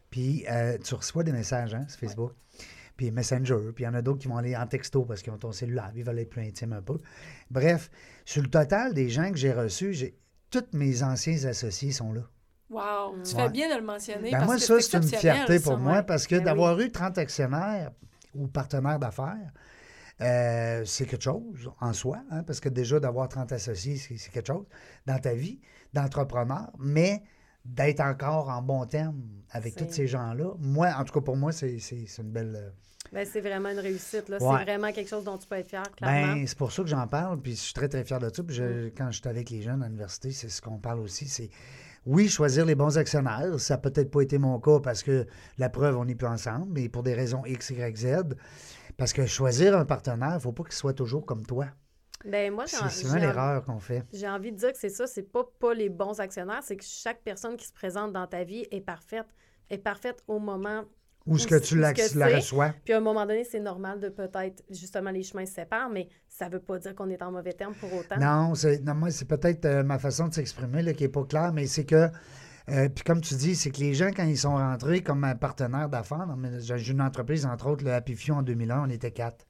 Puis 0.10 0.46
euh, 0.50 0.78
tu 0.78 0.96
reçois 0.96 1.24
des 1.24 1.32
messages 1.32 1.74
hein, 1.74 1.86
sur 1.88 2.00
Facebook 2.00 2.34
puis 3.02 3.10
Messenger, 3.10 3.72
puis 3.74 3.84
il 3.84 3.88
y 3.88 3.90
en 3.90 3.96
a 3.96 4.04
d'autres 4.04 4.20
qui 4.20 4.28
vont 4.28 4.38
aller 4.38 4.56
en 4.56 4.68
texto 4.68 5.06
parce 5.06 5.24
qu'ils 5.24 5.34
ont 5.34 5.38
ton 5.38 5.52
cellulaire, 5.52 5.92
ils 5.96 6.04
veulent 6.04 6.20
être 6.20 6.30
plus 6.30 6.44
intimes 6.44 6.74
un 6.74 6.84
peu. 6.84 7.00
Bref, 7.50 7.90
sur 8.26 8.44
le 8.44 8.48
total 8.48 8.94
des 8.94 9.10
gens 9.10 9.32
que 9.32 9.38
j'ai 9.38 9.54
reçus, 9.54 10.14
tous 10.52 10.66
mes 10.74 11.02
anciens 11.02 11.46
associés 11.46 11.92
sont 11.94 12.14
là. 12.14 12.22
Wow, 12.72 13.16
tu 13.24 13.36
Ouais. 13.36 13.44
fais 13.44 13.50
bien 13.50 13.70
de 13.70 13.80
le 13.80 13.86
mentionner. 13.86 14.32
Ben 14.32 14.38
parce 14.38 14.46
moi, 14.46 14.56
que 14.56 14.62
ça, 14.62 14.80
c'est 14.82 14.98
une 14.98 15.04
fierté 15.04 15.60
pour 15.60 15.74
ça, 15.74 15.78
moi 15.78 15.94
ouais. 15.98 16.04
parce 16.04 16.26
que 16.26 16.36
Ben 16.36 16.44
d'avoir 16.46 16.80
eu 16.80 16.90
30 16.92 17.18
actionnaires 17.18 17.92
ou 18.34 18.48
partenaires 18.48 18.98
d'affaires, 18.98 19.52
euh, 20.22 20.84
c'est 20.86 21.06
quelque 21.06 21.24
chose 21.24 21.70
en 21.80 21.94
soi, 21.94 22.20
hein, 22.32 22.44
parce 22.44 22.60
que 22.60 22.70
déjà 22.70 23.00
d'avoir 23.00 23.28
30 23.28 23.52
associés, 23.52 23.98
c'est 23.98 24.32
quelque 24.32 24.48
chose 24.48 24.66
dans 25.06 25.20
ta 25.20 25.34
vie 25.34 25.60
d'entrepreneur, 25.94 26.72
mais 26.80 27.24
d'être 27.66 28.00
encore 28.00 28.50
en 28.50 28.62
bon 28.62 28.86
terme 28.86 29.22
avec 29.52 29.76
tous 29.76 29.88
ces 29.92 30.08
gens-là, 30.08 30.54
moi, 30.60 30.94
en 30.98 31.04
tout 31.04 31.14
cas 31.14 31.22
pour 31.22 31.38
moi, 31.38 31.52
c'est 31.52 31.78
une 32.20 32.32
belle... 32.32 32.56
euh, 32.56 32.70
Ben, 33.12 33.28
c'est 33.30 33.42
vraiment 33.42 33.70
une 33.70 33.80
réussite. 33.80 34.30
Là. 34.30 34.38
Ouais. 34.42 34.58
C'est 34.60 34.64
vraiment 34.64 34.92
quelque 34.92 35.10
chose 35.10 35.24
dont 35.24 35.38
tu 35.38 35.48
peux 35.48 35.56
être 35.58 35.68
fier, 35.68 35.84
clairement. 35.98 36.36
Ben, 36.36 36.48
c'est 36.48 36.58
pour 36.58 36.72
ça 36.72 36.82
que 36.84 36.90
j'en 36.90 37.08
parle, 37.08 37.40
puis 37.42 37.52
je 37.52 37.58
suis 37.62 37.74
très, 37.74 37.90
très 37.90 38.04
fier 38.04 38.20
de 38.20 38.34
ça. 38.34 38.44
Puis 38.44 38.56
je- 38.56 38.90
quand 38.90 39.12
j'étais 39.12 39.30
avec 39.30 39.50
les 39.50 39.62
jeunes 39.62 39.84
à 39.84 39.88
l'université, 39.88 40.32
c'est 40.32 40.50
ce 40.50 40.62
qu'on 40.62 40.78
parle 40.80 41.00
aussi, 41.02 41.28
c'est 41.28 41.50
oui, 42.06 42.28
choisir 42.30 42.66
les 42.66 42.76
bons 42.76 42.98
actionnaires. 42.98 43.60
Ça 43.60 43.76
n'a 43.76 43.78
peut-être 43.80 44.10
pas 44.12 44.22
été 44.22 44.38
mon 44.38 44.60
cas 44.60 44.80
parce 44.80 45.04
que 45.04 45.26
la 45.58 45.70
preuve, 45.70 45.98
on 45.98 46.06
n'est 46.06 46.16
plus 46.16 46.28
ensemble, 46.28 46.68
mais 46.70 46.90
pour 46.90 47.04
des 47.04 47.14
raisons 47.14 47.44
X, 47.46 47.70
Y, 47.72 47.98
Z. 47.98 48.08
Parce 48.98 49.14
que 49.14 49.26
choisir 49.26 49.78
un 49.78 49.86
partenaire, 49.86 50.32
il 50.32 50.36
ne 50.36 50.40
faut 50.40 50.52
pas 50.52 50.64
qu'il 50.64 50.74
soit 50.74 50.94
toujours 50.94 51.26
comme 51.26 51.46
toi. 51.46 51.68
Ben, 52.26 52.54
moi, 52.54 52.66
j'ai 52.68 52.78
C'est 52.78 52.90
souvent 52.90 53.14
envie- 53.14 53.22
l'erreur 53.22 53.64
qu'on 53.66 53.80
fait. 53.80 54.04
J'ai 54.14 54.28
envie 54.30 54.52
de 54.52 54.58
dire 54.58 54.72
que 54.72 54.78
c'est 54.78 54.90
ça, 54.90 55.08
c'est 55.08 55.24
pas, 55.24 55.44
pas 55.60 55.74
les 55.74 55.90
bons 55.90 56.20
actionnaires, 56.20 56.62
c'est 56.64 56.76
que 56.76 56.84
chaque 56.86 57.22
personne 57.24 57.58
qui 57.58 57.66
se 57.66 57.74
présente 57.74 58.14
dans 58.14 58.28
ta 58.28 58.44
vie 58.44 58.66
est 58.70 58.82
parfaite. 58.82 59.26
Est 59.72 59.80
parfaite 59.80 60.22
au 60.28 60.38
moment. 60.38 60.84
Ou 61.26 61.38
ce 61.38 61.48
que 61.48 61.56
tu 61.56 61.78
la, 61.78 61.94
que 61.94 62.02
la 62.18 62.36
reçois. 62.36 62.74
Puis 62.84 62.94
à 62.94 62.98
un 62.98 63.02
moment 63.02 63.26
donné, 63.26 63.44
c'est 63.44 63.60
normal 63.60 64.00
de 64.00 64.10
peut-être, 64.10 64.64
justement, 64.70 65.12
les 65.12 65.24
chemins 65.24 65.46
se 65.46 65.54
séparent, 65.54 65.90
mais 65.90 66.10
ça 66.42 66.50
veut 66.50 66.60
pas 66.60 66.80
dire 66.80 66.96
qu'on 66.96 67.08
est 67.12 67.22
en 67.22 67.32
mauvais 67.32 67.54
terme 67.54 67.76
pour 67.76 67.94
autant. 67.94 68.18
Non, 68.18 68.56
c'est, 68.56 68.84
moi, 68.84 69.12
c'est 69.12 69.28
peut-être 69.28 69.66
euh, 69.66 69.84
ma 69.84 70.00
façon 70.00 70.28
de 70.28 70.34
s'exprimer 70.34 70.84
qui 70.96 71.04
n'est 71.04 71.10
pas 71.10 71.24
claire, 71.24 71.54
mais 71.54 71.68
c'est 71.68 71.86
que, 71.86 72.10
euh, 72.70 72.90
puis 72.90 73.04
comme 73.04 73.22
tu 73.22 73.36
dis, 73.36 73.56
c'est 73.56 73.70
que 73.70 73.80
les 73.80 73.94
gens, 73.94 74.08
quand 74.08 74.24
ils 74.24 74.40
sont 74.40 74.56
rentrés 74.56 75.04
comme 75.04 75.24
un 75.24 75.36
partenaire 75.36 75.88
d'affaires, 75.88 76.26
j'ai 76.60 76.92
une 76.92 77.02
entreprise, 77.02 77.46
entre 77.46 77.68
autres, 77.68 77.86
le 77.86 77.94
Happy 77.94 78.16
Few 78.16 78.34
en 78.34 78.42
2001, 78.42 78.86
on 78.88 78.90
était 78.90 79.12
quatre. 79.12 79.46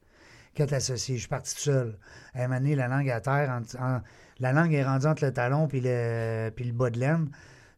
Quatre 0.54 0.74
associés. 0.74 1.14
Je 1.14 1.20
suis 1.20 1.28
parti 1.30 1.54
tout 1.54 1.62
seul. 1.62 1.98
À 2.34 2.44
un 2.44 2.60
la 2.60 2.88
langue 2.88 3.08
à 3.08 3.22
terre, 3.22 3.62
la 4.38 4.52
langue 4.52 4.74
est 4.74 4.84
rendue 4.84 5.06
entre 5.06 5.24
le 5.24 5.32
talon 5.32 5.68
puis 5.68 5.80
le, 5.82 6.50
puis 6.54 6.66
le 6.66 6.74
bas 6.74 6.90
de 6.90 6.98
laine. 6.98 7.30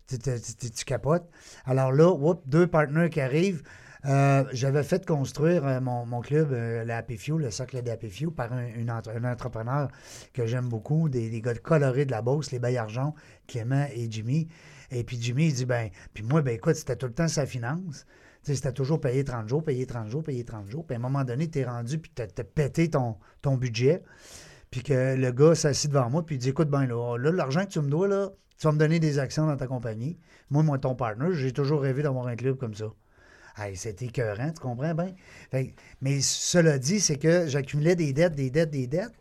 Tu, 0.09 0.85
capotes. 0.85 1.31
Alors 1.67 1.93
là, 1.93 2.13
deux 2.47 2.67
partenaires 2.67 3.11
qui 3.11 3.21
arrivent. 3.21 3.63
Euh, 4.07 4.45
J'avais 4.53 4.83
fait 4.83 5.07
construire 5.07 5.67
euh, 5.67 5.81
mon, 5.81 6.21
club, 6.21 6.53
euh, 6.53 7.03
Few, 7.17 7.39
le 7.39 7.51
socle 7.51 7.83
de 7.83 7.91
Happy 7.91 8.11
Few, 8.11 8.31
par 8.31 8.53
un, 8.53 8.89
entrepreneur 9.25 9.89
que 10.35 10.47
j'aime 10.47 10.69
beaucoup, 10.69 11.09
des, 11.09 11.41
gars 11.41 11.55
colorés 11.55 12.05
de 12.05 12.11
la 12.11 12.21
Beauce, 12.21 12.53
les 12.53 12.59
Bayargent, 12.59 13.15
Clément 13.47 13.87
et 13.95 14.11
Jimmy. 14.11 14.49
Et 14.91 15.05
puis 15.05 15.17
Jimmy, 15.21 15.47
il 15.47 15.55
dit, 15.55 15.65
ben, 15.65 15.89
puis 16.13 16.23
moi, 16.23 16.43
ben 16.43 16.55
écoute, 16.55 16.77
c'était 16.77 16.97
tout 16.97 17.07
le 17.07 17.15
temps 17.15 17.29
sa 17.29 17.47
finance. 17.47 18.07
C'était 18.43 18.73
toujours 18.73 19.01
payé 19.01 19.25
30 19.25 19.49
jours, 19.49 19.65
payé 19.65 19.87
30 19.87 20.11
jours, 20.11 20.23
payé 20.23 20.45
30 20.45 20.69
jours. 20.71 20.85
Puis 20.87 20.95
à 20.95 20.99
un 20.99 21.01
moment 21.01 21.25
donné, 21.25 21.49
tu 21.49 21.61
es 21.61 21.65
rendu, 21.65 21.99
puis 21.99 22.13
tu 22.15 22.23
as, 22.23 22.45
pété 22.45 22.91
ton, 22.91 23.17
budget. 23.57 24.03
Puis 24.71 24.83
que 24.83 25.15
le 25.15 25.33
gars 25.33 25.55
s'assit 25.55 25.91
devant 25.91 26.11
moi, 26.11 26.27
puis 26.27 26.35
il 26.35 26.39
dit 26.39 26.51
Écoute, 26.51 26.69
ben 26.69 26.85
là, 26.85 27.17
là 27.17 27.33
l'argent 27.33 27.65
que 27.65 27.71
tu 27.71 27.81
me 27.81 27.89
dois, 27.89 28.07
là, 28.07 28.31
tu 28.59 28.67
vas 28.67 28.73
me 28.73 28.79
donner 28.79 29.01
des 29.01 29.19
actions 29.19 29.47
dans 29.47 29.57
ta 29.57 29.67
compagnie. 29.67 30.19
Moi, 30.51 30.63
moi, 30.63 30.79
ton 30.79 30.95
partner, 30.95 31.29
j'ai 31.33 31.53
toujours 31.53 31.81
rêvé 31.81 32.03
d'avoir 32.03 32.27
un 32.27 32.37
club 32.37 32.59
comme 32.59 32.75
ça. 32.75 32.93
Hey, 33.57 33.77
c'était 33.77 34.07
écœurant, 34.07 34.51
tu 34.51 34.61
comprends 34.61 34.95
bien? 34.95 35.15
Fait 35.51 35.75
mais 36.01 36.21
cela 36.21 36.79
dit, 36.79 36.99
c'est 36.99 37.19
que 37.19 37.47
j'accumulais 37.47 37.95
des 37.95 38.13
dettes, 38.13 38.35
des 38.35 38.51
dettes, 38.51 38.71
des 38.71 38.87
dettes. 38.89 39.15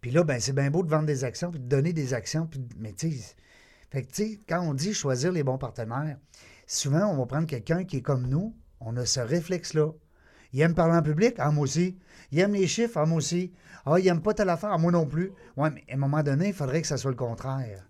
Puis 0.00 0.12
là, 0.12 0.22
ben, 0.24 0.40
c'est 0.40 0.52
bien 0.52 0.70
beau 0.70 0.82
de 0.82 0.88
vendre 0.88 1.06
des 1.06 1.24
actions, 1.24 1.50
puis 1.50 1.60
de 1.60 1.66
donner 1.66 1.92
des 1.92 2.14
actions. 2.14 2.46
Puis, 2.46 2.60
mais 2.78 2.92
tu 2.92 3.12
sais, 4.12 4.40
quand 4.48 4.62
on 4.62 4.72
dit 4.72 4.94
choisir 4.94 5.32
les 5.32 5.42
bons 5.42 5.58
partenaires, 5.58 6.16
souvent, 6.66 7.06
on 7.06 7.16
va 7.16 7.26
prendre 7.26 7.46
quelqu'un 7.46 7.84
qui 7.84 7.98
est 7.98 8.02
comme 8.02 8.28
nous. 8.28 8.54
On 8.80 8.96
a 8.96 9.04
ce 9.04 9.20
réflexe-là. 9.20 9.90
Il 10.52 10.60
aime 10.60 10.74
parler 10.74 10.96
en 10.96 11.02
public? 11.02 11.34
Ah, 11.38 11.50
moi 11.50 11.64
aussi. 11.64 11.98
Il 12.30 12.38
aime 12.38 12.54
les 12.54 12.66
chiffres? 12.68 12.96
Ah, 12.96 13.04
moi 13.04 13.18
aussi. 13.18 13.52
Ah, 13.84 13.98
il 13.98 14.06
aime 14.06 14.22
pas 14.22 14.32
telle 14.32 14.48
affaire? 14.48 14.70
Ah, 14.72 14.78
moi 14.78 14.92
non 14.92 15.06
plus. 15.06 15.32
Ouais, 15.56 15.70
mais 15.70 15.84
à 15.90 15.94
un 15.94 15.98
moment 15.98 16.22
donné, 16.22 16.48
il 16.48 16.54
faudrait 16.54 16.82
que 16.82 16.88
ça 16.88 16.96
soit 16.96 17.10
le 17.10 17.16
contraire. 17.16 17.89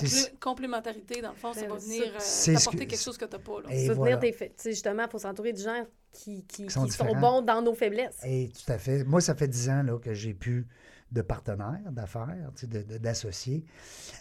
La 0.00 0.06
C'est- 0.08 0.38
complémentarité, 0.40 1.20
dans 1.20 1.30
le 1.32 1.36
fond, 1.36 1.52
ça 1.52 1.62
Ben, 1.62 1.70
va 1.70 1.78
ça- 1.78 1.84
venir 1.86 2.04
euh, 2.14 2.18
c'est 2.18 2.54
que- 2.54 2.76
quelque 2.76 2.96
chose 2.96 3.18
que 3.18 3.26
tu 3.26 3.32
n'as 3.36 3.38
pas. 3.42 3.56
Soutenir 3.62 3.94
voilà. 3.94 4.16
tes 4.16 4.32
fa- 4.32 4.46
tu 4.46 4.52
sais, 4.56 4.70
justement, 4.70 5.04
il 5.04 5.10
faut 5.10 5.18
s'entourer 5.18 5.52
de 5.52 5.58
gens 5.58 5.86
qui, 6.12 6.44
qui, 6.46 6.70
sont 6.70 6.84
qui 6.86 6.92
sont 6.92 7.14
bons 7.14 7.42
dans 7.42 7.60
nos 7.60 7.74
faiblesses. 7.74 8.18
Et 8.24 8.50
tout 8.50 8.72
à 8.72 8.78
fait. 8.78 9.04
Moi, 9.04 9.20
ça 9.20 9.34
fait 9.34 9.48
dix 9.48 9.68
ans 9.68 9.82
là, 9.82 9.98
que 9.98 10.14
j'ai 10.14 10.32
plus 10.32 10.66
de 11.10 11.20
partenaires 11.20 11.78
d'affaires, 11.90 12.50
tu 12.56 12.62
sais, 12.62 12.66
de- 12.68 12.82
de- 12.82 12.96
d'associés. 12.96 13.64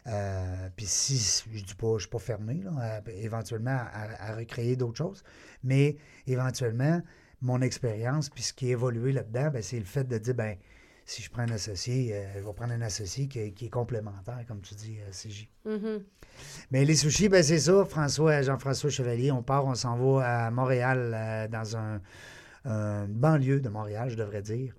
Euh, 0.07 0.69
Puis 0.75 0.85
si, 0.87 1.17
je 1.53 1.63
dis 1.63 1.75
pas, 1.75 1.93
je 1.95 2.01
suis 2.01 2.09
pas 2.09 2.19
fermé, 2.19 2.55
là, 2.63 2.71
à- 3.05 3.09
éventuellement, 3.11 3.77
à, 3.93 4.31
à 4.31 4.35
recréer 4.35 4.75
d'autres 4.75 4.97
choses. 4.97 5.23
Mais 5.63 5.95
éventuellement, 6.27 7.01
mon 7.41 7.61
expérience, 7.61 8.29
puis 8.29 8.43
ce 8.43 8.53
qui 8.53 8.67
a 8.67 8.71
évolué 8.71 9.13
là-dedans, 9.13 9.49
ben, 9.51 9.61
c'est 9.61 9.79
le 9.79 9.85
fait 9.85 10.03
de 10.03 10.17
dire, 10.17 10.35
ben 10.35 10.57
si 11.11 11.21
je 11.21 11.29
prends 11.29 11.41
un 11.41 11.51
associé, 11.51 12.15
euh, 12.15 12.33
je 12.35 12.39
vais 12.39 12.53
prendre 12.53 12.71
un 12.71 12.81
associé 12.81 13.27
qui, 13.27 13.53
qui 13.53 13.65
est 13.65 13.69
complémentaire, 13.69 14.45
comme 14.47 14.61
tu 14.61 14.75
dis, 14.75 14.97
euh, 15.01 15.11
CJ. 15.11 15.49
Mhm. 15.65 16.03
Mais 16.71 16.85
les 16.85 16.95
sushis, 16.95 17.27
ben 17.27 17.43
c'est 17.43 17.59
ça. 17.59 17.83
François, 17.83 18.41
Jean-François 18.41 18.89
Chevalier, 18.89 19.31
on 19.31 19.43
part, 19.43 19.65
on 19.65 19.75
s'en 19.75 19.97
va 19.97 20.45
à 20.45 20.51
Montréal, 20.51 21.11
euh, 21.13 21.47
dans 21.49 21.75
un, 21.75 22.01
une 22.63 23.13
banlieue 23.13 23.59
de 23.59 23.69
Montréal, 23.69 24.09
je 24.09 24.15
devrais 24.15 24.41
dire. 24.41 24.73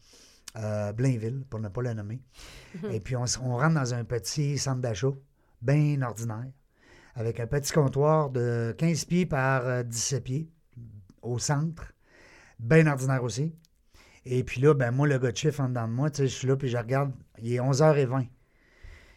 Euh, 0.56 0.92
Blainville, 0.92 1.44
pour 1.48 1.60
ne 1.60 1.68
pas 1.68 1.82
le 1.82 1.94
nommer. 1.94 2.20
Et 2.90 3.00
puis, 3.00 3.16
on, 3.16 3.24
on 3.42 3.56
rentre 3.56 3.74
dans 3.74 3.94
un 3.94 4.04
petit 4.04 4.58
centre 4.58 4.80
d'achat, 4.80 5.12
bien 5.62 6.00
ordinaire, 6.02 6.50
avec 7.14 7.40
un 7.40 7.46
petit 7.46 7.72
comptoir 7.72 8.30
de 8.30 8.74
15 8.76 9.04
pieds 9.06 9.26
par 9.26 9.66
euh, 9.66 9.82
17 9.82 10.24
pieds, 10.24 10.50
au 11.22 11.38
centre, 11.38 11.92
bien 12.58 12.86
ordinaire 12.86 13.22
aussi. 13.22 13.54
Et 14.24 14.44
puis 14.44 14.60
là, 14.60 14.74
ben 14.74 14.90
moi, 14.90 15.08
le 15.08 15.18
gars 15.18 15.32
de 15.32 15.36
chiffre 15.36 15.60
en 15.60 15.68
dedans 15.68 15.88
de 15.88 15.92
moi, 15.92 16.08
je 16.16 16.24
suis 16.24 16.46
là, 16.46 16.56
puis 16.56 16.68
je 16.68 16.76
regarde, 16.76 17.12
il 17.40 17.52
est 17.52 17.58
11h20. 17.58 18.28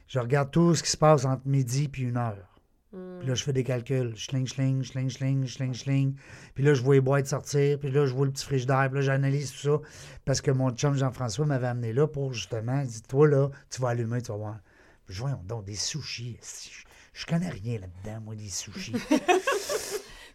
Je 0.07 0.19
regarde 0.19 0.51
tout 0.51 0.75
ce 0.75 0.83
qui 0.83 0.89
se 0.89 0.97
passe 0.97 1.25
entre 1.25 1.47
midi 1.47 1.87
puis 1.87 2.03
une 2.03 2.17
heure. 2.17 2.59
Mm. 2.91 3.19
Puis 3.19 3.27
là, 3.27 3.35
je 3.35 3.43
fais 3.43 3.53
des 3.53 3.63
calculs. 3.63 4.15
Schling, 4.15 4.47
schling, 4.47 4.83
schling, 4.83 5.09
schling, 5.09 5.47
schling, 5.47 5.73
schling. 5.73 6.15
Puis 6.53 6.63
là, 6.63 6.73
je 6.73 6.81
vois 6.81 6.95
les 6.95 7.01
boîtes 7.01 7.27
sortir. 7.27 7.79
Puis 7.79 7.91
là, 7.91 8.05
je 8.05 8.13
vois 8.13 8.25
le 8.25 8.31
petit 8.31 8.45
frigidaire. 8.45 8.87
Puis 8.89 8.99
là, 8.99 9.01
j'analyse 9.01 9.51
tout 9.51 9.57
ça. 9.57 9.81
Parce 10.25 10.41
que 10.41 10.51
mon 10.51 10.71
chum 10.71 10.95
Jean-François 10.95 11.45
m'avait 11.45 11.67
amené 11.67 11.93
là 11.93 12.07
pour 12.07 12.33
justement, 12.33 12.81
il 12.81 12.87
dit 12.87 13.01
Toi, 13.03 13.27
là, 13.27 13.49
tu 13.69 13.81
vas 13.81 13.89
allumer, 13.89 14.21
tu 14.21 14.31
vas 14.31 14.37
voir. 14.37 14.59
Puis 15.05 15.15
je 15.15 15.21
vois, 15.21 15.39
donc, 15.47 15.65
des 15.65 15.75
sushis. 15.75 16.37
Je, 16.41 17.21
je 17.21 17.25
connais 17.25 17.49
rien 17.49 17.79
là-dedans, 17.79 18.21
moi, 18.21 18.35
des 18.35 18.49
sushis. 18.49 18.95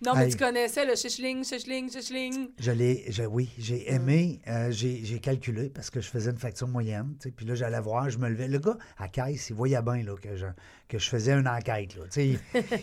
Non, 0.03 0.15
mais 0.15 0.29
tu 0.29 0.37
connaissais 0.39 0.87
le 0.87 0.95
chichling, 0.97 1.45
chichling, 1.45 1.91
chichling. 1.91 2.49
Je 2.59 2.71
l'ai, 2.71 3.05
je- 3.11 3.23
oui, 3.25 3.51
j'ai 3.59 3.93
aimé, 3.93 4.41
euh, 4.49 4.71
j'ai 4.71 5.05
j'ai 5.05 5.19
calculé 5.19 5.69
parce 5.69 5.91
que 5.91 6.01
je 6.01 6.09
faisais 6.09 6.31
une 6.31 6.39
facture 6.39 6.69
moyenne, 6.69 7.15
tu 7.21 7.29
sais, 7.29 7.35
puis 7.35 7.45
là, 7.45 7.55
j'allais 7.55 7.81
voir, 7.81 8.09
je 8.09 8.17
me 8.19 8.29
levais. 8.29 8.49
Le 8.49 8.59
gars, 8.59 8.79
à 8.99 9.09
caisse, 9.09 9.51
il 9.51 9.57
voyait 9.57 9.83
bien 9.83 10.03
là, 10.03 10.15
que, 10.17 10.37
je, 10.37 10.47
que 10.89 10.99
je 10.99 11.09
faisais 11.09 11.33
une 11.33 11.47
enquête. 11.49 11.97
Là, 11.97 12.05
tu 12.05 12.11
sais. 12.11 12.27
il 12.29 12.39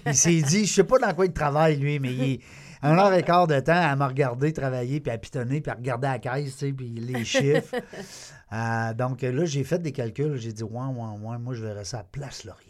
il 0.05 0.15
s'est 0.15 0.41
dit, 0.41 0.65
je 0.65 0.73
sais 0.73 0.83
pas 0.83 0.99
dans 0.99 1.13
quoi 1.15 1.25
il 1.25 1.33
travaille, 1.33 1.77
lui, 1.77 1.99
mais 1.99 2.13
il 2.13 2.31
est 2.33 2.39
un 2.83 2.95
heure 2.99 3.13
et 3.13 3.23
quart 3.23 3.47
de 3.47 3.59
temps 3.61 3.73
à 3.73 3.95
me 3.95 4.03
regarder 4.05 4.53
travailler, 4.53 4.99
puis 4.99 5.11
à 5.11 5.17
pitonner, 5.17 5.61
puis 5.61 5.71
à 5.71 5.75
regarder 5.75 6.07
à 6.07 6.19
caisse, 6.19 6.53
tu 6.57 6.67
sais, 6.67 6.73
puis 6.73 6.89
les 6.89 7.25
chiffres. 7.25 7.75
Euh, 8.53 8.93
donc 8.93 9.23
là, 9.23 9.43
j'ai 9.45 9.63
fait 9.63 9.79
des 9.79 9.91
calculs, 9.91 10.37
j'ai 10.37 10.53
dit, 10.53 10.63
ouais, 10.63 10.85
ouais, 10.85 11.19
ouais, 11.29 11.37
moi, 11.39 11.53
je 11.55 11.63
verrais 11.65 11.83
ça 11.83 11.99
à 11.99 12.03
Place 12.03 12.43
Laurier. 12.45 12.66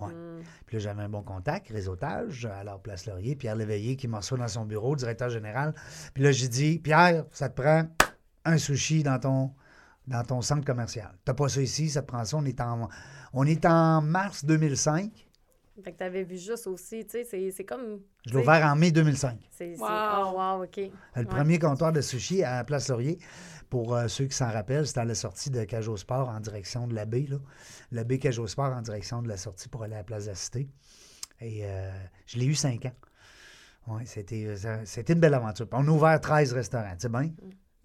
Ouais. 0.00 0.08
Ouais. 0.08 0.42
Puis 0.66 0.76
là, 0.76 0.82
j'avais 0.82 1.02
un 1.02 1.08
bon 1.08 1.22
contact, 1.22 1.68
réseautage, 1.68 2.46
alors 2.46 2.80
Place 2.80 3.06
Laurier, 3.06 3.36
Pierre 3.36 3.56
Léveillé 3.56 3.96
qui 3.96 4.08
m'en 4.08 4.18
reçoit 4.18 4.38
dans 4.38 4.48
son 4.48 4.64
bureau, 4.64 4.96
directeur 4.96 5.30
général. 5.30 5.74
Puis 6.14 6.22
là, 6.22 6.32
j'ai 6.32 6.48
dit, 6.48 6.78
Pierre, 6.78 7.24
ça 7.32 7.48
te 7.48 7.60
prend 7.60 7.84
un 8.44 8.58
sushi 8.58 9.02
dans 9.02 9.18
ton, 9.18 9.52
dans 10.06 10.22
ton 10.22 10.42
centre 10.42 10.64
commercial. 10.64 11.10
Tu 11.24 11.30
n'as 11.30 11.34
pas 11.34 11.48
ça 11.48 11.60
ici, 11.60 11.88
ça 11.88 12.02
te 12.02 12.06
prend 12.06 12.24
ça. 12.24 12.36
On 12.36 12.44
est 12.44 12.60
en, 12.60 12.88
on 13.32 13.44
est 13.44 13.64
en 13.66 14.02
mars 14.02 14.44
2005. 14.44 15.25
Fait 15.84 15.92
que 15.92 15.98
t'avais 15.98 16.24
vu 16.24 16.36
juste 16.38 16.66
aussi, 16.66 17.04
tu 17.04 17.10
sais, 17.12 17.24
c'est- 17.24 17.50
c'est 17.50 17.64
comme... 17.64 18.00
Je 18.26 18.30
l'ai 18.32 18.36
ouvert 18.42 18.64
en 18.66 18.76
mai 18.76 18.90
2005. 18.90 19.38
C'est... 19.50 19.76
Wow. 19.78 19.86
Oh, 19.88 20.32
wow, 20.38 20.64
OK. 20.64 20.76
Le 21.16 21.24
premier 21.26 21.58
comptoir 21.58 21.92
de 21.92 22.00
sushi 22.00 22.42
à 22.42 22.64
Place 22.64 22.88
Laurier, 22.88 23.18
pour 23.68 23.94
euh, 23.94 24.08
ceux 24.08 24.24
qui 24.26 24.34
s'en 24.36 24.50
rappellent, 24.50 24.86
c'était 24.86 25.00
à 25.00 25.04
la 25.04 25.14
sortie 25.14 25.50
de 25.50 25.62
Cage 25.64 25.88
au 25.88 25.96
Sport 25.96 26.28
en 26.28 26.40
direction 26.40 26.86
de 26.86 26.94
la 26.94 27.04
baie. 27.04 27.26
Là. 27.28 27.36
La 27.92 28.04
baie 28.04 28.18
Cage 28.18 28.38
au 28.38 28.46
Sport 28.46 28.72
en 28.72 28.80
direction 28.82 29.22
de 29.22 29.28
la 29.28 29.36
sortie 29.36 29.68
pour 29.68 29.82
aller 29.82 29.94
à 29.94 29.98
la 29.98 30.04
Place 30.04 30.24
de 30.24 30.30
la 30.30 30.34
Cité. 30.34 30.68
Et 31.40 31.60
euh, 31.64 31.90
je 32.26 32.38
l'ai 32.38 32.46
eu 32.46 32.54
cinq 32.54 32.86
ans. 32.86 32.94
Oui, 33.88 34.02
c'était, 34.06 34.46
euh, 34.46 34.80
c'était 34.84 35.12
une 35.12 35.20
belle 35.20 35.34
aventure. 35.34 35.68
Puis 35.68 35.78
On 35.80 35.86
a 35.86 35.90
ouvert 35.90 36.20
13 36.20 36.52
restaurants, 36.54 36.90
tu 36.94 37.02
sais 37.02 37.08
bien? 37.08 37.30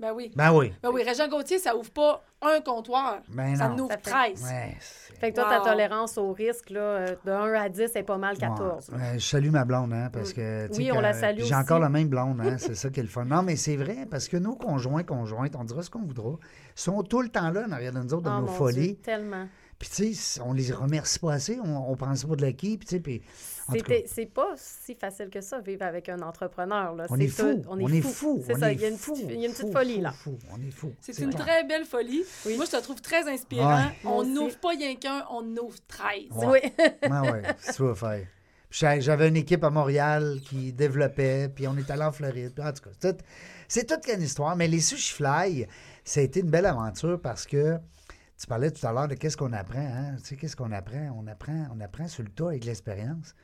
Ben 0.01 0.13
oui. 0.15 0.31
Ben 0.35 0.51
oui. 0.51 0.73
Ben 0.81 0.89
oui, 0.91 1.03
Régent 1.03 1.27
Gauthier, 1.27 1.59
ça 1.59 1.75
ouvre 1.75 1.91
pas 1.91 2.23
un 2.41 2.59
comptoir. 2.61 3.19
Ben 3.29 3.55
ça 3.55 3.67
non. 3.67 3.75
en 3.75 3.79
ouvre 3.79 3.91
Ça 3.91 3.97
fait- 3.97 4.09
13. 4.33 4.43
Ouais, 4.43 4.77
Fait 5.19 5.29
que 5.31 5.35
toi, 5.39 5.47
ta 5.47 5.59
tolérance 5.69 6.17
au 6.17 6.33
risque, 6.33 6.71
là, 6.71 6.79
euh, 6.79 7.15
de 7.23 7.29
1 7.31 7.53
à 7.53 7.69
10, 7.69 7.89
c'est 7.93 8.01
pas 8.01 8.17
mal 8.17 8.35
14. 8.37 8.89
Ouais. 8.89 8.97
Ouais, 8.97 9.13
je 9.19 9.25
salue 9.25 9.51
ma 9.51 9.63
blonde, 9.63 9.93
hein, 9.93 10.09
parce 10.11 10.33
que... 10.33 10.67
tu 10.67 10.73
sais, 10.73 10.79
Oui, 10.79 10.91
on 10.91 10.95
quand- 10.95 11.01
la 11.01 11.13
salue 11.13 11.41
J'ai 11.43 11.53
encore 11.53 11.79
la 11.79 11.89
même 11.89 12.07
blonde, 12.07 12.41
hein, 12.41 12.55
c'est 12.57 12.73
ça 12.75 12.89
qui 12.89 12.99
est 12.99 13.03
le 13.03 13.09
fun. 13.09 13.25
Non, 13.25 13.43
mais 13.43 13.55
c'est 13.55 13.75
vrai, 13.77 14.07
parce 14.09 14.27
que 14.27 14.37
nos 14.37 14.55
conjoints, 14.55 15.03
conjointes, 15.03 15.55
on 15.55 15.63
dira 15.63 15.83
ce 15.83 15.91
qu'on 15.91 16.01
voudra, 16.01 16.31
sont 16.73 17.03
tout 17.03 17.21
le 17.21 17.29
temps 17.29 17.51
là 17.51 17.65
en 17.67 17.71
arrière 17.71 17.91
de 17.93 17.99
nous 17.99 18.13
autres, 18.15 18.23
dans 18.23 18.37
Oh, 18.39 18.41
nos 18.41 18.47
mon 18.47 18.53
folies. 18.53 18.93
Dieu, 18.93 18.97
tellement. 19.03 19.47
Puis, 19.81 19.89
tu 19.89 20.13
sais, 20.13 20.39
on 20.45 20.53
les 20.53 20.71
remercie 20.71 21.17
pas 21.17 21.33
assez, 21.33 21.57
on, 21.59 21.91
on 21.91 21.95
prend 21.95 22.15
ça 22.15 22.27
pour 22.27 22.37
de 22.37 22.43
l'acquis, 22.43 22.77
puis, 22.77 22.87
tu 22.87 22.95
sais, 22.97 22.99
puis... 22.99 23.21
en 23.67 23.73
tout 23.73 23.79
cas, 23.79 23.95
C'était- 23.95 24.05
C'est 24.07 24.25
pas 24.27 24.49
si 24.55 24.93
facile 24.93 25.31
que 25.31 25.41
ça, 25.41 25.59
vivre 25.59 25.81
avec 25.81 26.07
un 26.07 26.19
entrepreneur. 26.21 26.93
Là. 26.93 27.07
on 27.09 27.15
C'est 27.17 27.23
est 27.23 27.27
fou, 27.29 27.41
tout- 27.55 27.67
on 27.67 27.79
est 27.79 28.01
fou, 28.01 28.43
C'est 28.45 28.59
ça, 28.59 28.71
il 28.71 28.79
y 28.79 28.85
a 28.85 28.89
une 28.89 28.97
fou, 28.97 29.13
petite, 29.13 29.29
a 29.31 29.33
une 29.33 29.41
petite 29.51 29.57
fou, 29.65 29.71
folie, 29.71 29.95
fou, 29.95 30.01
là. 30.01 30.11
fou, 30.11 30.37
on 30.51 30.61
est 30.61 30.69
fou. 30.69 30.93
C'est 31.01 31.17
une 31.17 31.31
clair. 31.31 31.41
très 31.47 31.63
belle 31.63 31.85
folie. 31.85 32.23
Oui. 32.45 32.57
Moi, 32.57 32.65
je 32.65 32.77
te 32.77 32.83
trouve 32.83 33.01
très 33.01 33.27
inspirant. 33.27 33.75
Ouais. 33.75 33.91
On 34.05 34.23
n'ouvre 34.23 34.55
pas 34.59 34.69
rien 34.69 34.95
qu'un, 34.97 35.25
on 35.31 35.43
ouvre 35.57 35.79
13. 35.87 36.25
Ouais. 36.31 36.61
Oui. 36.77 36.85
Ah 37.09 37.23
ouais, 37.31 37.41
ça 37.59 37.95
faire. 37.95 38.27
J'avais 38.69 39.29
une 39.29 39.37
équipe 39.37 39.63
à 39.63 39.71
Montréal 39.71 40.39
qui 40.47 40.71
développait, 40.73 41.49
puis 41.49 41.67
on 41.67 41.75
est 41.75 41.89
allé 41.89 42.03
en 42.03 42.11
Floride. 42.11 42.53
Puis 42.55 42.63
en 42.63 42.71
tout 42.71 42.83
cas, 42.83 42.89
c'est 42.99 43.17
tout- 43.17 43.23
c'est 43.67 43.85
toute 43.87 44.07
une 44.13 44.21
histoire. 44.21 44.55
Mais 44.55 44.67
les 44.67 44.79
sushi 44.79 45.11
fly, 45.15 45.65
ça 46.05 46.19
a 46.19 46.23
été 46.23 46.41
une 46.41 46.51
belle 46.51 46.67
aventure 46.67 47.19
parce 47.19 47.47
que 47.47 47.77
tu 48.41 48.47
parlais 48.47 48.71
tout 48.71 48.85
à 48.87 48.91
l'heure 48.91 49.07
de 49.07 49.13
qu'est-ce 49.13 49.37
qu'on 49.37 49.53
apprend. 49.53 49.85
Hein? 49.85 50.15
Tu 50.17 50.29
sais, 50.29 50.35
qu'est-ce 50.35 50.55
qu'on 50.55 50.71
apprend? 50.71 51.15
On 51.15 51.27
apprend, 51.27 51.67
on 51.75 51.79
apprend 51.79 52.07
sur 52.07 52.23
le 52.23 52.29
tas 52.29 52.47
avec 52.47 52.65
l'expérience. 52.65 53.35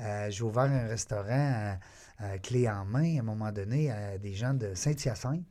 Euh, 0.00 0.30
J'ai 0.30 0.42
ouvert 0.44 0.62
un 0.62 0.86
restaurant 0.86 1.26
euh, 1.28 1.74
euh, 2.22 2.38
clé 2.38 2.66
en 2.66 2.86
main 2.86 3.18
à 3.18 3.20
un 3.20 3.22
moment 3.22 3.52
donné 3.52 3.90
à 3.90 4.16
des 4.16 4.32
gens 4.32 4.54
de 4.54 4.72
Saint-Hyacinthe. 4.72 5.44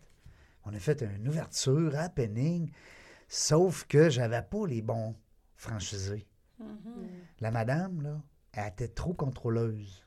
On 0.66 0.74
a 0.74 0.80
fait 0.80 1.04
une 1.04 1.28
ouverture 1.28 1.96
à 2.00 2.10
Penning, 2.10 2.72
sauf 3.28 3.86
que 3.86 4.10
j'avais 4.10 4.42
pas 4.42 4.66
les 4.66 4.82
bons 4.82 5.16
franchisés. 5.56 6.26
La 7.42 7.52
madame, 7.52 8.02
là, 8.02 8.20
elle 8.54 8.70
était 8.70 8.88
trop 8.88 9.14
contrôleuse. 9.14 10.04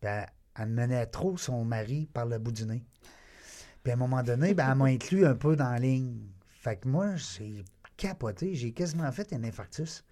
Puis 0.00 0.10
elle, 0.10 0.26
elle 0.56 0.70
menait 0.70 1.06
trop 1.06 1.36
son 1.36 1.64
mari 1.64 2.06
par 2.12 2.26
le 2.26 2.38
bout 2.40 2.50
du 2.50 2.66
nez. 2.66 2.82
Puis 3.84 3.92
à 3.92 3.94
un 3.94 3.98
moment 3.98 4.24
donné, 4.24 4.54
ben, 4.54 4.72
elle 4.72 4.78
m'a 4.78 4.86
inclus 4.86 5.24
un 5.24 5.36
peu 5.36 5.54
dans 5.54 5.70
la 5.70 5.78
ligne. 5.78 6.26
Fait 6.48 6.76
que 6.76 6.88
moi, 6.88 7.14
j'ai 7.14 7.64
capoté. 7.96 8.54
J'ai 8.54 8.72
quasiment 8.72 9.10
fait 9.12 9.32
un 9.32 9.42
infarctus. 9.44 10.04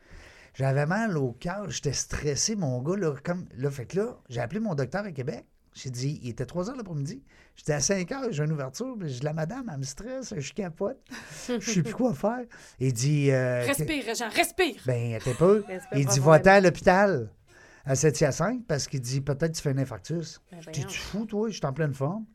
J'avais 0.55 0.87
mal 0.87 1.17
au 1.17 1.33
cœur. 1.33 1.71
J'étais 1.71 1.93
stressé, 1.93 2.57
mon 2.57 2.83
gars. 2.83 2.97
Là, 2.97 3.15
comme, 3.25 3.47
là, 3.57 3.71
fait 3.71 3.87
que 3.87 3.97
là, 3.99 4.19
j'ai 4.29 4.41
appelé 4.41 4.61
mon 4.61 4.75
docteur 4.75 5.05
à 5.05 5.13
Québec. 5.13 5.45
J'ai 5.75 5.89
dit, 5.89 6.21
il 6.23 6.29
était 6.29 6.45
3 6.45 6.69
heures 6.69 6.77
l'après-midi. 6.77 7.23
J'étais 7.57 7.73
à 7.73 7.81
5 7.81 8.13
heures, 8.13 8.31
j'ai 8.31 8.45
une 8.45 8.53
ouverture. 8.53 8.95
J'ai 9.01 9.07
dit, 9.21 9.25
la 9.25 9.33
madame, 9.33 9.71
elle 9.73 9.79
me 9.79 9.85
stresse, 9.85 10.35
je 10.37 10.53
capote. 10.53 10.99
Je 11.49 11.59
sais 11.61 11.83
plus 11.83 11.95
quoi 11.95 12.13
faire. 12.13 12.45
Il 12.79 12.93
dit, 12.93 13.31
euh, 13.31 13.65
Respire, 13.67 14.05
Régent, 14.05 14.29
respire. 14.29 14.83
ben, 14.85 15.19
t'es 15.25 15.33
peu. 15.33 15.65
Respire 15.67 15.99
Il 15.99 16.05
dit, 16.07 16.21
va-t'en 16.21 16.51
à 16.51 16.61
l'hôpital 16.61 17.31
à 17.87 17.95
Saint-Hyacinthe 17.95 18.67
parce 18.67 18.87
qu'il 18.87 19.01
dit, 19.01 19.23
peut-être 19.23 19.53
tu 19.53 19.63
fais 19.63 19.71
un 19.71 19.79
infarctus. 19.79 20.43
Ben, 20.51 20.61
Je 20.61 20.71
dis, 20.71 20.85
tu 20.85 20.99
fou, 20.99 21.25
toi? 21.25 21.49
Je 21.49 21.55
suis 21.57 21.67
en 21.67 21.73
pleine 21.73 21.95
forme. 21.95 22.27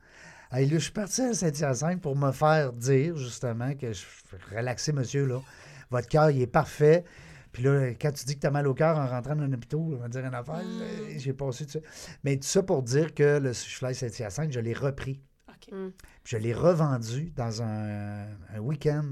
Là, 0.51 0.65
je 0.65 0.77
suis 0.77 0.91
parti 0.91 1.21
à 1.21 1.33
Saint-Hyacinthe 1.33 2.01
pour 2.01 2.15
me 2.15 2.31
faire 2.31 2.73
dire, 2.73 3.15
justement, 3.17 3.73
que 3.75 3.93
je 3.93 4.05
relaxer, 4.55 4.93
monsieur, 4.93 5.25
là. 5.25 5.41
Votre 5.89 6.07
cœur, 6.07 6.29
il 6.31 6.41
est 6.41 6.47
parfait. 6.47 7.05
Puis 7.51 7.63
là, 7.63 7.91
quand 7.99 8.11
tu 8.11 8.25
dis 8.25 8.35
que 8.35 8.41
tu 8.41 8.47
as 8.47 8.51
mal 8.51 8.67
au 8.67 8.73
cœur 8.73 8.97
en 8.97 9.07
rentrant 9.07 9.35
dans 9.35 9.43
un 9.43 9.53
hôpital, 9.53 9.79
on 9.79 9.95
va 9.95 10.07
dire 10.09 10.25
une 10.25 10.35
affaire, 10.35 10.61
euh, 10.63 11.13
j'ai 11.17 11.33
passé 11.33 11.65
tout 11.65 11.71
ça. 11.71 11.79
Mais 12.23 12.35
tout 12.35 12.47
ça 12.47 12.61
pour 12.61 12.83
dire 12.83 13.13
que 13.13 13.39
le 13.39 13.53
Sushi 13.53 13.95
Saint-Hyacinthe, 13.95 14.51
je 14.51 14.59
l'ai 14.59 14.73
repris. 14.73 15.21
OK. 15.49 15.71
Mm. 15.71 15.89
Puis 16.23 16.35
je 16.35 16.37
l'ai 16.37 16.53
revendu 16.53 17.31
dans 17.35 17.61
un, 17.63 18.27
un 18.53 18.59
week-end 18.59 19.05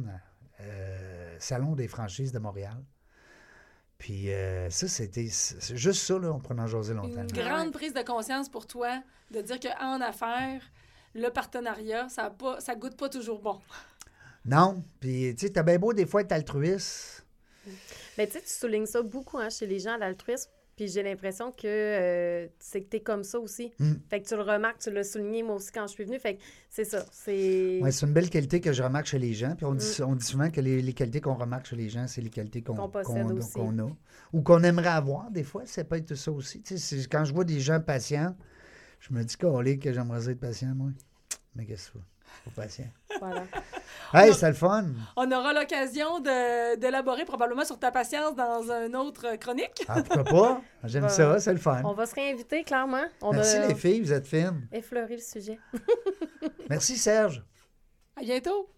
euh, 0.61 1.35
Salon 1.39 1.75
des 1.75 1.87
franchises 1.87 2.31
de 2.31 2.39
Montréal. 2.39 2.83
Puis 3.97 4.31
euh, 4.31 4.69
ça, 4.69 4.87
c'était 4.87 5.25
juste 5.25 6.03
ça, 6.03 6.19
là, 6.19 6.31
on 6.31 6.39
prenait 6.39 6.61
en 6.61 6.67
jaser 6.67 6.93
longtemps. 6.93 7.23
Une 7.23 7.35
là. 7.35 7.49
grande 7.49 7.71
prise 7.71 7.93
de 7.93 8.01
conscience 8.01 8.49
pour 8.49 8.67
toi 8.67 9.01
de 9.31 9.41
dire 9.41 9.59
qu'en 9.59 10.01
affaires, 10.01 10.61
le 11.15 11.29
partenariat, 11.29 12.07
ça, 12.09 12.25
a 12.25 12.29
pas, 12.29 12.59
ça 12.59 12.75
goûte 12.75 12.97
pas 12.97 13.09
toujours 13.09 13.41
bon. 13.41 13.59
Non, 14.45 14.83
puis 14.99 15.33
tu 15.35 15.47
sais, 15.47 15.53
t'as 15.53 15.63
bien 15.63 15.79
beau 15.79 15.93
des 15.93 16.05
fois 16.05 16.21
être 16.21 16.31
altruiste. 16.33 17.25
Mais 18.17 18.27
tu 18.27 18.33
sais, 18.33 18.41
tu 18.41 18.49
soulignes 18.49 18.85
ça 18.85 19.01
beaucoup 19.01 19.39
hein, 19.39 19.49
chez 19.49 19.65
les 19.65 19.79
gens, 19.79 19.97
l'altruisme. 19.97 20.49
Puis 20.75 20.89
j'ai 20.89 21.03
l'impression 21.03 21.51
que 21.53 21.65
euh, 21.67 22.47
c'est 22.59 22.81
que 22.81 22.89
t'es 22.89 22.99
comme 22.99 23.23
ça 23.23 23.39
aussi. 23.39 23.71
Mm. 23.79 23.93
Fait 24.09 24.21
que 24.21 24.27
tu 24.27 24.35
le 24.35 24.41
remarques, 24.41 24.79
tu 24.79 24.91
l'as 24.91 25.05
souligné 25.05 25.41
moi 25.41 25.55
aussi 25.55 25.71
quand 25.71 25.87
je 25.87 25.93
suis 25.93 26.03
venue. 26.03 26.19
Fait 26.19 26.35
que 26.35 26.41
c'est 26.69 26.83
ça. 26.83 27.05
C'est. 27.13 27.79
Ouais, 27.81 27.91
c'est 27.91 28.05
une 28.05 28.11
belle 28.11 28.29
qualité 28.29 28.59
que 28.59 28.73
je 28.73 28.83
remarque 28.83 29.05
chez 29.05 29.17
les 29.17 29.33
gens. 29.33 29.55
Puis 29.55 29.65
on 29.65 29.73
dit, 29.73 29.85
on 30.05 30.15
dit 30.15 30.25
souvent 30.25 30.51
que 30.51 30.59
les, 30.59 30.81
les 30.81 30.93
qualités 30.93 31.21
qu'on 31.21 31.35
remarque 31.35 31.67
chez 31.67 31.77
les 31.77 31.87
gens, 31.87 32.07
c'est 32.07 32.19
les 32.19 32.29
qualités 32.29 32.61
qu'on 32.61 32.75
qu'on 32.75 33.79
a. 33.79 33.87
Ou 34.33 34.41
qu'on 34.41 34.63
aimerait 34.63 34.89
avoir, 34.89 35.31
des 35.31 35.43
fois. 35.43 35.65
Ça 35.65 35.85
peut 35.85 35.95
être 35.95 36.13
ça 36.15 36.29
aussi. 36.31 36.61
Tu 36.61 36.77
sais, 36.77 36.97
c'est- 36.97 37.07
quand 37.09 37.23
je 37.23 37.33
vois 37.33 37.45
des 37.45 37.61
gens 37.61 37.79
patients, 37.79 38.35
je 38.99 39.13
me 39.13 39.23
dis, 39.23 39.35
collé 39.37 39.77
que 39.77 39.91
j'aimerais 39.93 40.29
être 40.29 40.39
patient, 40.39 40.73
moi. 40.75 40.89
Mais 41.55 41.65
qu'est-ce 41.65 41.91
que 41.91 41.97
c'est? 41.99 42.51
Pas 42.53 42.61
patient. 42.63 42.89
Voilà. 43.19 43.43
Hey, 44.13 44.33
c'est 44.33 44.47
le 44.49 44.53
fun! 44.53 44.87
On 45.15 45.31
aura 45.31 45.53
l'occasion 45.53 46.19
d'élaborer 46.19 47.23
probablement 47.25 47.63
sur 47.65 47.79
ta 47.79 47.91
patience 47.91 48.35
dans 48.35 48.61
une 48.71 48.95
autre 48.95 49.35
chronique. 49.37 49.83
Ah, 49.87 50.01
pourquoi 50.03 50.23
pas? 50.23 50.61
J'aime 50.83 51.03
Va- 51.03 51.09
ça, 51.09 51.39
c'est 51.39 51.53
le 51.53 51.59
fun. 51.59 51.81
On 51.85 51.93
va 51.93 52.05
se 52.05 52.13
réinviter, 52.15 52.63
clairement. 52.63 53.05
On 53.21 53.31
Merci 53.31 53.55
a 53.57 53.67
les 53.67 53.75
filles, 53.75 54.01
vous 54.01 54.11
êtes 54.11 54.27
fines. 54.27 54.67
effleuré 54.71 55.15
le 55.15 55.21
sujet. 55.21 55.59
Merci 56.69 56.97
Serge. 56.97 57.43
À 58.17 58.21
bientôt. 58.21 58.69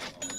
you 0.00 0.37